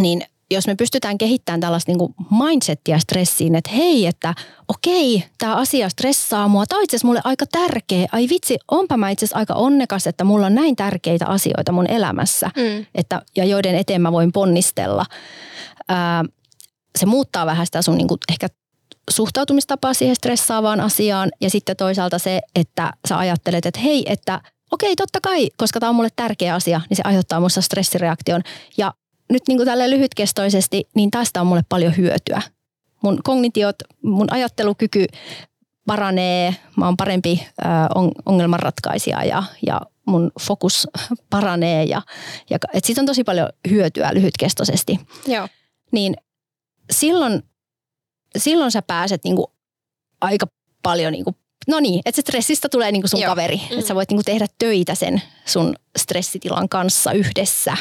[0.00, 4.34] Niin jos me pystytään kehittämään tällaista niin mindsettiä stressiin, että hei, että
[4.68, 8.08] okei, tämä asia stressaa mua, tämä on itse mulle aika tärkeä.
[8.12, 12.50] Ai vitsi, onpa mä itse aika onnekas, että mulla on näin tärkeitä asioita mun elämässä,
[12.56, 12.86] mm.
[12.94, 15.06] että, ja joiden eteen mä voin ponnistella.
[15.88, 16.24] Ää,
[16.98, 18.48] se muuttaa vähän sitä sun niin kuin ehkä
[19.10, 24.40] suhtautumistapaa siihen stressaavaan asiaan ja sitten toisaalta se, että sä ajattelet, että hei, että
[24.70, 28.42] okei, totta kai, koska tämä on mulle tärkeä asia, niin se aiheuttaa minusta stressireaktion.
[28.76, 28.94] Ja
[29.30, 32.42] nyt niin kuin tälle lyhytkestoisesti, niin tästä on mulle paljon hyötyä.
[33.02, 35.06] Mun kognitiot, mun ajattelukyky
[35.86, 37.46] paranee, mä oon parempi
[38.26, 40.86] ongelmanratkaisija ja, ja mun fokus
[41.30, 42.02] paranee ja,
[42.50, 45.00] ja et siitä on tosi paljon hyötyä lyhytkestoisesti.
[45.26, 45.48] Joo.
[45.92, 46.16] Niin
[46.90, 47.42] silloin,
[48.38, 49.52] silloin sä pääset niinku
[50.20, 50.46] aika
[50.82, 51.34] paljon niinku
[51.68, 53.30] No niin, että se stressistä tulee niinku sun Joo.
[53.30, 53.56] kaveri.
[53.56, 53.78] Mm.
[53.78, 57.76] Että sä voit niinku tehdä töitä sen sun stressitilan kanssa yhdessä.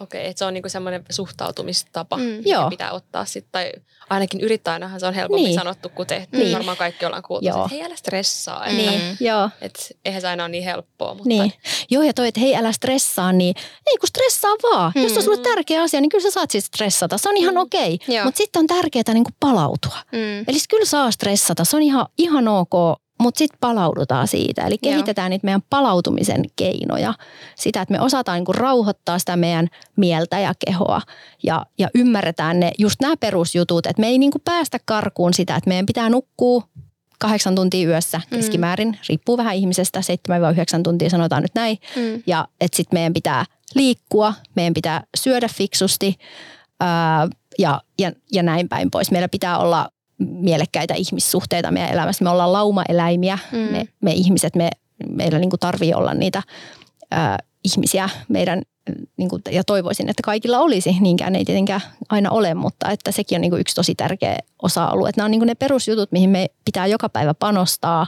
[0.00, 2.22] Okei, että se on niinku semmoinen suhtautumistapa, mm.
[2.22, 2.70] mikä Joo.
[2.70, 3.72] pitää ottaa sitten, tai
[4.10, 5.54] ainakin yrittäjänähän se on helpommin niin.
[5.54, 6.36] sanottu kuin tehty.
[6.36, 6.52] Niin.
[6.52, 8.66] Varmaan kaikki ollaan kuultu, että hei älä stressaa.
[8.66, 9.16] Että, niin.
[9.20, 9.50] Joo.
[9.60, 11.14] Että eihän se aina ole niin helppoa.
[11.14, 11.28] Mutta...
[11.28, 11.52] Niin.
[11.90, 13.54] Joo ja toi, että hei älä stressaa, niin
[13.86, 14.92] ei kun stressaa vaan.
[14.94, 15.02] Mm.
[15.02, 17.18] Jos se on sulle tärkeä asia, niin kyllä sä saat siis stressata.
[17.18, 17.60] Se on ihan mm.
[17.60, 17.98] okei.
[18.08, 18.24] Okay.
[18.24, 19.96] Mutta sitten on tärkeää niin palautua.
[20.12, 20.44] Mm.
[20.48, 21.64] Eli kyllä saa stressata.
[21.64, 24.66] Se on ihan, ihan ok mutta sitten palaudutaan siitä.
[24.66, 25.30] Eli kehitetään Joo.
[25.30, 27.14] niitä meidän palautumisen keinoja.
[27.56, 31.02] Sitä, että me osataan niinku rauhoittaa sitä meidän mieltä ja kehoa.
[31.42, 35.68] Ja, ja ymmärretään ne, just nämä perusjutut, että me ei niinku päästä karkuun sitä, että
[35.68, 36.62] meidän pitää nukkua
[37.18, 38.36] kahdeksan tuntia yössä mm.
[38.36, 38.88] keskimäärin.
[38.88, 38.98] Mm.
[39.08, 40.00] Riippuu vähän ihmisestä,
[40.78, 41.78] 7-9 tuntia sanotaan nyt näin.
[41.96, 42.22] Mm.
[42.26, 43.44] Ja että sitten meidän pitää
[43.74, 46.14] liikkua, meidän pitää syödä fiksusti
[46.80, 49.10] ää, ja, ja, ja näin päin pois.
[49.10, 49.88] Meillä pitää olla
[50.18, 52.24] mielekkäitä ihmissuhteita meidän elämässä.
[52.24, 53.58] Me ollaan laumaeläimiä, mm.
[53.58, 54.70] me, me ihmiset, me,
[55.10, 56.42] meillä niin tarvii olla niitä
[57.10, 58.62] ää, ihmisiä meidän,
[59.16, 63.36] niin kuin, ja toivoisin, että kaikilla olisi, niinkään ei tietenkään aina ole, mutta että sekin
[63.36, 65.08] on niin kuin yksi tosi tärkeä osa-alue.
[65.08, 68.06] Että nämä on niin kuin ne perusjutut, mihin me pitää joka päivä panostaa,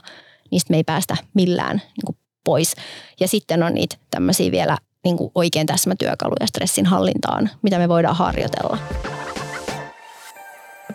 [0.51, 2.75] niistä me ei päästä millään niin kuin pois.
[3.21, 8.17] Ja sitten on niitä tämmöisiä vielä niin kuin oikein täsmätyökaluja stressin hallintaan, mitä me voidaan
[8.17, 8.79] harjoitella.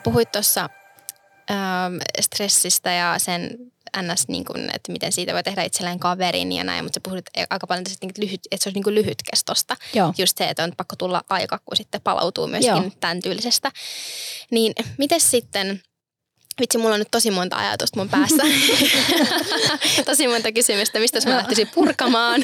[0.03, 0.69] Puhuit tuossa
[1.51, 3.57] ähm, stressistä ja sen
[4.01, 4.27] ns.
[4.27, 7.67] Niin kuin, että miten siitä voi tehdä itselleen kaverin ja näin, mutta sä puhut aika
[7.67, 9.75] paljon tästä, että, lyhyt, että se olisi niin kuin lyhytkestosta.
[9.93, 10.13] Joo.
[10.17, 12.91] Just se, että on pakko tulla aika, kun sitten palautuu myöskin Joo.
[12.99, 13.71] tämän tyylisestä.
[14.51, 15.81] Niin miten sitten,
[16.61, 18.43] vitsi, mulla on nyt tosi monta ajatusta mun päässä.
[20.05, 22.43] tosi monta kysymystä, mistä mä lähtisin purkamaan.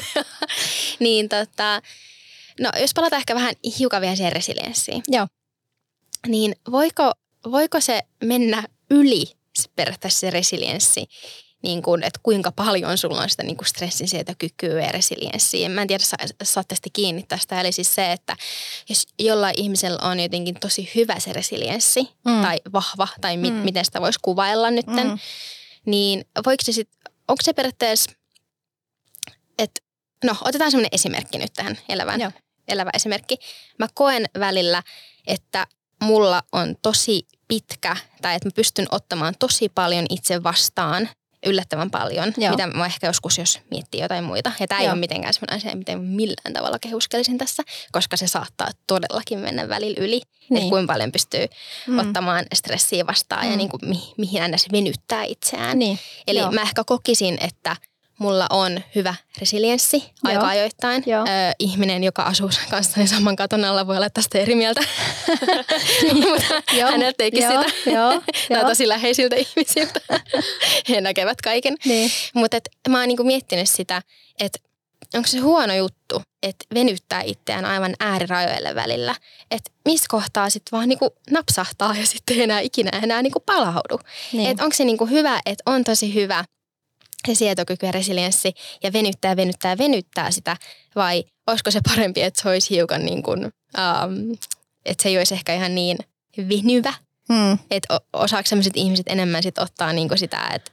[0.98, 1.82] niin tota,
[2.60, 5.02] no jos palataan ehkä vähän hiukan vielä siihen resilienssiin.
[5.08, 5.26] Joo.
[6.26, 7.12] Niin voiko,
[7.50, 9.24] voiko se mennä yli
[9.76, 11.06] periaatteessa se resilienssi,
[11.62, 15.68] niin kuin, että kuinka paljon sulla on sitä niin kuin stressinsietokykyä ja resilienssiä.
[15.68, 16.04] Mä en tiedä,
[16.42, 17.60] saatte sitten kiinni tästä.
[17.60, 18.36] Eli siis se, että
[18.88, 22.42] jos jollain ihmisellä on jotenkin tosi hyvä se resilienssi mm.
[22.42, 23.56] tai vahva tai mi- mm.
[23.56, 25.18] miten sitä voisi kuvailla nytten, mm.
[25.86, 28.10] niin voiko se sitten, onko se periaatteessa,
[29.58, 29.80] että
[30.24, 32.32] no otetaan semmoinen esimerkki nyt tähän elävään, Joo.
[32.68, 33.36] elävä esimerkki.
[33.78, 34.82] Mä koen välillä,
[35.26, 35.66] että
[36.02, 41.08] mulla on tosi pitkä, tai että mä pystyn ottamaan tosi paljon itse vastaan
[41.46, 42.50] yllättävän paljon, Joo.
[42.50, 44.52] mitä mä ehkä joskus, jos miettii jotain muita.
[44.60, 44.92] Ja tämä ei Joo.
[44.92, 49.96] ole mitenkään sellainen asia, miten millään tavalla kehuskelisin tässä, koska se saattaa todellakin mennä välillä
[50.00, 50.20] yli.
[50.50, 50.58] Niin.
[50.58, 51.46] Että kuinka paljon pystyy
[51.86, 51.98] mm.
[51.98, 53.50] ottamaan stressiä vastaan mm.
[53.50, 55.78] ja niin kuin, mi- mihin aina se venyttää itseään.
[55.78, 55.98] Niin.
[56.26, 56.52] Eli Joo.
[56.52, 57.76] mä ehkä kokisin, että–
[58.20, 60.12] mulla on hyvä resilienssi Joo.
[60.22, 61.02] aika ajoittain.
[61.06, 61.22] Joo.
[61.22, 64.80] Ö, ihminen, joka asuu kanssani saman katon alla, voi olla tästä eri mieltä.
[66.30, 67.90] Mutta häneltä teikin sitä.
[67.90, 68.22] Joo.
[68.50, 70.00] Nämä tosi läheisiltä ihmisiltä.
[70.88, 71.76] He näkevät kaiken.
[71.84, 72.10] Niin.
[72.34, 72.56] Mutta
[72.88, 74.02] mä oon niinku miettinyt sitä,
[74.40, 74.58] että
[75.14, 79.14] onko se huono juttu, että venyttää itseään aivan äärirajoille välillä.
[79.50, 84.00] Että missä kohtaa sitten vaan niinku napsahtaa ja sitten ei enää ikinä enää niinku palaudu.
[84.32, 84.50] Niin.
[84.50, 86.44] Että onko se niinku hyvä, että on tosi hyvä–
[87.26, 88.52] se sietokyky ja resilienssi
[88.82, 90.56] ja venyttää, venyttää, venyttää sitä
[90.96, 94.36] vai olisiko se parempi, että se olisi hiukan niin kuin, um,
[94.84, 95.98] että se ei olisi ehkä ihan niin
[96.48, 96.94] venyvä.
[97.32, 97.58] Hmm.
[97.70, 100.70] Että osaako sellaiset ihmiset enemmän sit ottaa niin kuin sitä, että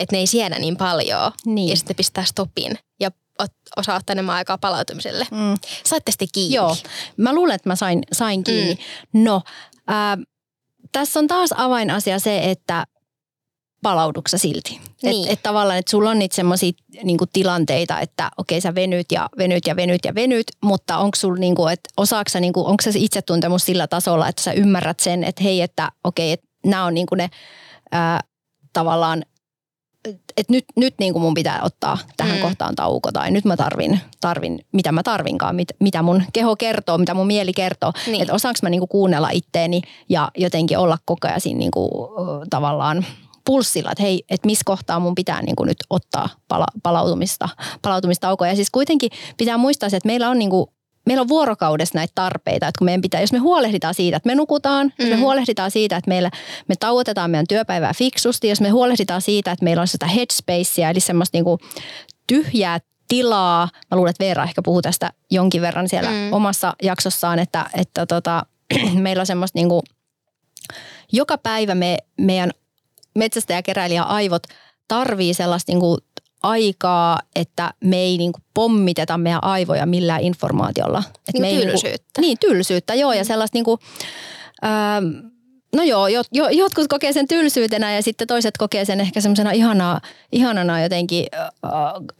[0.00, 1.68] että ne ei siedä niin paljon niin.
[1.68, 3.10] ja sitten pistää stopin ja
[3.76, 5.26] osaa ottaa enemmän aikaa palautumiselle.
[5.30, 5.54] Mm.
[5.84, 6.56] Saitte sitten kiinni.
[6.56, 6.76] Joo,
[7.16, 8.78] mä luulen, että mä sain, sain kiinni.
[9.12, 9.24] Mm.
[9.24, 9.42] No,
[9.90, 10.18] äh,
[10.92, 12.86] tässä on taas avainasia se, että
[13.84, 14.80] palauduksa silti.
[15.02, 15.22] Niin.
[15.22, 16.72] Että et tavallaan, että sulla on niitä semmoisia
[17.02, 21.38] niinku tilanteita, että okei sä venyt ja venyt ja venyt ja venyt, mutta onko sulla
[21.38, 25.60] niinku, että osaako niinku, onko se itsetuntemus sillä tasolla, että sä ymmärrät sen, että hei,
[25.60, 27.30] että okei, että nämä on niinku ne
[27.92, 28.20] ää,
[28.72, 29.22] tavallaan
[30.36, 32.42] että nyt, nyt niin kuin mun pitää ottaa tähän mm.
[32.42, 36.98] kohtaan tauko tai nyt mä tarvin, tarvin mitä mä tarvinkaan, mit, mitä mun keho kertoo,
[36.98, 37.92] mitä mun mieli kertoo.
[38.06, 38.22] Niin.
[38.22, 41.90] Että osaanko mä niin kuin kuunnella itteeni ja jotenkin olla koko ajan siinä niin kuin,
[42.50, 43.06] tavallaan
[43.46, 47.48] pulssilla, että hei, että missä kohtaa mun pitää niin kuin nyt ottaa pala- palautumista,
[47.82, 48.50] palautumistaukoja.
[48.50, 50.66] Ja siis kuitenkin pitää muistaa se, että meillä on niin kuin
[51.06, 54.34] meillä on vuorokaudessa näitä tarpeita, että kun meidän pitää, jos me huolehditaan siitä, että me
[54.34, 54.92] nukutaan, mm.
[54.98, 55.22] jos me mm.
[55.22, 56.30] huolehditaan siitä, että meillä,
[56.68, 61.00] me tauotetaan meidän työpäivää fiksusti, jos me huolehditaan siitä, että meillä on sitä headspacea, eli
[61.00, 61.58] semmoista niin kuin
[62.26, 62.78] tyhjää
[63.08, 63.68] tilaa.
[63.90, 66.32] Mä luulen, että Veera ehkä puhuu tästä jonkin verran siellä mm.
[66.32, 68.46] omassa jaksossaan, että, että tota,
[68.94, 69.82] meillä on semmoista niin kuin,
[71.12, 72.50] joka päivä me, meidän
[73.14, 74.42] metsästäjäkeräilijä aivot
[74.88, 75.98] tarvii sellaista niin kuin
[76.42, 81.02] aikaa, että me ei niin kuin pommiteta meidän aivoja millään informaatiolla.
[81.28, 81.88] Että niin me tylsyyttä.
[81.88, 83.12] Ei, niin, kuin, niin, tylsyyttä, joo.
[83.12, 83.26] Ja mm.
[83.26, 83.80] sellaista niin kuin,
[84.64, 85.04] ähm,
[85.76, 89.50] no joo, jo, jo, jotkut kokee sen tylsyytenä ja sitten toiset kokee sen ehkä semmoisena
[89.50, 90.00] ihanaa,
[90.32, 91.70] ihanana jotenkin äh,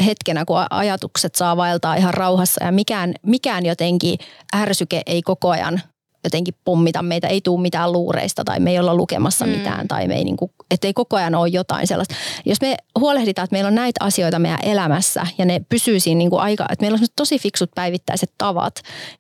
[0.07, 4.18] hetkenä, kun ajatukset saa vaeltaa ihan rauhassa ja mikään, mikään jotenkin
[4.57, 5.80] ärsyke ei koko ajan
[6.25, 9.53] jotenkin pommita meitä, ei tule mitään luureista tai me ei olla lukemassa mm.
[9.53, 12.14] mitään tai me ei, niin kuin, ettei koko ajan ole jotain sellaista.
[12.45, 16.31] Jos me huolehditaan, että meillä on näitä asioita meidän elämässä ja ne pysyy siinä niin
[16.31, 18.75] kuin aika, että meillä on tosi fiksut päivittäiset tavat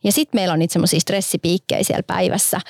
[0.04, 2.60] ja sitten meillä on niitä semmoisia stressipiikkejä siellä päivässä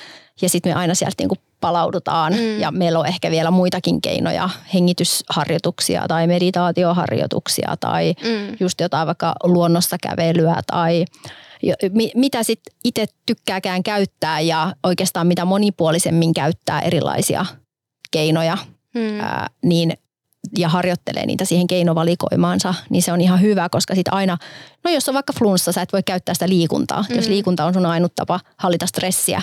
[0.41, 2.59] ja sitten me aina sieltä niin kuin palaudutaan mm.
[2.59, 8.57] ja meillä on ehkä vielä muitakin keinoja, hengitysharjoituksia tai meditaatioharjoituksia tai mm.
[8.59, 11.05] just jotain vaikka luonnossa kävelyä tai
[12.15, 17.45] mitä sitten itse tykkääkään käyttää ja oikeastaan mitä monipuolisemmin käyttää erilaisia
[18.11, 18.57] keinoja,
[18.93, 19.19] hmm.
[19.19, 19.93] ää, niin
[20.57, 24.37] ja harjoittelee niitä siihen keinovalikoimaansa, niin se on ihan hyvä, koska sitten aina,
[24.83, 27.05] no jos on vaikka flunssa, sä et voi käyttää sitä liikuntaa.
[27.09, 27.15] Mm.
[27.15, 29.41] Jos liikunta on sun ainut tapa hallita stressiä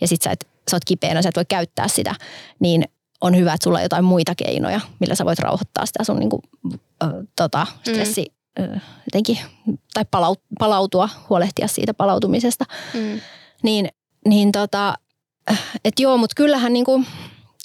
[0.00, 2.14] ja sit sä, et, sä oot kipeänä, sä et voi käyttää sitä,
[2.60, 2.84] niin
[3.20, 6.42] on hyvä, että sulla on jotain muita keinoja, millä sä voit rauhoittaa sitä sun niinku,
[7.02, 7.06] ö,
[7.36, 8.26] tota, stressi,
[9.04, 9.38] jotenkin,
[9.94, 10.04] tai
[10.58, 12.64] palautua, huolehtia siitä palautumisesta.
[12.94, 13.20] Mm.
[13.62, 13.88] Niin,
[14.28, 14.94] niin tota,
[15.84, 17.06] että joo, mutta kyllähän, niin kuin,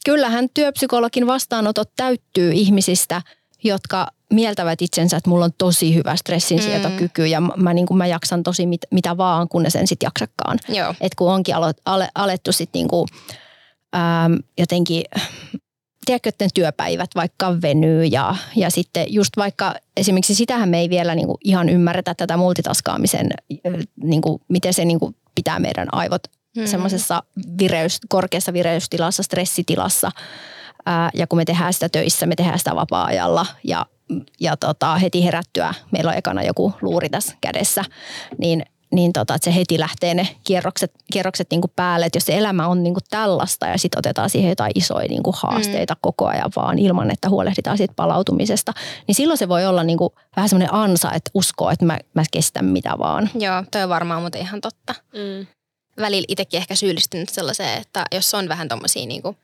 [0.05, 3.21] kyllähän työpsykologin vastaanotot täyttyy ihmisistä,
[3.63, 7.27] jotka mieltävät itsensä, että mulla on tosi hyvä stressinsietokyky mm.
[7.27, 10.59] ja mä, niin kuin, mä jaksan tosi mit, mitä vaan, kun ne sen sitten jaksakaan.
[11.01, 13.07] Et kun onkin alo, ale, alettu sitten niin kuin,
[14.57, 15.03] jotenkin
[16.09, 21.15] tiedätkö, että työpäivät vaikka venyy ja, ja sitten just vaikka esimerkiksi sitähän me ei vielä
[21.15, 23.29] niin kuin ihan ymmärretä tätä multitaskaamisen,
[24.03, 26.21] niin kuin, miten se niin kuin pitää meidän aivot
[26.57, 26.65] hmm.
[26.65, 27.23] semmoisessa
[27.59, 30.11] vireys, korkeassa vireystilassa, stressitilassa.
[30.85, 33.85] Ää, ja kun me tehdään sitä töissä, me tehdään sitä vapaa-ajalla ja,
[34.39, 37.83] ja tota, heti herättyä, meillä on ekana joku luuri tässä kädessä,
[38.37, 42.05] niin niin tota, että se heti lähtee ne kierrokset, kierrokset niin kuin päälle.
[42.05, 45.23] Että jos se elämä on niin kuin tällaista ja sitten otetaan siihen jotain isoja niin
[45.23, 45.99] kuin haasteita mm.
[46.01, 48.73] koko ajan vaan ilman, että huolehditaan siitä palautumisesta,
[49.07, 52.23] niin silloin se voi olla niin kuin vähän semmoinen ansa, että uskoo, että mä, mä
[52.31, 53.29] kestän mitä vaan.
[53.35, 54.95] Joo, toi on varmaan muuten ihan totta.
[55.13, 55.47] Mm.
[55.99, 59.35] Välillä itsekin ehkä syyllistynyt sellaiseen, että jos on vähän tommosia niinku,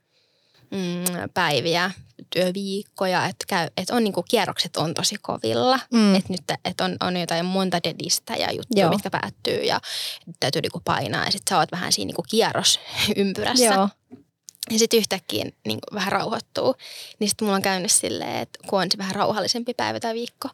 [0.76, 1.92] mm, päiviä,
[2.30, 5.80] työviikkoja, että, käy, että on niinku, kierrokset on tosi kovilla.
[5.94, 6.16] Mm.
[6.16, 8.94] Että nyt että on, on jotain monta dedistä ja juttuja, Joo.
[8.94, 9.82] mitkä päättyy ja
[10.40, 11.26] täytyy niinku painaa.
[11.26, 13.66] Ja sitten sä oot vähän siinä niinku kierrosympyrässä.
[13.66, 13.90] Joo.
[14.72, 16.76] Ja sitten yhtäkkiä niin vähän rauhoittuu.
[17.20, 20.50] Niin sitten mulla on käynyt silleen, että kun on se vähän rauhallisempi päivä tai viikko,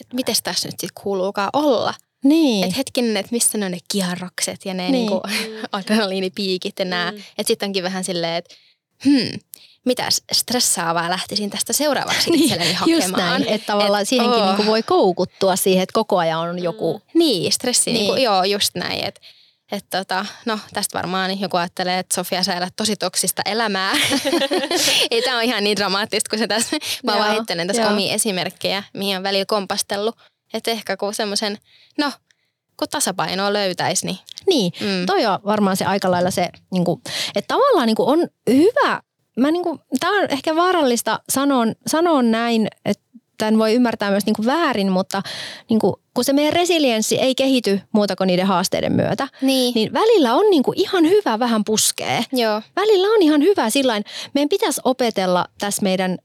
[0.00, 1.94] että miten tässä nyt sitten kuuluukaan olla.
[2.24, 2.64] Niin.
[2.64, 4.92] Että hetkinen, että missä ne on ne kierrokset ja ne Niin.
[4.92, 5.10] niin.
[5.10, 7.10] niinku, adrenaliinipiikit ja nämä.
[7.10, 7.18] Mm.
[7.18, 8.54] Että sitten onkin vähän silleen, että
[9.04, 9.38] hmm,
[9.84, 13.40] mitäs stressaavaa lähtisin tästä seuraavaksi Niin, itselleni Just hakemaan.
[13.42, 14.46] näin, että tavallaan Et, siihenkin oo.
[14.46, 17.02] niinku voi koukuttua siihen, että koko ajan on joku.
[17.14, 17.94] Niin, stressi, niin.
[17.94, 18.04] Niin.
[18.14, 19.04] Niinku, joo, just näin.
[19.04, 19.20] Että
[19.72, 23.92] et tota, no tästä varmaan joku ajattelee, että Sofia sä elät tosi toksista elämää.
[25.10, 26.76] Ei tämä ole ihan niin dramaattista kuin se tässä.
[27.02, 27.92] Mä Joo, vaan heittelen tässä joo.
[27.92, 30.16] omia esimerkkejä, mihin on välillä kompastellut.
[30.54, 31.58] Että ehkä kun semmoisen,
[31.98, 32.12] no
[32.78, 35.06] kun tasapainoa löytäisi, niin Niin, mm.
[35.06, 37.00] toi on varmaan se aika lailla se, niin kuin,
[37.36, 39.02] että tavallaan niin kuin on hyvä,
[39.38, 43.08] mä niin kuin, tää on ehkä vaarallista sanoa, sanoa näin, että
[43.38, 45.22] tämän voi ymmärtää myös niin kuin väärin, mutta
[45.70, 49.74] niin kuin, kun se meidän resilienssi ei kehity muuta kuin niiden haasteiden myötä, niin.
[49.74, 52.24] niin välillä on niin kuin ihan hyvä vähän puskee.
[52.32, 54.04] Joo, Välillä on ihan hyvä sillain.
[54.34, 56.18] Meidän pitäisi opetella tässä meidän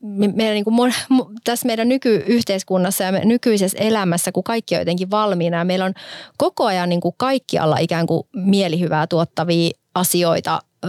[0.00, 4.74] me, meidän niin kuin, mon- mo- tässä meidän nykyyhteiskunnassa ja me, nykyisessä elämässä, kun kaikki
[4.74, 5.94] on jotenkin valmiina ja meillä on
[6.38, 10.88] koko ajan niin kuin kaikkialla ikään kuin mielihyvää tuottavia asioita ö,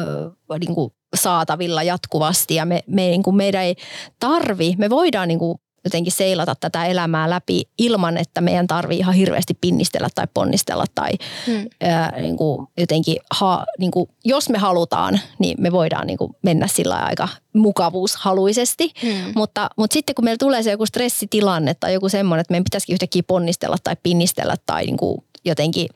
[0.59, 3.75] niin kuin saatavilla jatkuvasti ja me, me, niin kuin meidän ei
[4.19, 9.13] tarvi, me voidaan niin kuin jotenkin seilata tätä elämää läpi ilman, että meidän tarvii ihan
[9.13, 11.11] hirveästi pinnistellä tai ponnistella tai
[11.47, 11.69] mm.
[11.81, 16.35] ää, niin kuin jotenkin, ha, niin kuin, jos me halutaan, niin me voidaan niin kuin
[16.41, 18.93] mennä sillä aika mukavuushaluisesti.
[19.03, 19.31] Mm.
[19.35, 22.93] Mutta, mutta sitten kun meillä tulee se joku stressitilanne tai joku semmoinen, että meidän pitäisikin
[22.93, 25.87] yhtäkkiä ponnistella tai pinnistellä tai niin kuin jotenkin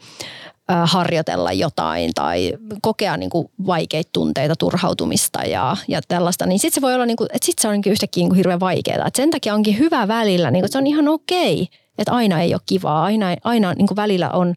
[0.68, 6.82] harjoitella jotain tai kokea niin kuin vaikeita tunteita, turhautumista ja, ja tällaista, niin sitten se
[6.82, 9.07] voi olla, niin kuin, että sitten se on kuin yhtäkkiä niin kuin hirveän vaikeaa.
[9.07, 12.41] Et sen takia onkin hyvä välillä, niin kuin, että se on ihan okei, että aina
[12.41, 14.55] ei ole kivaa, aina, aina niin kuin välillä on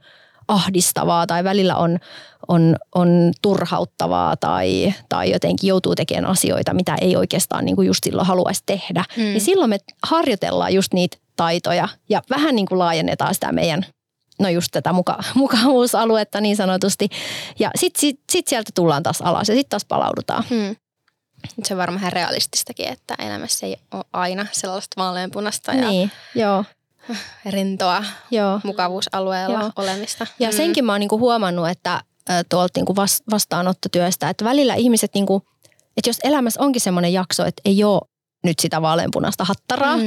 [0.48, 1.98] ahdistavaa tai välillä on,
[2.48, 8.04] on, on turhauttavaa tai, tai jotenkin joutuu tekemään asioita, mitä ei oikeastaan niin kuin just
[8.04, 9.04] silloin haluaisi tehdä.
[9.16, 9.22] Mm.
[9.22, 13.86] Niin silloin me harjoitellaan just niitä taitoja ja vähän niin kuin laajennetaan sitä meidän
[14.38, 17.08] no just tätä muka, mukavuusaluetta niin sanotusti.
[17.58, 20.44] Ja sitten sit, sit sieltä tullaan taas alas ja sitten taas palaudutaan.
[20.50, 20.76] Mm.
[21.64, 26.64] Se on varmaan ihan realististakin, että elämässä ei ole aina sellaista vaaleanpunasta ja Niin, joo,
[27.50, 28.60] rentoa joo.
[28.64, 29.70] mukavuusalueella Joo.
[29.76, 30.26] olemista.
[30.38, 32.00] Ja senkin mä oon niinku huomannut, että
[32.48, 35.42] tuolta niinku vas- vastaanottotyöstä, että välillä ihmiset, niinku,
[35.96, 38.00] että jos elämässä onkin semmoinen jakso, että ei ole
[38.44, 39.96] nyt sitä vaaleanpunaista hattaraa.
[39.96, 40.02] Mm.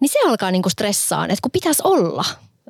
[0.00, 2.24] niin se alkaa niinku stressaan, että kun pitäisi olla.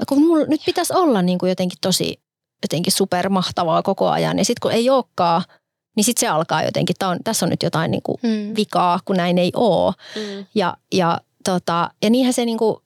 [0.08, 2.20] Kun mulla nyt pitäisi olla niinku jotenkin tosi
[2.64, 4.38] jotenkin supermahtavaa koko ajan.
[4.38, 5.42] Ja sitten kun ei olekaan,
[5.96, 8.56] niin sitten se alkaa jotenkin, tää on, tässä on nyt jotain niinku Mm.
[8.56, 9.94] vikaa, kun näin ei ole.
[10.16, 10.46] Mm.
[10.54, 12.82] Ja, ja, tota, ja niinhän se niinku,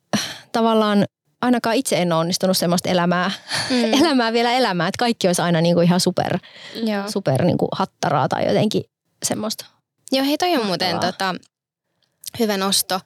[0.52, 1.04] tavallaan,
[1.42, 3.30] ainakaan itse en ole onnistunut semmoista elämää,
[3.70, 3.94] Mm.
[4.02, 6.38] elämää vielä elämää, että kaikki olisi aina niinku ihan super,
[6.74, 7.10] Joo.
[7.10, 8.84] super niinku hattaraa tai jotenkin
[9.22, 9.64] semmoista.
[10.12, 11.34] Joo, hei toi on muuten tota,
[12.38, 13.00] hyvä nosto.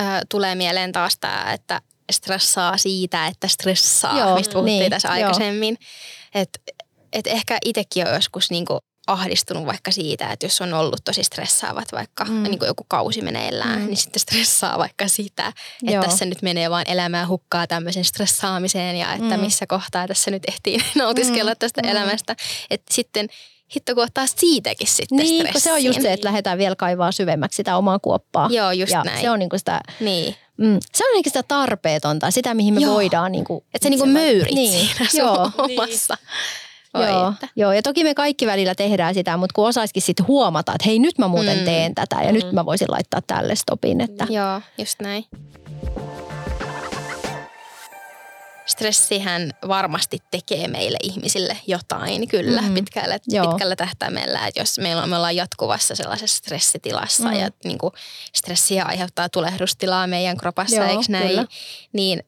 [0.00, 1.80] Ö, tulee mieleen taas tämä, että
[2.12, 5.76] stressaa siitä, että stressaa, Joo, mistä puhuttiin niin, tässä aikaisemmin.
[6.34, 6.58] Että
[7.12, 11.92] et ehkä itsekin on joskus niinku ahdistunut vaikka siitä, että jos on ollut tosi stressaavat
[11.92, 12.42] vaikka Mm.
[12.42, 13.86] niin joku kausi meneillään, Mm.
[13.86, 16.02] niin sitten stressaa vaikka sitä, että Joo.
[16.04, 19.40] tässä nyt menee vaan elämää hukkaa tämmöisen stressaamiseen ja että Mm.
[19.40, 21.88] missä kohtaa tässä nyt ehtii nautiskella Mm, tästä mm.
[21.88, 22.36] elämästä.
[22.70, 23.28] Että sitten
[23.76, 26.02] hitto kun ottaa siitäkin sitten Niin, kun se on just stressiin.
[26.02, 28.48] se, että lähdetään vielä kaivaa syvemmäksi sitä omaa kuoppaa.
[28.52, 29.20] Joo, just ja näin.
[29.20, 30.36] se on niinku sitä, Niin.
[30.62, 32.94] Mm, se on niinku sitä tarpeetonta, sitä mihin me Joo.
[32.94, 34.72] voidaan niinku Että sä niinku itse- möyrit niin.
[34.86, 35.50] siinä sun Joo.
[35.58, 36.16] omassa.
[36.94, 37.48] Oi, Joo, että.
[37.56, 40.98] joo, ja toki me kaikki välillä tehdään sitä, mutta kun osaisikin sitten huomata, että hei
[40.98, 41.64] nyt mä muuten Mm.
[41.64, 42.34] teen tätä ja Mm.
[42.34, 44.00] nyt mä voisin laittaa tälle stopin.
[44.00, 45.24] Että, Joo, just näin.
[48.66, 52.68] Stressihän varmasti tekee meille ihmisille jotain, kyllä, Mm.
[52.68, 52.74] mm.
[52.74, 53.48] pitkällä, Joo.
[53.48, 54.46] pitkällä tähtäimellä.
[54.46, 57.34] Että jos meillä on, me ollaan jatkuvassa sellaisessa stressitilassa Mm.
[57.34, 57.40] mm.
[57.40, 57.92] ja niin kuin
[58.34, 61.28] stressiä aiheuttaa tulehdustilaa meidän kropassa, Joo, eikö näin?
[61.28, 61.46] kyllä.
[61.92, 62.22] Niin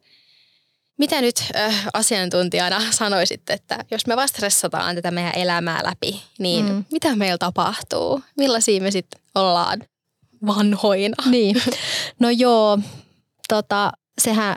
[0.98, 6.66] mitä nyt äh, asiantuntijana sanoisit, että jos me vaan stressataan tätä meidän elämää läpi, niin
[6.68, 6.84] Mm.
[6.92, 8.22] mitä meillä tapahtuu?
[8.36, 9.80] Millaisia me sitten ollaan
[10.46, 11.16] vanhoina?
[11.30, 11.62] Niin.
[12.20, 12.78] No joo,
[13.48, 14.56] tota, sehän,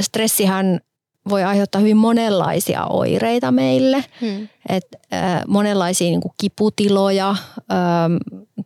[0.00, 0.80] stressihän
[1.28, 4.04] voi aiheuttaa hyvin monenlaisia oireita meille.
[4.20, 4.48] Hmm.
[4.68, 8.16] Et, äh, monenlaisia niin kuin kiputiloja, ähm,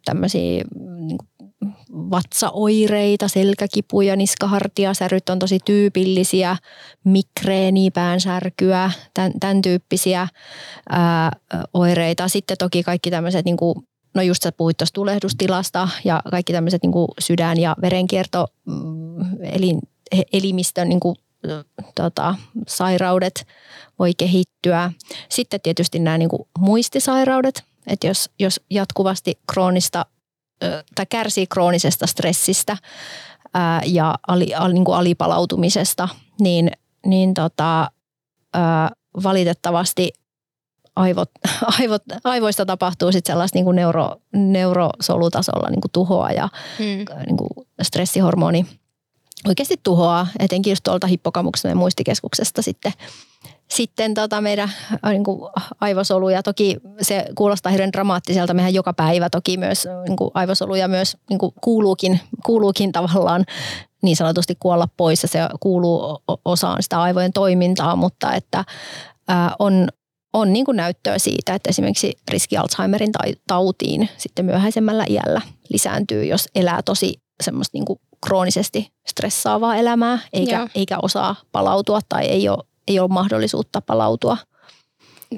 [0.04, 0.64] tämmöisiä
[0.98, 1.28] niin kuin
[2.10, 6.56] vatsaoireita, selkäkipuja, niskahartiasäryt on tosi tyypillisiä,
[7.04, 10.28] migreeni, päänsärkyä, tämän, tämän tyyppisiä
[10.90, 11.32] ää,
[11.74, 12.28] oireita.
[12.28, 13.74] Sitten toki kaikki tämmöiset, niin kuin,
[14.14, 19.78] no just sä puhuit tuosta tulehdustilasta ja kaikki tämmöiset niin sydän- ja verenkierto, mm, elin,
[20.32, 21.16] elimistön niin kuin,
[21.94, 22.34] tota,
[22.68, 23.46] sairaudet
[23.98, 24.92] voi kehittyä.
[25.28, 30.06] Sitten tietysti nämä niin kuin muistisairaudet, että jos, jos jatkuvasti kroonista
[30.94, 32.76] tai kärsii kroonisesta stressistä
[33.54, 36.08] ää, ja ali, al, niin kuin alipalautumisesta,
[36.40, 36.70] niin,
[37.06, 37.90] niin tota,
[38.54, 38.90] ää,
[39.22, 40.12] valitettavasti
[40.96, 41.30] aivot,
[41.80, 46.48] aivot, aivoista tapahtuu sitten sellaista niin kuin neuro, neurosolutasolla niin kuin tuhoa ja
[46.78, 47.24] mm.
[47.26, 48.66] niin kuin stressihormoni
[49.46, 52.92] oikeasti tuhoaa, etenkin just tuolta hippokamuksesta muistikeskuksesta sitten
[53.68, 54.70] sitten tota meidän
[55.04, 55.24] äh, niin
[55.80, 56.42] aivosoluja.
[56.42, 58.54] Toki se kuulostaa hirveän dramaattiselta.
[58.54, 63.44] Mehän joka päivä toki myös niin kuin aivosoluja myös niin kuin kuuluukin, kuuluukin tavallaan
[64.02, 68.64] niin sanotusti kuolla pois ja se kuuluu osaan sitä aivojen toimintaa, mutta että
[69.28, 69.88] ää, äh, on,
[70.32, 73.12] on niin kuin näyttöä siitä, että esimerkiksi riski Alzheimerin
[73.46, 80.68] tautiin sitten myöhäisemmällä iällä lisääntyy, jos elää tosi semmoista niin kuin kroonisesti stressaavaa elämää eikä,
[80.74, 84.36] eikä osaa palautua tai ei ole ei ole mahdollisuutta palautua.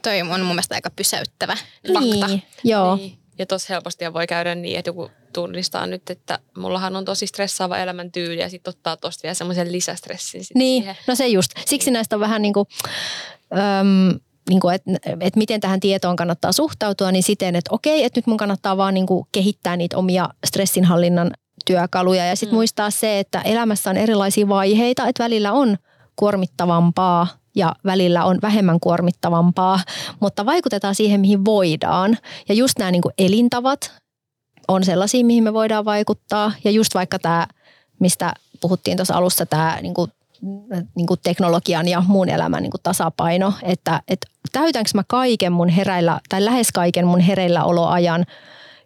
[0.02, 1.56] Toi on mun mielestä aika pysäyttävä
[1.88, 2.38] niin, fakta.
[2.64, 2.96] Joo.
[2.96, 3.18] Niin.
[3.38, 7.78] Ja tuossa helposti voi käydä niin, että joku tunnistaa nyt, että mullahan on tosi stressaava
[7.78, 10.42] elämäntyyli ja sitten ottaa tuosta vielä semmoisen lisästressin.
[10.54, 10.96] Niin, siihen.
[11.06, 11.50] no se just.
[11.66, 12.66] Siksi näistä on vähän niin kuin,
[13.52, 18.18] äm, niin kuin, että, että miten tähän tietoon kannattaa suhtautua, niin siten, että okei, että
[18.18, 21.30] nyt mun kannattaa vaan niin kuin kehittää niitä omia stressinhallinnan
[21.64, 22.56] työkaluja ja sitten mm.
[22.56, 25.76] muistaa se, että elämässä on erilaisia vaiheita, että välillä on
[26.16, 29.80] kuormittavampaa ja välillä on vähemmän kuormittavampaa,
[30.20, 32.18] mutta vaikutetaan siihen, mihin voidaan.
[32.48, 33.92] Ja just nämä niin elintavat
[34.68, 36.52] on sellaisia, mihin me voidaan vaikuttaa.
[36.64, 37.46] Ja just vaikka tämä,
[37.98, 40.12] mistä puhuttiin tuossa alussa, tämä niin kuin,
[40.94, 45.68] niin kuin teknologian ja muun elämän niin kuin tasapaino, että, että täytänkö mä kaiken mun
[45.68, 48.26] hereillä, tai lähes kaiken mun hereilläoloajan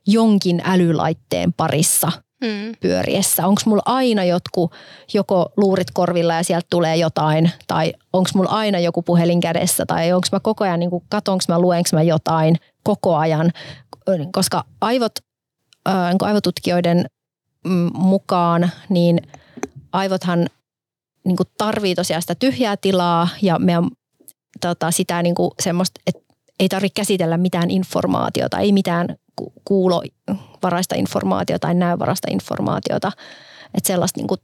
[0.07, 2.75] jonkin älylaitteen parissa– mm.
[2.81, 3.47] pyöriessä?
[3.47, 4.73] Onko mulla aina jotkut
[5.15, 10.13] joko luurit korvilla ja sieltä tulee jotain, tai onko mulla aina joku puhelin kädessä, tai
[10.13, 13.51] onko mä koko ajan, niin katonko mä, luenko mä jotain koko ajan,
[14.33, 15.13] koska aivot,
[15.87, 17.07] ää, niin aivotutkijoiden
[17.65, 19.21] mm, mukaan, niin
[19.93, 20.47] aivothan
[21.25, 23.89] niin tarvii tosiaan sitä tyhjää tilaa ja meidän
[24.61, 26.25] tota, sitä niin semmoista, että
[26.61, 29.17] ei tarvitse käsitellä mitään informaatiota, ei mitään
[29.65, 33.13] kuulovaraista informaatiota tai näövaraista informaatiota.
[33.75, 34.41] Että sellaista niin kuin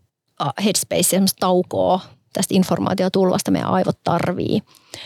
[0.65, 2.01] headspace, sellaista taukoa
[2.33, 4.63] tästä informaatiotulvasta meidän aivot tarvii.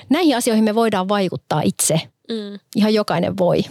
[0.08, 2.00] Näihin asioihin me voidaan vaikuttaa itse.
[2.28, 2.58] Mm.
[2.76, 3.64] Ihan jokainen voi.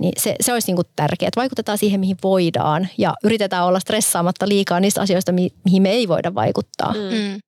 [0.00, 4.48] Niin se, se olisi niin tärkeää, että vaikutetaan siihen, mihin voidaan ja yritetään olla stressaamatta
[4.48, 5.32] liikaa niistä asioista,
[5.64, 6.92] mihin me ei voida vaikuttaa.
[6.92, 6.98] Mm.
[6.98, 7.40] Mm.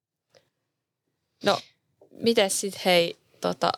[1.45, 1.59] No,
[2.11, 3.73] miten sitten hei, tota,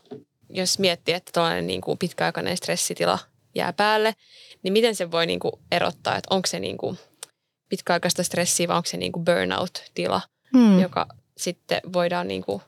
[0.52, 3.18] jos miettii, että tällainen niin kuin pitkäaikainen stressitila
[3.54, 4.14] jää päälle,
[4.62, 6.98] niin miten se voi niin kuin erottaa, että onko se niin kuin
[7.68, 10.20] pitkäaikaista stressiä vai onko se niin kuin burnout-tila,
[10.56, 10.80] hmm.
[10.80, 12.62] joka sitten voidaan niin kuin,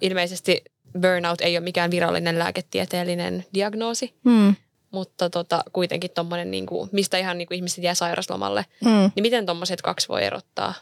[0.00, 0.64] ilmeisesti
[1.00, 4.54] burnout ei ole mikään virallinen lääketieteellinen diagnoosi, hmm.
[4.90, 9.10] mutta tota, kuitenkin tuommoinen, niin kuin, mistä ihan niin kuin ihmiset jää sairaslomalle, hmm.
[9.14, 10.74] niin miten tuommoiset kaksi voi erottaa?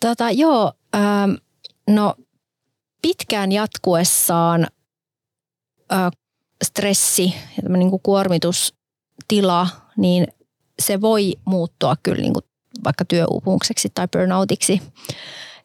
[0.00, 1.32] Tota, joo, ähm,
[1.88, 2.14] no
[3.02, 4.66] pitkään jatkuessaan
[6.64, 10.26] stressi ja niin kuin kuormitustila, niin
[10.78, 12.44] se voi muuttua kyllä niin kuin
[12.84, 14.82] vaikka työuupumukseksi tai burnoutiksi.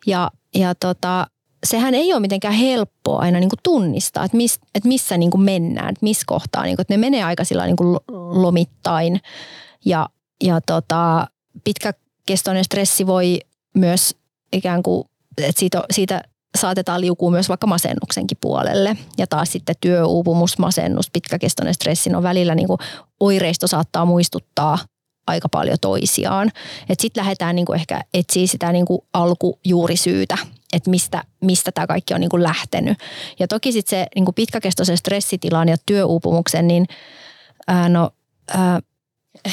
[0.06, 1.28] Ja, ja tota,
[1.66, 5.42] sehän ei ole mitenkään helppoa aina niin kuin tunnistaa, että, mis, että missä niin kuin
[5.42, 6.64] mennään, että missä kohtaa.
[6.64, 9.22] Niin kuin, että ne menee aika sillä niin kuin lomittain.
[9.86, 10.10] Ja,
[10.44, 11.28] ja tota,
[11.64, 13.40] pitkäkestoinen stressi voi
[13.76, 14.16] myös
[14.54, 16.24] ikään kuin, että siitä, siitä
[16.56, 18.98] saatetaan liukua myös vaikka masennuksenkin puolelle.
[19.18, 22.80] Ja taas sitten työuupumus, masennus, pitkäkestoinen stressi, on välillä niin kuin
[23.20, 24.80] oireisto saattaa muistuttaa
[25.28, 26.52] aika paljon toisiaan.
[27.00, 30.38] Sitten lähdetään niin kuin ehkä etsiä sitä niin kuin alkujuurisyytä,
[30.74, 32.98] että mistä, mistä tämä kaikki on niin kuin lähtenyt.
[33.40, 36.86] Ja toki sitten se niin kuin pitkäkestoisen stressitilan ja työuupumuksen, niin
[37.68, 38.12] ää, no,
[38.50, 38.80] ää,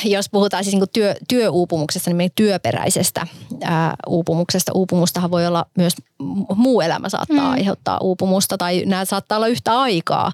[0.05, 3.27] jos puhutaan siis niin työ, työuupumuksesta, niin työperäisestä
[3.63, 4.73] ää, uupumuksesta.
[4.75, 5.93] Uupumustahan voi olla myös
[6.57, 7.51] muu elämä saattaa mm.
[7.51, 10.33] aiheuttaa uupumusta tai nämä saattaa olla yhtä aikaa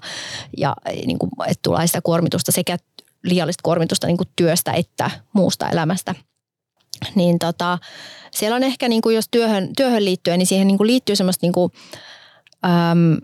[0.57, 0.75] ja
[1.05, 2.77] niin kuin, että tulee sitä kuormitusta sekä
[3.23, 6.15] liiallista kuormitusta niin kuin työstä että muusta elämästä.
[7.15, 7.77] niin tota,
[8.31, 11.45] siellä on ehkä niin kuin jos työhön, työhön liittyen, niin siihen niin kuin liittyy semmoista
[11.45, 11.71] niin kuin,
[12.65, 13.17] äm,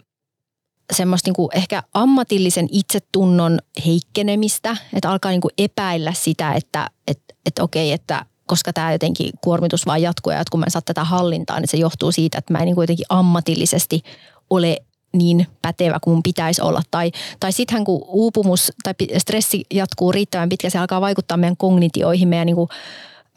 [0.93, 7.63] semmoista kuin ehkä ammatillisen itsetunnon heikkenemistä, että alkaa niin kuin epäillä sitä, että, että, että
[7.63, 11.61] okei, että koska tämä jotenkin kuormitus vaan jatkuu ja kun mä en saa tätä hallintaan,
[11.61, 14.01] niin se johtuu siitä, että mä en kuin jotenkin ammatillisesti
[14.49, 14.77] ole
[15.13, 16.81] niin pätevä kuin mun pitäisi olla.
[16.91, 22.27] Tai, tai sittenhän kun uupumus tai stressi jatkuu riittävän pitkä, se alkaa vaikuttaa meidän kognitioihin,
[22.27, 22.69] meidän niin kuin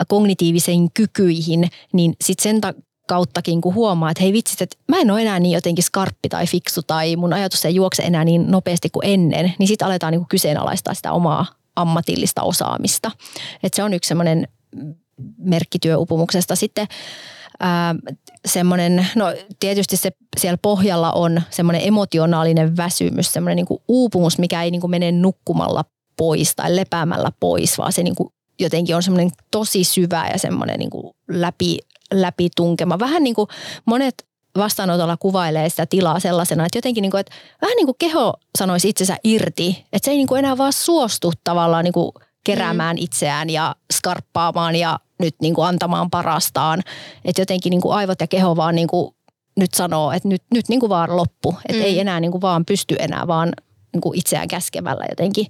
[0.09, 2.75] kognitiivisiin kykyihin, niin sitten sen
[3.09, 6.47] kauttakin, kun huomaa, että hei vitsit, että mä en ole enää niin jotenkin skarppi tai
[6.47, 10.21] fiksu tai mun ajatus ei juokse enää niin nopeasti kuin ennen, niin sitten aletaan niin
[10.21, 11.47] kuin kyseenalaistaa sitä omaa
[11.77, 13.11] ammatillista osaamista.
[13.63, 14.49] Et se on yksi semmoinen
[15.39, 16.57] merkki työupumuksesta.
[16.57, 16.87] Sitten
[18.47, 19.25] semmoinen, no
[19.61, 24.81] tietysti se siellä pohjalla on semmoinen emotionaalinen väsymys, semmoinen niin kuin uupumus, mikä ei niin
[24.81, 25.85] kuin mene nukkumalla
[26.17, 28.29] pois tai lepäämällä pois, vaan se niin kuin
[28.61, 31.79] jotenkin on semmoinen tosi syvä ja semmoinen niin kuin läpi,
[32.13, 32.99] läpitunkema.
[32.99, 33.49] Vähän niin kuin
[33.85, 34.27] monet
[34.59, 37.33] vastaanotolla kuvailee sitä tilaa sellaisena, että jotenkin niin kuin, että
[37.63, 41.33] vähän niin kuin keho sanoisi itsensä irti, että se ei niin kuin enää vaan suostu
[41.45, 42.13] tavallaan niin kuin
[42.45, 43.03] keräämään mm.
[43.03, 46.83] itseään ja skarppaamaan ja nyt niin kuin antamaan parastaan.
[47.25, 49.15] Että jotenkin niin kuin aivot ja keho vaan niin kuin
[49.57, 51.55] nyt sanoo, että nyt, nyt niin kuin vaan loppu.
[51.69, 51.85] Että mm.
[51.85, 53.53] ei enää niin kuin vaan pysty enää vaan
[53.93, 55.47] niin kuin itseään käskemällä jotenkin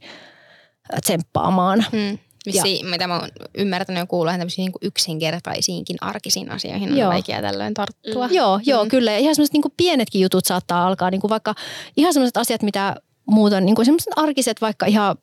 [1.00, 1.84] tsemppaamaan.
[1.92, 2.18] Mm.
[2.52, 7.10] Vissi, mitä mä oon ymmärtänyt ja kuullut, että niin yksinkertaisiinkin arkisiin asioihin on joo.
[7.10, 8.28] vaikea tällöin tarttua.
[8.28, 8.34] Mm.
[8.34, 8.90] Joo, joo mm.
[8.90, 9.12] kyllä.
[9.12, 11.54] Ja ihan semmoiset niin pienetkin jutut saattaa alkaa, niin kuin vaikka
[11.96, 12.96] ihan semmoiset asiat, mitä
[13.28, 15.16] muuten niin semmoiset arkiset vaikka ihan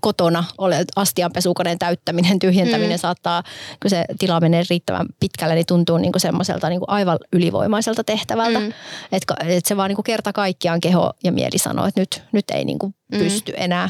[0.00, 3.00] kotona ole astianpesukoneen täyttäminen, tyhjentäminen mm.
[3.00, 3.42] saattaa,
[3.82, 8.60] kun se tila menee riittävän pitkälle, niin tuntuu niin semmoiselta niin aivan ylivoimaiselta tehtävältä.
[8.60, 8.72] Mm.
[9.12, 12.64] Että et se vaan niin kerta kaikkiaan keho ja mieli sanoo, että nyt, nyt ei
[12.64, 13.18] niin mm.
[13.18, 13.88] pysty enää.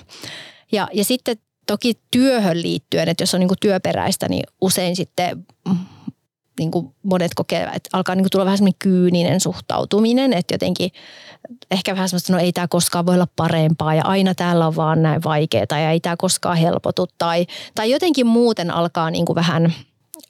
[0.73, 1.37] Ja, ja sitten
[1.69, 5.47] toki työhön liittyen, että jos on niin työperäistä, niin usein sitten
[6.59, 10.91] niin kuin monet kokevat, että alkaa niin kuin tulla vähän semmoinen kyyninen suhtautuminen, että jotenkin
[11.71, 15.03] ehkä vähän semmoista, no ei tämä koskaan voi olla parempaa ja aina täällä on vaan
[15.03, 19.75] näin vaikeaa ja ei tämä koskaan helpotu tai, tai jotenkin muuten alkaa niin kuin vähän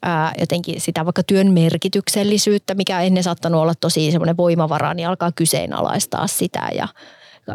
[0.03, 5.31] ää, jotenkin sitä vaikka työn merkityksellisyyttä, mikä ennen saattanut olla tosi semmoinen voimavara, niin alkaa
[5.31, 6.87] kyseenalaistaa sitä ja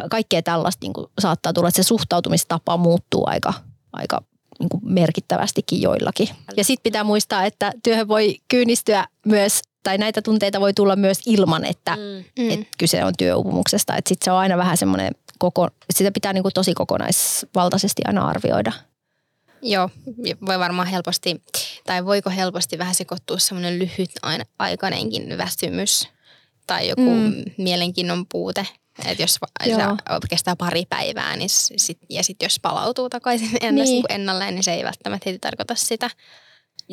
[0.09, 3.53] kaikkea tällaista niin kuin saattaa tulla, että se suhtautumistapa muuttuu aika,
[3.95, 4.21] aika
[4.59, 6.29] niin kuin merkittävästikin joillakin.
[6.57, 11.19] Ja sitten pitää muistaa, että työhön voi kyynistyä myös, tai näitä tunteita voi tulla myös
[11.25, 11.95] ilman, että
[12.39, 12.49] mm.
[12.49, 13.95] et kyse on työuupumuksesta.
[13.95, 18.27] Että sitten se on aina vähän semmoinen, koko, sitä pitää niin kuin tosi kokonaisvaltaisesti aina
[18.27, 18.71] arvioida.
[19.61, 19.89] Joo,
[20.45, 21.41] voi varmaan helposti,
[21.85, 24.11] tai voiko helposti vähän sekoittua semmoinen lyhyt
[24.59, 26.09] aikainenkin väsymys
[26.67, 27.43] tai joku mm.
[27.57, 28.67] mielenkiinnon puute
[29.05, 29.39] että jos se
[30.29, 33.93] kestää pari päivää niin sit, ja sitten jos palautuu takaisin ennäs niin.
[33.95, 36.09] niin ennalleen, niin se ei välttämättä heti tarkoita sitä.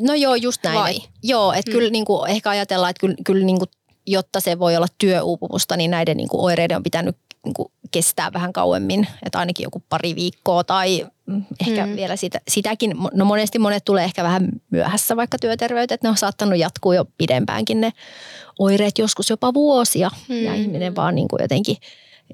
[0.01, 0.79] No joo, just näin.
[0.79, 0.97] Vai?
[0.97, 1.79] Et, joo, että hmm.
[1.79, 3.71] kyllä niin kuin, ehkä ajatellaan, että kyllä, kyllä niin kuin,
[4.07, 8.33] jotta se voi olla työuupumusta, niin näiden niin kuin, oireiden on pitänyt niin kuin, kestää
[8.33, 11.07] vähän kauemmin, että ainakin joku pari viikkoa tai
[11.61, 11.97] ehkä hmm.
[11.97, 12.97] vielä sitä, sitäkin.
[13.15, 17.05] No monesti monet tulee ehkä vähän myöhässä vaikka työterveyteen, että ne on saattanut jatkuu jo
[17.19, 17.93] pidempäänkin ne
[18.59, 20.45] oireet, joskus jopa vuosia hmm.
[20.45, 21.77] ja ihminen vaan niin kuin jotenkin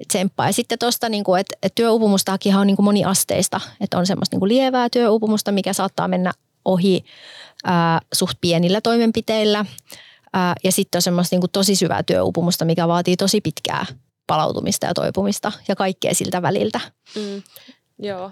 [0.07, 0.47] tsemppaa.
[0.47, 4.39] Ja sitten tuosta, niin että, että työuupumustakin on niin kuin moniasteista, että on semmoista niin
[4.39, 6.31] kuin lievää työuupumusta, mikä saattaa mennä
[6.65, 7.05] ohi
[7.63, 9.65] ää, suht pienillä toimenpiteillä.
[10.33, 13.85] Ää, ja sitten on semmoista niin kuin tosi syvää työuupumusta, mikä vaatii tosi pitkää
[14.29, 16.79] palautumista ja toipumista ja kaikkea siltä väliltä.
[17.15, 17.43] Mm,
[17.99, 18.31] joo.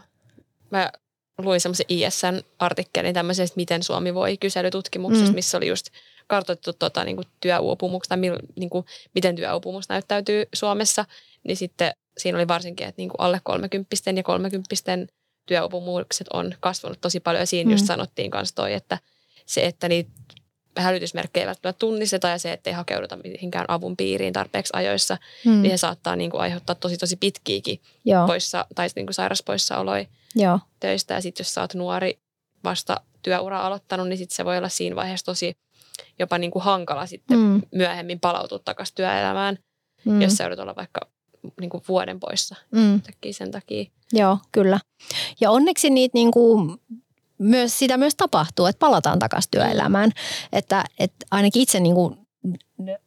[0.70, 0.92] Mä
[1.38, 5.36] luin semmoisen ISN-artikkelin tämmöisestä, miten Suomi voi kyselytutkimuksesta, mm.
[5.36, 5.88] missä oli just
[6.28, 8.18] kartoitettu tota, niin kuin työuupumusta, tai
[8.56, 8.86] niin kuin,
[9.16, 11.06] miten työuupumus näyttäytyy Suomessa,
[11.44, 14.76] niin sitten siinä oli varsinkin, että niin kuin alle 30 ja 30
[15.46, 17.42] työuupumukset on kasvanut tosi paljon.
[17.42, 17.72] Ja siinä mm.
[17.72, 18.98] just sanottiin myös toi, että
[19.46, 20.12] se, että niitä
[20.82, 25.62] hälytysmerkkejä ei välttämättä tunnisteta ja se, että ei hakeuduta mihinkään avun piiriin tarpeeksi ajoissa, mm.
[25.62, 28.28] niin se saattaa niin kuin aiheuttaa tosi tosi pitkiäkin Joo.
[28.28, 30.06] poissa, tai niin kuin sairaspoissaoloja
[30.36, 30.60] Joo.
[30.80, 31.14] töistä.
[31.14, 32.20] Ja sitten jos sä oot nuori
[32.64, 35.58] vasta työura aloittanut, niin sitten se voi olla siinä vaiheessa tosi
[36.20, 37.62] jopa niin kuin hankala sitten mm.
[37.72, 39.58] myöhemmin palautua takaisin työelämään,
[40.06, 40.22] mm.
[40.22, 41.00] jos sä joudut olla vaikka
[41.60, 43.02] niin kuin vuoden poissa mm.
[43.32, 43.86] sen takia.
[44.14, 44.80] Joo, kyllä.
[45.42, 46.78] Ja onneksi niitä niin kuin
[47.40, 50.12] myös, sitä myös tapahtuu, että palataan takaisin työelämään.
[50.54, 52.18] Että, että ainakin itse niin kuin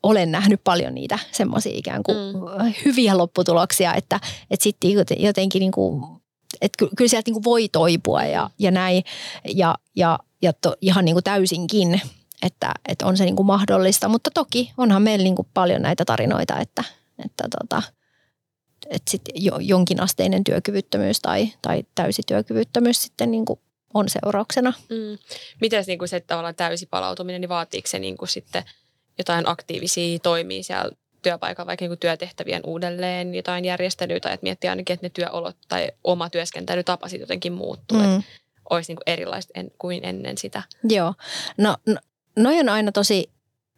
[0.03, 2.73] olen nähnyt paljon niitä semmoisia ikään kuin mm.
[2.85, 4.21] hyviä lopputuloksia, että,
[4.51, 6.05] että sitten jotenkin niin kuin,
[6.61, 9.03] että kyllä sieltä niin kuin voi toipua ja, ja näin
[9.55, 12.01] ja, ja, ja to, ihan niin kuin täysinkin,
[12.43, 14.09] että, että on se niin kuin mahdollista.
[14.09, 16.85] Mutta toki onhan meillä niin kuin paljon näitä tarinoita, että,
[17.25, 17.83] että tota,
[18.91, 23.61] että sit jo, jonkinasteinen työkyvyttömyys tai, tai täysi työkyvyttömyys sitten niin kuin
[23.95, 24.73] on seurauksena.
[24.89, 25.19] Mm.
[25.61, 28.65] Miten niin se tavallaan täysi palautuminen, niin vaatiiko se niin kuin sitten
[29.19, 34.71] jotain aktiivisia toimia siellä työpaikalla, vaikka niin kuin työtehtävien uudelleen, jotain järjestelyä tai että miettiä
[34.71, 38.05] ainakin, että ne työolot tai oma työskentelytapa sitten jotenkin muuttuu, mm.
[38.05, 38.23] että
[38.71, 40.63] olisi niin kuin erilaiset en, kuin ennen sitä.
[40.89, 41.15] Joo,
[41.59, 41.97] no, no
[42.37, 43.31] noi on aina tosi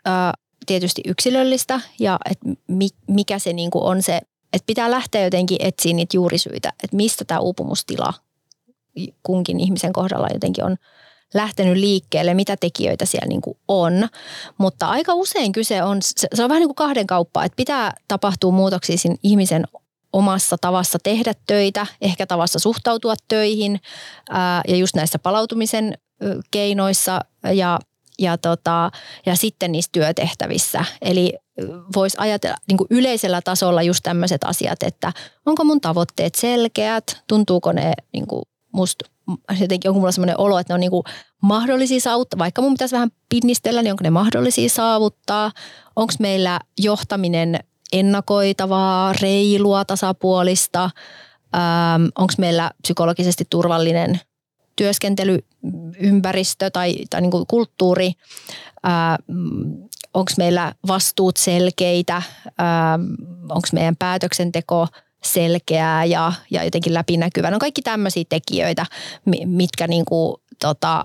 [0.07, 0.33] äh,
[0.67, 4.21] tietysti yksilöllistä ja että mi, mikä se niin kuin on se,
[4.53, 8.13] että pitää lähteä jotenkin etsiä niitä juurisyitä, että mistä tämä uupumustila
[9.23, 10.77] kunkin ihmisen kohdalla jotenkin on
[11.35, 14.09] lähtenyt liikkeelle, mitä tekijöitä siellä niin kuin on.
[14.59, 18.53] Mutta aika usein kyse on, se on vähän niin kuin kahden kauppaa, että pitää tapahtua
[18.53, 19.65] muutoksia siinä ihmisen
[20.13, 23.81] omassa tavassa tehdä töitä, ehkä tavassa suhtautua töihin
[24.31, 25.99] ää, ja just näissä palautumisen
[26.51, 27.21] keinoissa
[27.55, 27.79] ja,
[28.19, 28.91] ja, tota,
[29.27, 30.85] ja sitten niissä työtehtävissä.
[31.03, 31.39] Eli
[31.97, 35.13] voisi ajatella niin kuin yleisellä tasolla just tämmöiset asiat, että
[35.47, 38.43] onko mun tavoitteet selkeät, tuntuuko ne niin kuin
[38.73, 39.05] musta
[39.61, 41.05] jotenkin onko mulla sellainen olo, että ne on niin kuin
[41.43, 45.53] mahdollisia saavuttaa, vaikka mun pitäisi vähän pinnistellä, niin onko ne mahdollisia saavuttaa,
[45.97, 47.59] onko meillä johtaminen
[47.93, 54.21] ennakoitavaa, reilua, tasapuolista, ähm, onko meillä psykologisesti turvallinen
[54.77, 58.13] työskentelyympäristö tai, tai niin kuin kulttuuri,
[58.87, 59.17] ähm,
[60.15, 63.03] onko meillä vastuut selkeitä, ähm,
[63.49, 64.87] onko meidän päätöksenteko–
[65.25, 67.51] selkeää ja, ja jotenkin läpinäkyvää.
[67.51, 68.87] No kaikki tämmöisiä tekijöitä,
[69.45, 71.05] mitkä niin kuin, tota,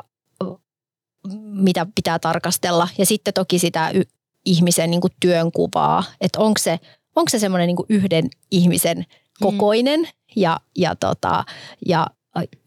[1.43, 2.87] mitä pitää tarkastella.
[2.97, 4.01] Ja sitten toki sitä y-
[4.45, 6.79] ihmisen niin kuin työnkuvaa, että onko se,
[7.15, 9.05] onko se semmoinen niin yhden ihmisen
[9.39, 10.07] kokoinen mm.
[10.35, 11.43] ja, ja, tota,
[11.85, 12.07] ja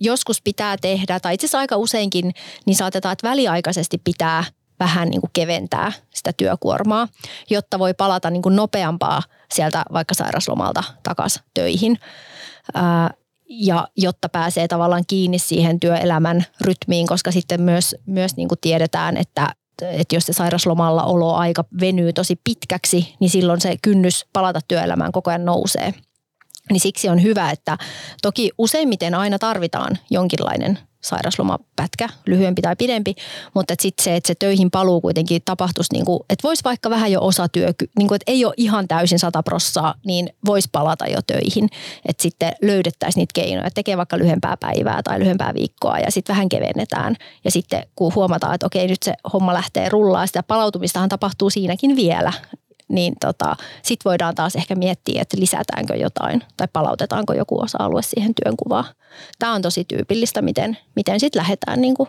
[0.01, 2.33] joskus pitää tehdä, tai itse asiassa aika useinkin,
[2.67, 4.45] niin saatetaan, että väliaikaisesti pitää–
[4.81, 7.09] vähän niin kuin keventää sitä työkuormaa,
[7.51, 9.23] jotta voi palata niin kuin nopeampaa
[9.53, 11.99] sieltä vaikka sairaslomalta takaisin töihin.
[12.75, 13.11] Ää,
[13.49, 19.17] ja jotta pääsee tavallaan kiinni siihen työelämän rytmiin, koska sitten myös, myös niin kuin tiedetään,
[19.17, 24.61] että, että jos se sairaslomalla olo aika venyy tosi pitkäksi, niin silloin se kynnys palata
[24.69, 25.95] työelämään koko ajan nousee.
[26.71, 27.79] Niin siksi on hyvä, että
[28.23, 33.15] toki useimmiten aina tarvitaan jonkinlainen sairaslomapätkä, lyhyempi tai pidempi,
[33.55, 37.13] mutta sitten se, että se töihin paluu kuitenkin tapahtuisi, niin kuin, että voisi vaikka vähän
[37.13, 41.19] jo osatyö, niin kuin, että ei ole ihan täysin sata prossaa, niin voisi palata jo
[41.27, 41.69] töihin,
[42.09, 46.49] että sitten löydettäisiin niitä keinoja, tekee vaikka lyhyempää päivää tai lyhyempää viikkoa ja sitten vähän
[46.49, 47.17] kevennetään.
[47.45, 51.97] Ja sitten kun huomataan, että okei nyt se homma lähtee rullaa, sitä palautumistahan tapahtuu siinäkin
[51.97, 52.33] vielä,
[52.91, 58.35] niin tota, sitten voidaan taas ehkä miettiä, että lisätäänkö jotain tai palautetaanko joku osa-alue siihen
[58.45, 58.85] työnkuvaan.
[59.39, 62.09] Tämä on tosi tyypillistä, miten, miten sitten lähdetään niin kuin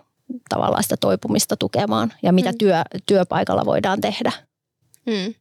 [0.49, 2.57] tavallaan sitä toipumista tukemaan ja mitä mm.
[2.57, 4.31] työ, työpaikalla voidaan tehdä.
[5.05, 5.33] Mm.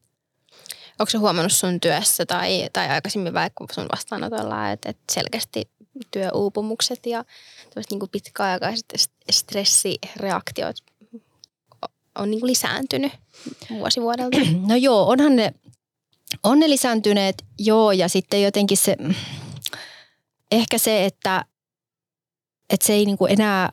[0.99, 5.71] Onko se huomannut sun työssä tai, tai aikaisemmin vaikka sun vastaanotolla, että, että selkeästi
[6.11, 7.25] työuupumukset ja
[7.91, 8.95] niin kuin pitkäaikaiset
[9.31, 10.77] stressireaktiot
[12.21, 13.13] on niin kuin lisääntynyt
[13.71, 14.39] vuosi vuodelta?
[14.69, 15.55] No joo, onhan ne,
[16.43, 18.97] on ne lisääntyneet, joo, ja sitten jotenkin se,
[20.53, 21.45] ehkä se, että,
[22.71, 23.73] että se ei niin kuin enää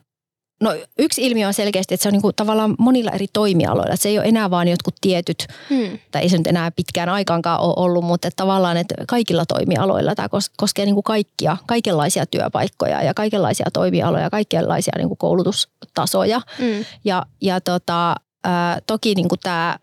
[0.62, 3.94] No yksi ilmiö on selkeästi, että se on niin kuin tavallaan monilla eri toimialoilla.
[3.94, 5.98] Että se ei ole enää vaan jotkut tietyt, hmm.
[6.10, 10.14] tai ei se nyt enää pitkään aikaankaan ole ollut, mutta että tavallaan että kaikilla toimialoilla
[10.14, 16.40] tämä koskee niin kuin kaikkia, kaikenlaisia työpaikkoja ja kaikenlaisia toimialoja, kaikenlaisia niin kuin koulutustasoja.
[16.58, 16.84] Hmm.
[17.04, 18.14] Ja, ja tota,
[18.44, 19.78] Ää, toki niin kuin tämä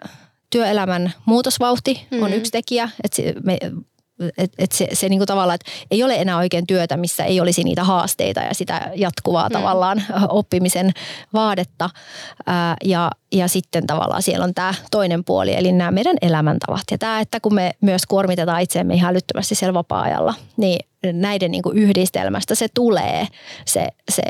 [0.49, 2.37] työelämän muutosvauhti on mm.
[2.37, 3.57] yksi tekijä, että se, me,
[4.37, 7.39] et, et se, se niin kuin tavallaan, että ei ole enää oikein työtä, missä ei
[7.39, 9.53] olisi niitä haasteita ja sitä jatkuvaa mm.
[9.53, 10.91] tavallaan oppimisen
[11.33, 11.89] vaadetta.
[12.45, 16.83] Ää, ja, ja sitten tavallaan siellä on tämä toinen puoli, eli nämä meidän elämäntavat.
[16.91, 20.79] Ja tämä, että kun me myös kuormitetaan itseämme ihan älyttömästi siellä vapaa-ajalla, niin
[21.13, 23.27] näiden niin kuin yhdistelmästä se tulee
[23.65, 24.23] se, se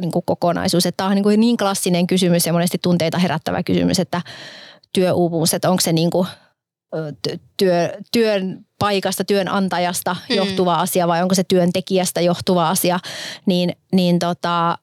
[0.00, 0.86] niin kuin kokonaisuus.
[0.86, 4.22] Että tämä on niin, kuin niin klassinen kysymys ja monesti tunteita herättävä kysymys, että
[4.92, 6.28] työuupumus, että onko se niin kuin
[7.56, 10.36] työ, työn paikasta, työnantajasta mm.
[10.36, 12.98] johtuva asia vai onko se työntekijästä johtuva asia,
[13.46, 14.78] niin, niin tota,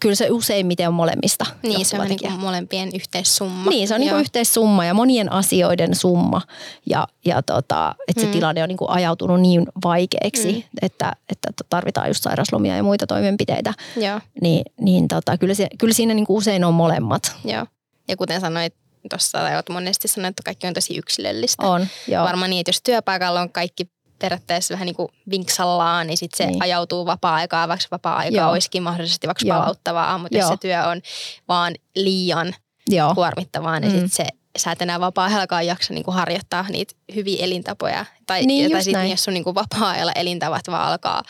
[0.00, 1.46] kyllä se useimmiten on molemmista.
[1.62, 3.70] Niin, se on niin kuin molempien yhteissumma.
[3.70, 6.42] Niin, se on niin kuin yhteissumma ja monien asioiden summa.
[6.86, 8.32] Ja, ja tota, että se mm.
[8.32, 10.78] tilanne on niin kuin ajautunut niin vaikeaksi, mm.
[10.82, 13.74] että, että tarvitaan just sairaslomia ja muita toimenpiteitä.
[13.96, 14.20] Joo.
[14.42, 17.36] Niin, niin tota, kyllä, se, kyllä siinä niin kuin usein on molemmat.
[17.44, 17.66] Joo.
[18.08, 18.74] Ja kuten sanoit
[19.10, 21.66] tuossa, olet monesti sanonut, että kaikki on tosi yksilöllistä.
[21.66, 22.24] On, joo.
[22.24, 23.90] Varmaan niin, että jos työpaikalla on kaikki
[24.20, 26.62] periaatteessa vähän niin kuin vinksallaan, niin sitten se niin.
[26.62, 29.58] ajautuu vapaa-aikaan, vaikka vapaa-aika olisikin mahdollisesti vaikka Joo.
[29.58, 30.42] palauttavaa, mutta Joo.
[30.42, 31.00] jos se työ on
[31.48, 32.54] vaan liian
[32.88, 33.14] Joo.
[33.14, 33.98] kuormittavaa, niin mm.
[33.98, 38.04] sitten se sä et enää vapaa-ajallakaan jaksa niin kuin harjoittaa niitä hyviä elintapoja.
[38.26, 41.22] Tai, Niin, tai sitten jos sun niin kuin vapaa-ajalla elintavat vaan alkaa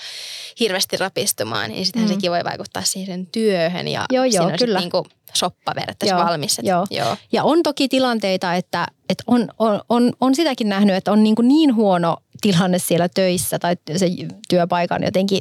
[0.61, 2.15] hirveästi rapistumaan, niin sittenhän Mm.
[2.15, 3.89] sekin voi vaikuttaa siihen työhön.
[3.89, 4.79] Ja Joo, joo, siinä on kyllä.
[4.79, 5.05] niin kuin
[5.35, 5.75] soppa
[6.05, 6.59] Joo, valmis.
[6.59, 6.87] Et, joo.
[6.91, 7.17] joo.
[7.33, 11.35] Ja on toki tilanteita, että, että on, on, on, on sitäkin nähnyt, että on niin,
[11.35, 14.07] kuin niin huono tilanne siellä töissä tai se
[14.49, 15.41] työpaikan jotenkin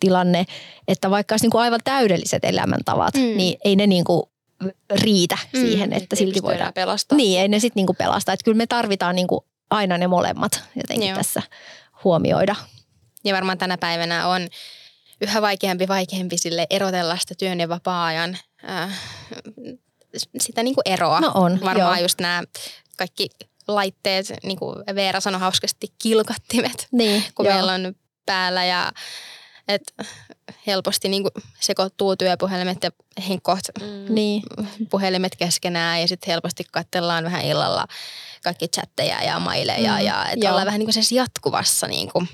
[0.00, 0.44] tilanne,
[0.88, 3.20] että vaikka olisi niin kuin aivan täydelliset elämäntavat, mm.
[3.20, 4.22] niin ei ne niin kuin
[4.90, 5.60] riitä Mm.
[5.60, 6.72] siihen, että silti voidaan.
[6.72, 7.16] pelastaa.
[7.16, 8.32] Niin, ei ne sitten niin kuin pelasta.
[8.32, 9.40] Että kyllä me tarvitaan niin kuin
[9.70, 11.16] aina ne molemmat jotenkin Joo.
[11.16, 11.42] tässä
[12.04, 12.56] huomioida.
[13.24, 14.48] Ja varmaan tänä päivänä on
[15.20, 18.38] yhä vaikeampi vaikeampi sille erotella sitä työn ja vapaa-ajan
[18.70, 19.00] äh,
[20.40, 21.20] sitä niin kuin eroa.
[21.20, 22.02] No on, Varmaan joo.
[22.04, 22.42] just nämä
[22.96, 23.28] kaikki
[23.68, 27.54] laitteet, niin kuin Veera sanoi hauskasti, kilkattimet, Niin, kun joo.
[27.54, 27.94] meillä on
[28.26, 28.92] päällä ja
[29.68, 29.94] et
[30.66, 32.90] helposti niin kuin sekoittuu työpuhelimet ja
[33.28, 34.14] henkkoht Mm.
[34.14, 34.42] Niin,
[34.90, 37.86] puhelimet keskenään ja sitten helposti katsellaan vähän illalla
[38.42, 40.50] kaikki chatteja ja maileja Mm, ja että joo.
[40.50, 42.28] ollaan vähän niin kuin jatkuvassa niin kuin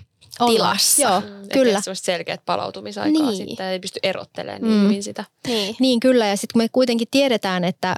[0.47, 1.03] tilassa.
[1.03, 1.81] Joo, Mm, et kyllä.
[1.83, 3.49] semmoista selkeät palautumisaikaa Niin.
[3.49, 3.67] sitten.
[3.67, 4.85] Ei pysty erottelemaan niin Mm.
[4.85, 5.25] hyvin sitä.
[5.47, 5.77] Niin.
[5.81, 7.95] Niin kyllä, ja sitten kun me kuitenkin tiedetään, että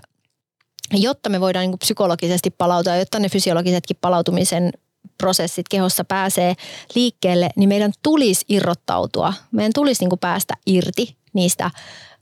[0.93, 4.73] jotta me voidaan niin psykologisesti palautua, ja jotta ne fysiologisetkin palautumisen
[5.19, 6.55] prosessit kehossa pääsee
[6.95, 9.35] liikkeelle, niin meidän tulisi irrottautua.
[9.53, 11.71] Meidän tulisi niin kuin päästä irti niistä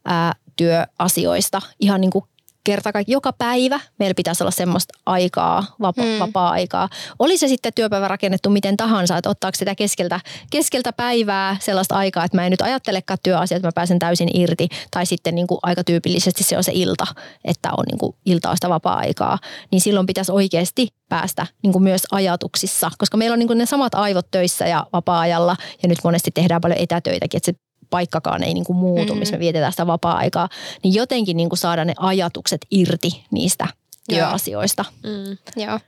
[0.04, 2.24] ää, työasioista ihan niin kuin
[2.64, 6.08] kerta kaikki, joka päivä meillä pitäisi olla semmoista aikaa, vapa- Mm.
[6.08, 6.18] mm.
[6.18, 6.88] vapaa-aikaa.
[7.18, 12.24] Oli se sitten työpäivä rakennettu miten tahansa, että ottaako sitä keskeltä, keskeltä päivää sellaista aikaa,
[12.24, 14.68] että mä en nyt ajattelekaan työasiat, että mä pääsen täysin irti.
[14.90, 17.06] Tai sitten niin kuin aika tyypillisesti se on se ilta,
[17.44, 19.38] että on niin kuin iltaa sitä vapaa-aikaa.
[19.70, 23.66] Niin silloin pitäisi oikeasti päästä niin kuin myös ajatuksissa, koska meillä on niin kuin ne
[23.66, 25.56] samat aivot töissä ja vapaa-ajalla.
[25.82, 27.58] Ja nyt monesti tehdään paljon etätöitäkin, että se
[27.92, 29.18] paikkakaan ei niin kuin muutu, Mm-hmm.
[29.18, 30.48] missä me vietetään sitä vapaa-aikaa,
[30.84, 33.64] niin jotenkin niin kuin saada ne ajatukset irti niistä
[34.08, 34.18] Joo.
[34.18, 34.84] työasioista.
[35.02, 35.62] Mm.
[35.62, 35.80] Joo.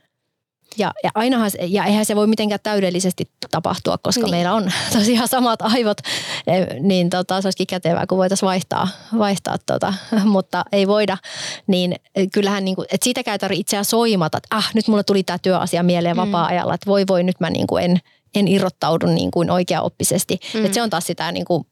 [0.77, 4.31] Ja, ja ainahan, ja eihän se voi mitenkään täydellisesti tapahtua, koska Niin.
[4.31, 5.97] meillä on tosiaan samat aivot,
[6.47, 8.87] eh, niin tota, se olisikin kätevää, kun voitaisiin vaihtaa,
[9.17, 9.93] vaihtaa tota,
[10.25, 11.17] mutta ei voida.
[11.67, 11.95] Niin
[12.33, 15.37] kyllähän, niin kuin, että siitäkään ei tarvitse itseään soimata, että ah, nyt mulle tuli tämä
[15.41, 16.21] työasia mieleen Mm.
[16.21, 17.99] vapaa-ajalla, että voi voi, nyt mä niin kuin en,
[18.35, 20.39] en irrottaudu niin kuin oikeaoppisesti.
[20.53, 20.65] Mm.
[20.65, 21.65] Että se on taas sitä niin kuin,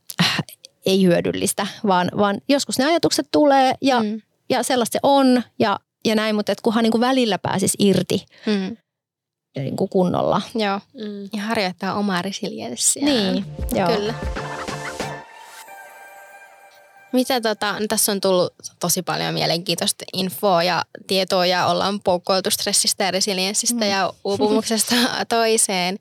[0.86, 4.05] ei hyödyllistä, vaan, vaan joskus ne ajatukset tulee ja, Mm.
[4.09, 4.21] mm.
[4.49, 8.26] ja sellaista se on ja, ja näin, mutta et kunhan niin kuin välillä pääsisi irti
[8.45, 8.78] Mm.
[9.55, 10.41] niin kuin kunnolla.
[10.55, 10.80] Joo.
[10.93, 11.24] Mm.
[11.34, 13.05] Ja harjoittaa omaa resilienssiä.
[13.05, 13.45] Niin,
[13.76, 13.88] joo.
[13.88, 14.13] Kyllä.
[17.13, 22.51] Mitä tota, no tässä on tullut tosi paljon mielenkiintoista infoa ja tietoa ja ollaan poukkoiltu
[22.51, 23.91] stressistä ja resilienssistä Mm.
[23.91, 24.95] ja uupumuksesta
[25.30, 25.97] toiseen,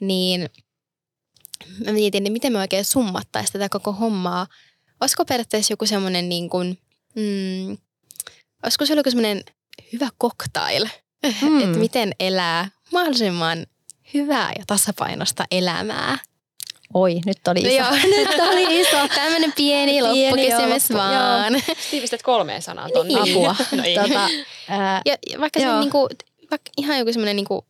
[0.00, 0.50] niin
[1.86, 4.46] mä mietin, että miten me oikein summattaisiin tätä koko hommaa.
[5.00, 6.78] Olisiko periaatteessa joku semmoinen niin kuin,
[7.14, 7.76] mm,
[8.62, 9.44] olisiko se joku semmoinen
[9.92, 10.86] hyvä cocktail,
[11.42, 11.58] Mm.
[11.64, 13.66] että miten elää mahdollisimman
[14.14, 16.18] hyvää ja tasapainosta elämää.
[16.94, 17.68] Oi, nyt oli iso.
[17.68, 17.90] Joo.
[18.16, 19.08] nyt oli iso.
[19.14, 21.52] Tämmöinen pieni, Pieni, loppukysymys joo, vaan.
[21.90, 23.08] Tiivistät kolmeen sanaan ton.
[23.08, 23.18] Niin.
[23.18, 23.56] Apua.
[23.72, 24.28] No tota,
[24.68, 25.80] ää, Ja, ja vaikka, se Joo.
[25.80, 26.08] niinku,
[26.50, 27.66] vaikka ihan joku semmoinen niinku,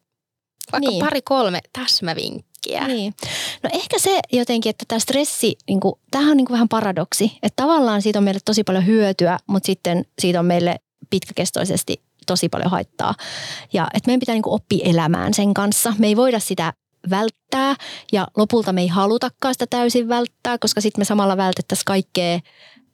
[0.73, 1.05] vaikka Niin.
[1.05, 2.54] pari kolme täsmävinkkiä.
[2.87, 3.15] Niin.
[3.63, 7.39] No ehkä se jotenkin, että tämä stressi, niin kuin, tämähän on niin kuin vähän paradoksi.
[7.43, 10.77] Että tavallaan siitä on meille tosi paljon hyötyä, mutta sitten siitä on meille
[11.11, 13.15] pitkäkestoisesti tosi paljon haittaa.
[13.73, 15.95] Ja että meidän pitää niin kuin oppia elämään sen kanssa.
[15.99, 16.73] Me ei voida sitä
[17.11, 17.75] välttää
[18.13, 22.41] ja lopulta me ei halutakaan sitä täysin välttää, koska sitten me samalla vältettäisiin kaikkea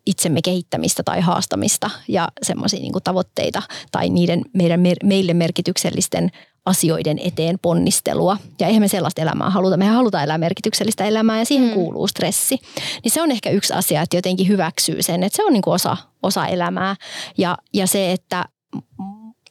[0.07, 3.63] itsemme kehittämistä tai haastamista ja semmoisia niin tavoitteita
[3.93, 6.31] tai niiden meidän, meille merkityksellisten
[6.67, 8.37] asioiden eteen ponnistelua.
[8.61, 9.77] Ja eihän me sellaista elämää haluta.
[9.77, 11.75] Mehän halutaan elää merkityksellistä elämää ja siihen Mm.
[11.75, 12.59] kuuluu stressi.
[13.05, 15.75] Niin se on ehkä yksi asia, että jotenkin hyväksyy sen, että se on niin kuin
[15.75, 16.97] osa, osa elämää.
[17.39, 18.45] Ja, ja se, että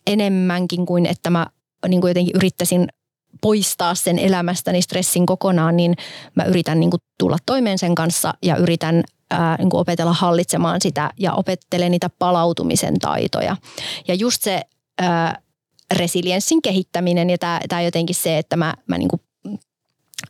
[0.08, 1.48] enemmänkin kuin että mä
[1.88, 2.88] niin kuin jotenkin yrittäisin
[3.42, 5.96] poistaa sen elämästäni stressin kokonaan, niin
[6.36, 10.82] mä yritän niin kuin tulla toimeen sen kanssa ja yritän ää, niin kuin opetella hallitsemaan
[10.82, 13.58] sitä ja opettelen niitä palautumisen taitoja.
[14.08, 14.62] Ja just se
[15.02, 15.42] ää,
[15.98, 19.22] resilienssin kehittäminen ja tämä, tämä jotenkin se, että mä, mä niin kuin,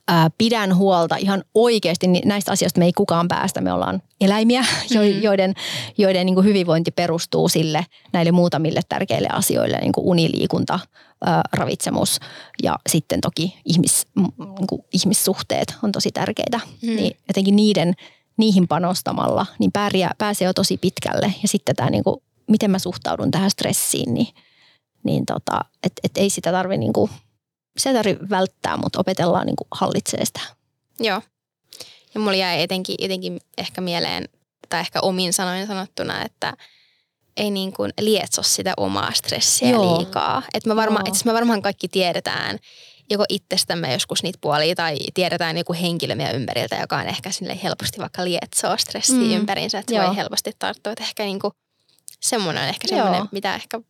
[0.07, 3.61] ää, pidän huolta ihan oikeasti niin näistä asioista me ei kukaan päästä.
[3.61, 5.22] Me ollaan eläimiä, jo, Mm.
[5.22, 5.53] joiden,
[5.98, 10.80] joiden niin kuin hyvinvointi perustuu sille näille muutamille tärkeille asioille, niin kuin uniliikunta,
[11.26, 12.19] ää, ravitsemus
[12.64, 14.07] ja sitten toki ihmis,
[14.38, 16.60] niin kuin ihmissuhteet on tosi tärkeitä.
[16.81, 16.95] Mm.
[16.95, 17.94] Niin jotenkin niiden,
[18.38, 21.34] niihin panostamalla niin pärjää, pääsee jo tosi pitkälle.
[21.41, 24.27] Ja sitten tämä, niin kuin, miten mä suhtaudun tähän stressiin, niin,
[25.04, 27.12] niin tota, et, et ei sitä tarvi niin kuin,
[27.78, 30.40] se tarvi välttää, mutta opetellaan niin kuin hallitsee sitä.
[31.00, 31.22] Joo.
[32.14, 34.30] Ja mulla jäi etenkin, etenkin ehkä mieleen,
[34.70, 36.54] tai ehkä omin sanoin sanottuna, että
[37.38, 39.98] ei niin kuin lietso sitä omaa stressiä Joo.
[39.98, 40.44] liikaa.
[40.54, 41.16] Et me, varma, Joo.
[41.16, 42.60] et me varmaan kaikki tiedetään
[43.10, 47.60] joko itsestämme joskus niitä puolia tai tiedetään joku henkilö meidän ympäriltä, joka on ehkä sille
[47.64, 49.32] helposti vaikka lietsoo stressiä Mm.
[49.32, 50.08] ympärinsä, että se Joo.
[50.08, 50.92] voi helposti tarttua.
[50.92, 51.54] Että ehkä niin kuin,
[52.20, 52.98] semmoinen on ehkä Joo.
[52.98, 53.82] semmoinen, mitä ehkä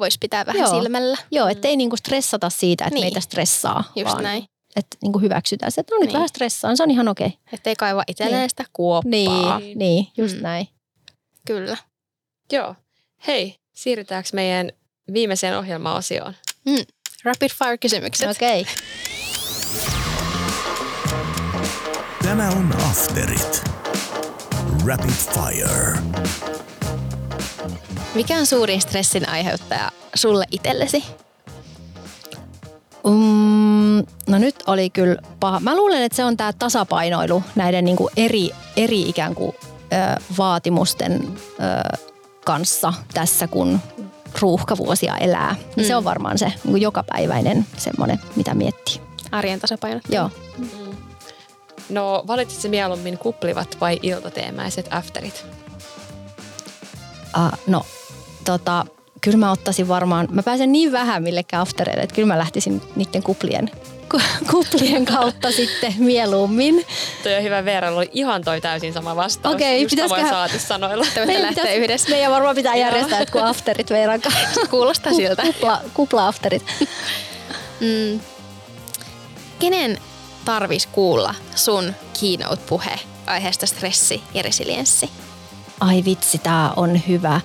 [0.00, 0.80] voisi pitää vähän Joo.
[0.80, 1.16] silmällä.
[1.30, 3.04] Joo, ettei niinku stressata siitä, että Niin.
[3.04, 4.44] meitä stressaa, Just vaan näin.
[4.76, 6.14] että niinku hyväksytään se, että no nyt Niin.
[6.14, 7.32] vähän stressaan, se on ihan okei.
[7.52, 8.50] Että ei kaiva itselleen Niin.
[8.50, 9.58] sitä kuoppaa.
[9.58, 10.42] Niin, niin, just Mm.
[10.42, 10.68] näin.
[11.46, 11.76] Kyllä.
[12.52, 12.74] Joo.
[13.26, 14.70] Hei, siirrytäänkö meidän
[15.12, 16.34] viimeiseen ohjelmaosioon?
[17.24, 18.30] Rapid fire kysymykset.
[18.30, 18.66] Okei.
[22.22, 23.62] Tämä on Afterit.
[24.86, 25.92] Rapid Fire.
[28.14, 31.04] Mikä on suurin stressin aiheuttaja sulle itsellesi?
[33.06, 33.96] Mm,
[34.26, 35.60] no nyt oli kyllä paha.
[35.60, 41.38] Mä luulen, että se on tämä tasapainoilu näiden niinku eri, eri ikään kuin ö, vaatimusten
[41.92, 41.98] ö,
[42.44, 43.80] kanssa tässä, kun
[44.40, 45.56] ruuhkavuosia elää.
[45.76, 45.96] Niin Se Mm.
[45.98, 49.00] on varmaan se niinku jokapäiväinen semmoinen, mitä miettii.
[49.32, 50.00] Arjen tasapaino.
[50.08, 50.30] Joo.
[51.88, 55.46] No, valitsitko mieluummin kuplivat vai iltateemäiset afterit?
[57.36, 57.86] Uh, no,
[58.44, 58.84] tota,
[59.20, 63.22] kyllä mä ottaisin varmaan, mä pääsen niin vähän millekään aftereille, että kyllä mä lähtisin niiden
[63.22, 63.70] kuplien,
[64.10, 66.86] ku- kuplien kautta sitten mieluummin.
[67.22, 69.54] Toi on hyvä Veera, oli ihan toi täysin sama vastaus.
[69.54, 71.06] Okei, Just samoin pitäisiköhän- saatesanoilla.
[71.14, 72.10] Te voitte lähteä yhdessä.
[72.10, 74.60] Meidän varmaan pitää järjestää jotkut afterit Veiran kanssa.
[74.70, 75.42] Kuulostaa siltä.
[75.42, 76.64] Kupla, kupla-afterit.
[77.80, 78.20] Mm.
[79.58, 79.98] Kenen
[80.44, 85.10] tarvis kuulla sun keynote-puhe aiheesta stressi ja resilienssi?
[85.80, 87.40] Ai vitsi, tää on hyvä.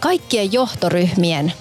[0.00, 1.52] Kaikkien johtoryhmien,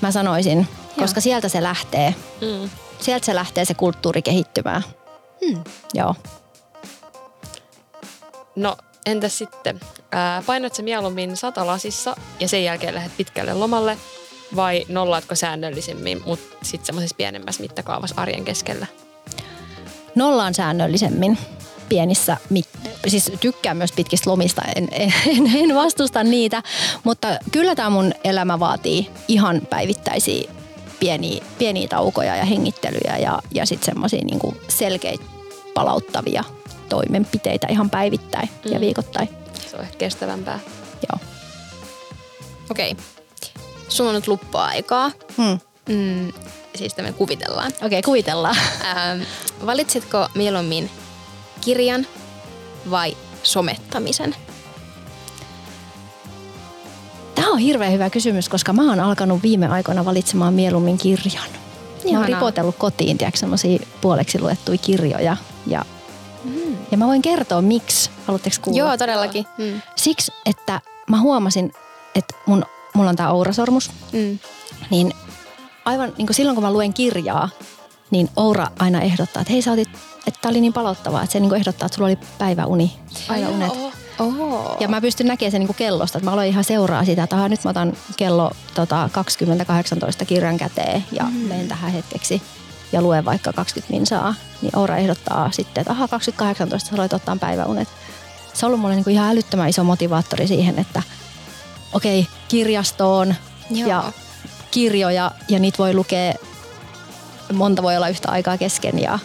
[0.00, 0.68] mä sanoisin,
[0.98, 2.14] koska sieltä se lähtee.
[2.40, 2.70] Mm.
[3.00, 4.82] Sieltä se lähtee se kulttuuri kehittymään.
[5.46, 5.64] Hmm.
[5.94, 6.14] Joo.
[8.56, 8.76] No,
[9.06, 9.80] entäs sitten?
[10.12, 13.98] Ää, painat sä mieluummin satalasissa ja sen jälkeen lähdet pitkälle lomalle
[14.56, 18.86] vai nollaatko säännöllisemmin, mutta sitten semmoisessa pienemmässä mittakaavassa arjen keskellä?
[20.14, 21.38] Nollaan säännöllisemmin
[21.90, 22.36] pienissä,
[23.06, 25.12] siis tykkään myös pitkistä lomista, en, en,
[25.56, 26.62] en, vastusta niitä,
[27.04, 30.50] mutta kyllä tämä mun elämä vaatii ihan päivittäisiä
[31.00, 35.24] pieniä, pieniä taukoja ja hengittelyjä ja, ja sitten semmoisia niinku selkeitä
[35.74, 36.44] palauttavia
[36.88, 38.72] toimenpiteitä ihan päivittäin mm.
[38.72, 39.28] ja viikoittain.
[39.70, 40.60] Se on ehkä kestävämpää.
[41.12, 41.20] Joo.
[42.70, 42.96] Okei.
[43.88, 45.10] Sulla on nyt luppuaikaa.
[45.36, 45.58] Hmm.
[45.88, 46.32] Mm,
[46.74, 47.72] siis tämä kuvitellaan.
[47.76, 48.56] Okei, okay, kuvitellaan.
[48.84, 49.22] Ähm,
[49.66, 50.90] valitsitko mieluummin
[51.60, 52.06] kirjan
[52.90, 54.36] vai somettamisen?
[57.34, 61.48] Tämä on hirveän hyvä kysymys, koska mä oon alkanut viime aikoina valitsemaan mieluummin kirjan.
[62.12, 63.46] Mä oon ripotellut kotiin, tiedätkö,
[64.00, 65.36] puoleksi luettuja kirjoja.
[65.66, 65.84] Ja,
[66.44, 66.76] mm.
[66.90, 68.10] ja mä voin kertoa, miksi.
[68.26, 68.78] Haluatteko kuulla?
[68.78, 69.46] Joo, todellakin.
[69.58, 69.82] Mm.
[69.96, 71.72] Siksi, että mä huomasin,
[72.14, 72.64] että mun,
[72.94, 74.38] mulla on tää ourasormus, Mm.
[74.90, 75.12] niin
[75.84, 77.48] aivan niin kuin silloin, kun mä luen kirjaa,
[78.10, 79.88] niin Oura aina ehdottaa, että hei sä otit,
[80.26, 82.92] että tää oli niin palauttavaa, että se niin kuin ehdottaa, että sulla oli päiväuni,
[83.28, 83.72] päiväunet.
[84.18, 84.76] Oho.
[84.80, 87.36] Ja mä pystyn näkemään sen niin kuin kellosta, että mä aloin ihan seuraa sitä, että
[87.36, 91.32] aha, nyt mä otan kello tota, 2018 kirjan käteen ja mm.
[91.32, 92.42] menen tähän hetkeksi
[92.92, 94.34] ja luen vaikka 20 minsaa.
[94.62, 97.88] Niin Oura ehdottaa sitten, että aha, 2018 sä aloit ottaa päiväunet.
[98.54, 101.02] Se on ollut mulle niin kuin ihan älyttömän iso motivaattori siihen, että
[101.92, 103.34] okei, kirjastoon
[103.70, 103.88] Joo.
[103.88, 104.12] ja
[104.70, 106.34] kirjoja ja niitä voi lukea,
[107.52, 109.18] monta voi olla yhtä aikaa kesken ja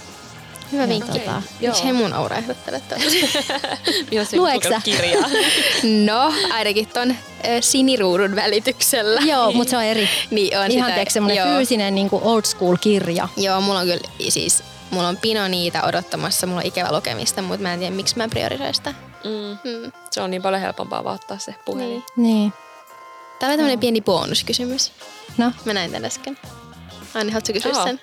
[0.72, 1.20] Hyvä vinkki.
[1.20, 2.84] tota, Miksi he mun aura ehdottelet
[4.38, 4.82] Lueksä?
[4.84, 5.30] kirjaa.
[6.06, 7.16] No, ainakin ton
[7.62, 9.22] siniruudun välityksellä.
[9.22, 10.10] Joo, mutta se on eri.
[10.32, 11.10] niin on Ihan sitä.
[11.10, 11.56] semmoinen joo.
[11.56, 13.28] fyysinen niin kuin old school kirja.
[13.38, 17.62] Joo, mulla on kyllä siis, mulla on pino niitä odottamassa, mulla on ikävä lukemista, mutta
[17.64, 18.94] mä en tiedä, miksi mä priorisoin sitä.
[19.24, 19.58] Mm.
[19.72, 19.92] Hmm.
[20.12, 21.90] Se on niin paljon helpompaa vaan ottaa se puhelin.
[21.90, 22.04] Niin.
[22.18, 22.54] Niin.
[23.40, 24.92] Täällä on tämmönen pieni bonuskysymys.
[25.38, 26.38] No, Mä näin tän äsken.
[27.16, 27.84] Anni, haluatko kysyä Joo.
[27.84, 28.02] sen?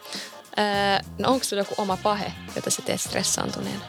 [0.58, 3.84] Öö, no onko sulla joku oma pahe, jota sä teet stressaantuneena?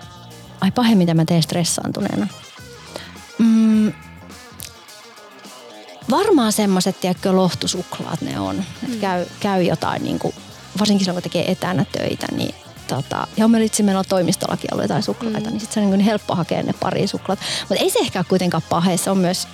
[0.64, 2.28] ai pahe, mitä mä teen stressaantuneena.
[3.38, 3.94] Mm,
[6.10, 8.64] varmaan semmoiset, tiedätkö, lohtusuklaat ne on.
[8.88, 9.00] Mm.
[9.00, 10.36] käy, käy jotain, niin kuin,
[10.80, 12.56] varsinkin silloin kun tekee etänä töitä, niin
[12.88, 15.46] Tota, ja meillä itse meillä on toimistollakin ollut jotain suklaita, mm.
[15.46, 17.40] niin sitten se on niin kuin helppo hakea ne pari suklaat.
[17.70, 19.48] Mutta ei se ehkä ole kuitenkaan pahe, se on myös,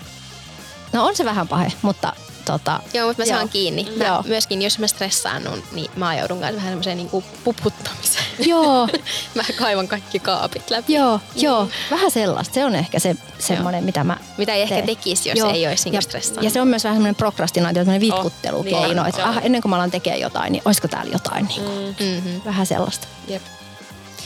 [0.94, 2.14] no on se vähän pahe, mutta
[2.52, 3.36] tota, Joo, mutta mä Joo.
[3.38, 3.88] saan kiinni.
[3.98, 4.24] Mä Joo.
[4.28, 8.26] myöskin, jos mä stressaannun, niin mä joudun kanssa vähän semmoiseen niinku puputtamiseen.
[8.40, 8.88] joo,
[9.36, 10.94] mä kaivan kaikki kaapit läpi.
[10.94, 12.54] joo, joo, vähän sellaista.
[12.54, 14.86] Se on ehkä se semmoinen, mitä mä Mitä ei ehkä teen.
[14.86, 15.52] tekisi, jos Joo.
[15.54, 16.44] ei olisi niinku stressaannut.
[16.44, 19.70] ja se on myös vähän semmoinen prokrastinaatio, semmoinen Oh, vitkuttelukeino, niin, että ah, ennen kuin
[19.70, 21.46] mä alan tekemään jotain, niin olisiko täällä jotain.
[21.48, 22.06] Niin kuin, Mm.
[22.06, 22.42] mm-hmm.
[22.46, 23.08] Vähän sellaista.
[23.28, 23.42] Jep.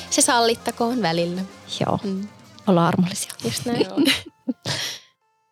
[0.09, 1.41] Se sallittakoon välillä.
[1.79, 2.27] Joo, Mm.
[2.67, 3.31] ollaan armollisia.
[3.43, 3.81] Just näin.
[3.89, 3.97] Joo.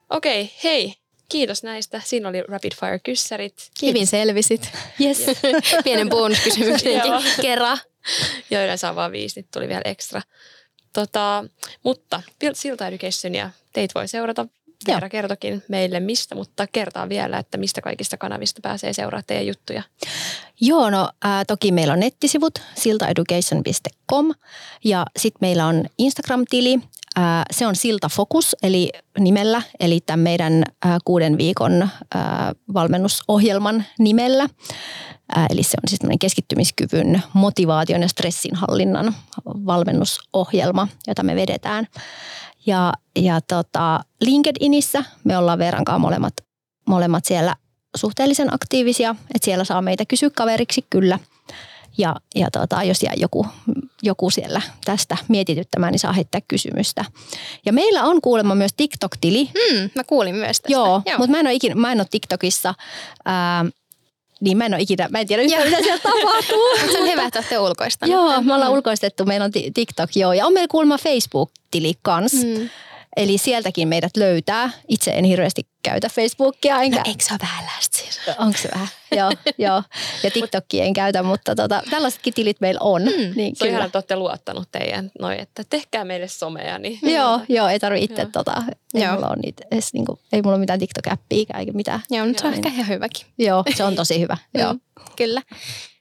[0.09, 0.95] Okei, hei.
[1.31, 2.01] Kiitos näistä.
[2.05, 3.71] Siinä oli rapid fire kyssärit.
[3.81, 4.71] Hyvin selvisit.
[5.01, 5.25] Yes.
[5.83, 7.77] Pienen bonuskysymyksenkin kerran.
[8.49, 10.21] Ja yleensä on vaan viisi, nyt tuli vielä ekstra.
[10.93, 11.45] Tota,
[11.83, 12.21] mutta
[12.53, 14.45] Silta Educationia teitä voi seurata.
[14.87, 19.83] Veera kertokin meille mistä, mutta kertaa vielä, että mistä kaikista kanavista pääsee seuraamaan teidän juttuja.
[20.61, 24.33] Joo, no ää, toki meillä on nettisivut siltaeducation.com
[24.83, 26.79] ja sitten meillä on Instagram-tili.
[27.15, 33.85] Ää, se on Silta Focus eli nimellä, eli tämän meidän ää, kuuden viikon ää, valmennusohjelman
[33.99, 34.49] nimellä.
[35.35, 41.87] Ää, eli se on siis tämmöinen keskittymiskyvyn, motivaation ja stressinhallinnan valmennusohjelma, jota me vedetään.
[42.65, 46.33] Ja, ja tota, LinkedInissä me ollaan Veeran kanssa molemmat,
[46.87, 47.55] molemmat siellä
[47.95, 51.19] suhteellisen aktiivisia, että siellä saa meitä kysyä kaveriksi kyllä.
[51.97, 53.47] Ja, ja tota, jos jää joku,
[54.03, 57.05] joku siellä tästä mietityttämään, niin saa heittää kysymystä.
[57.65, 59.45] Ja meillä on kuulemma myös TikTok-tili.
[59.45, 60.71] Hmm, mä kuulin myös tästä.
[60.71, 61.17] Joo, Joo.
[61.17, 62.73] mutta mä en ole ikinä, mä en ole TikTokissa.
[63.25, 63.65] Ää,
[64.41, 66.69] niin mä en ole ikinä, mä en tiedä yhtään, mitä siellä tapahtuu.
[66.81, 68.15] Mutta se on hyvä, että olette ulkoistaneet.
[68.19, 70.33] Joo, me ollaan ulkoistettu, meillä on ti- TikTok joo.
[70.33, 72.31] Ja on meillä kuulemma Facebook-tili kans.
[72.33, 72.69] Hmm.
[73.17, 74.69] Eli sieltäkin meidät löytää.
[74.87, 76.97] Itse en hirveästi käytä Facebookia, enkä...
[76.97, 78.19] No, eikö se ole vähän siis?
[78.37, 78.87] Onko se vähän?
[79.17, 79.83] joo, joo.
[80.23, 83.01] Ja TikTokia en käytä, mutta tota, tällaisetkin tilit meillä on.
[83.01, 83.69] Mm, niin Se on kyllä.
[83.71, 86.79] ihan, että olette luottanut teidän, noi, että tehkää meille somea.
[86.79, 88.29] Niin Joo, joo, ei tarvi itse Joo.
[88.33, 88.63] tota,
[88.93, 89.13] ei Joo.
[89.13, 91.99] mulla ole niitä, edes, niinku, ei mulla ole mitään TikTok-appia eikä mitään.
[92.09, 92.57] Joo, mutta se on Joo.
[92.57, 93.25] ehkä ihan hyväkin.
[93.37, 94.37] Joo, se on tosi hyvä.
[94.57, 94.73] joo.
[94.73, 94.79] Mm,
[95.15, 95.41] Kyllä.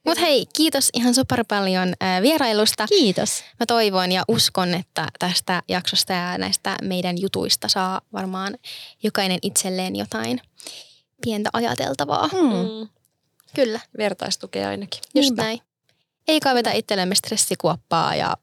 [0.05, 2.87] Mutta hei, kiitos ihan super paljon vierailusta.
[2.87, 3.43] Kiitos.
[3.59, 8.57] Mä toivon ja uskon, että tästä jaksosta ja näistä meidän jutuista saa varmaan
[9.03, 10.41] jokainen itselleen jotain
[11.25, 12.27] pientä ajateltavaa.
[12.27, 12.39] Mm.
[12.41, 12.87] Mm,
[13.55, 14.99] Kyllä, vertaistukea ainakin.
[15.03, 15.43] just Niinpä.
[15.43, 15.59] näin.
[16.27, 18.37] Ei kaiveta itsellemme stressikuoppaa ja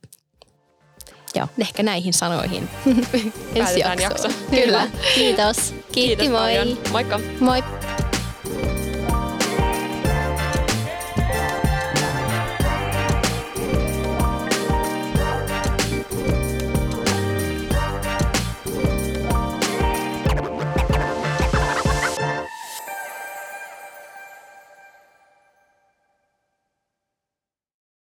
[1.35, 1.47] Joo.
[1.60, 2.68] ehkä näihin sanoihin.
[2.86, 4.30] ensi Päätetään jaksoon.
[4.32, 4.51] jakso.
[4.51, 4.89] Kyllä.
[5.14, 5.56] Kiitos.
[5.56, 6.40] Kiitti, Kiitos moi.
[6.40, 6.78] paljon.
[6.90, 7.20] Moikka.
[7.40, 7.62] Moi.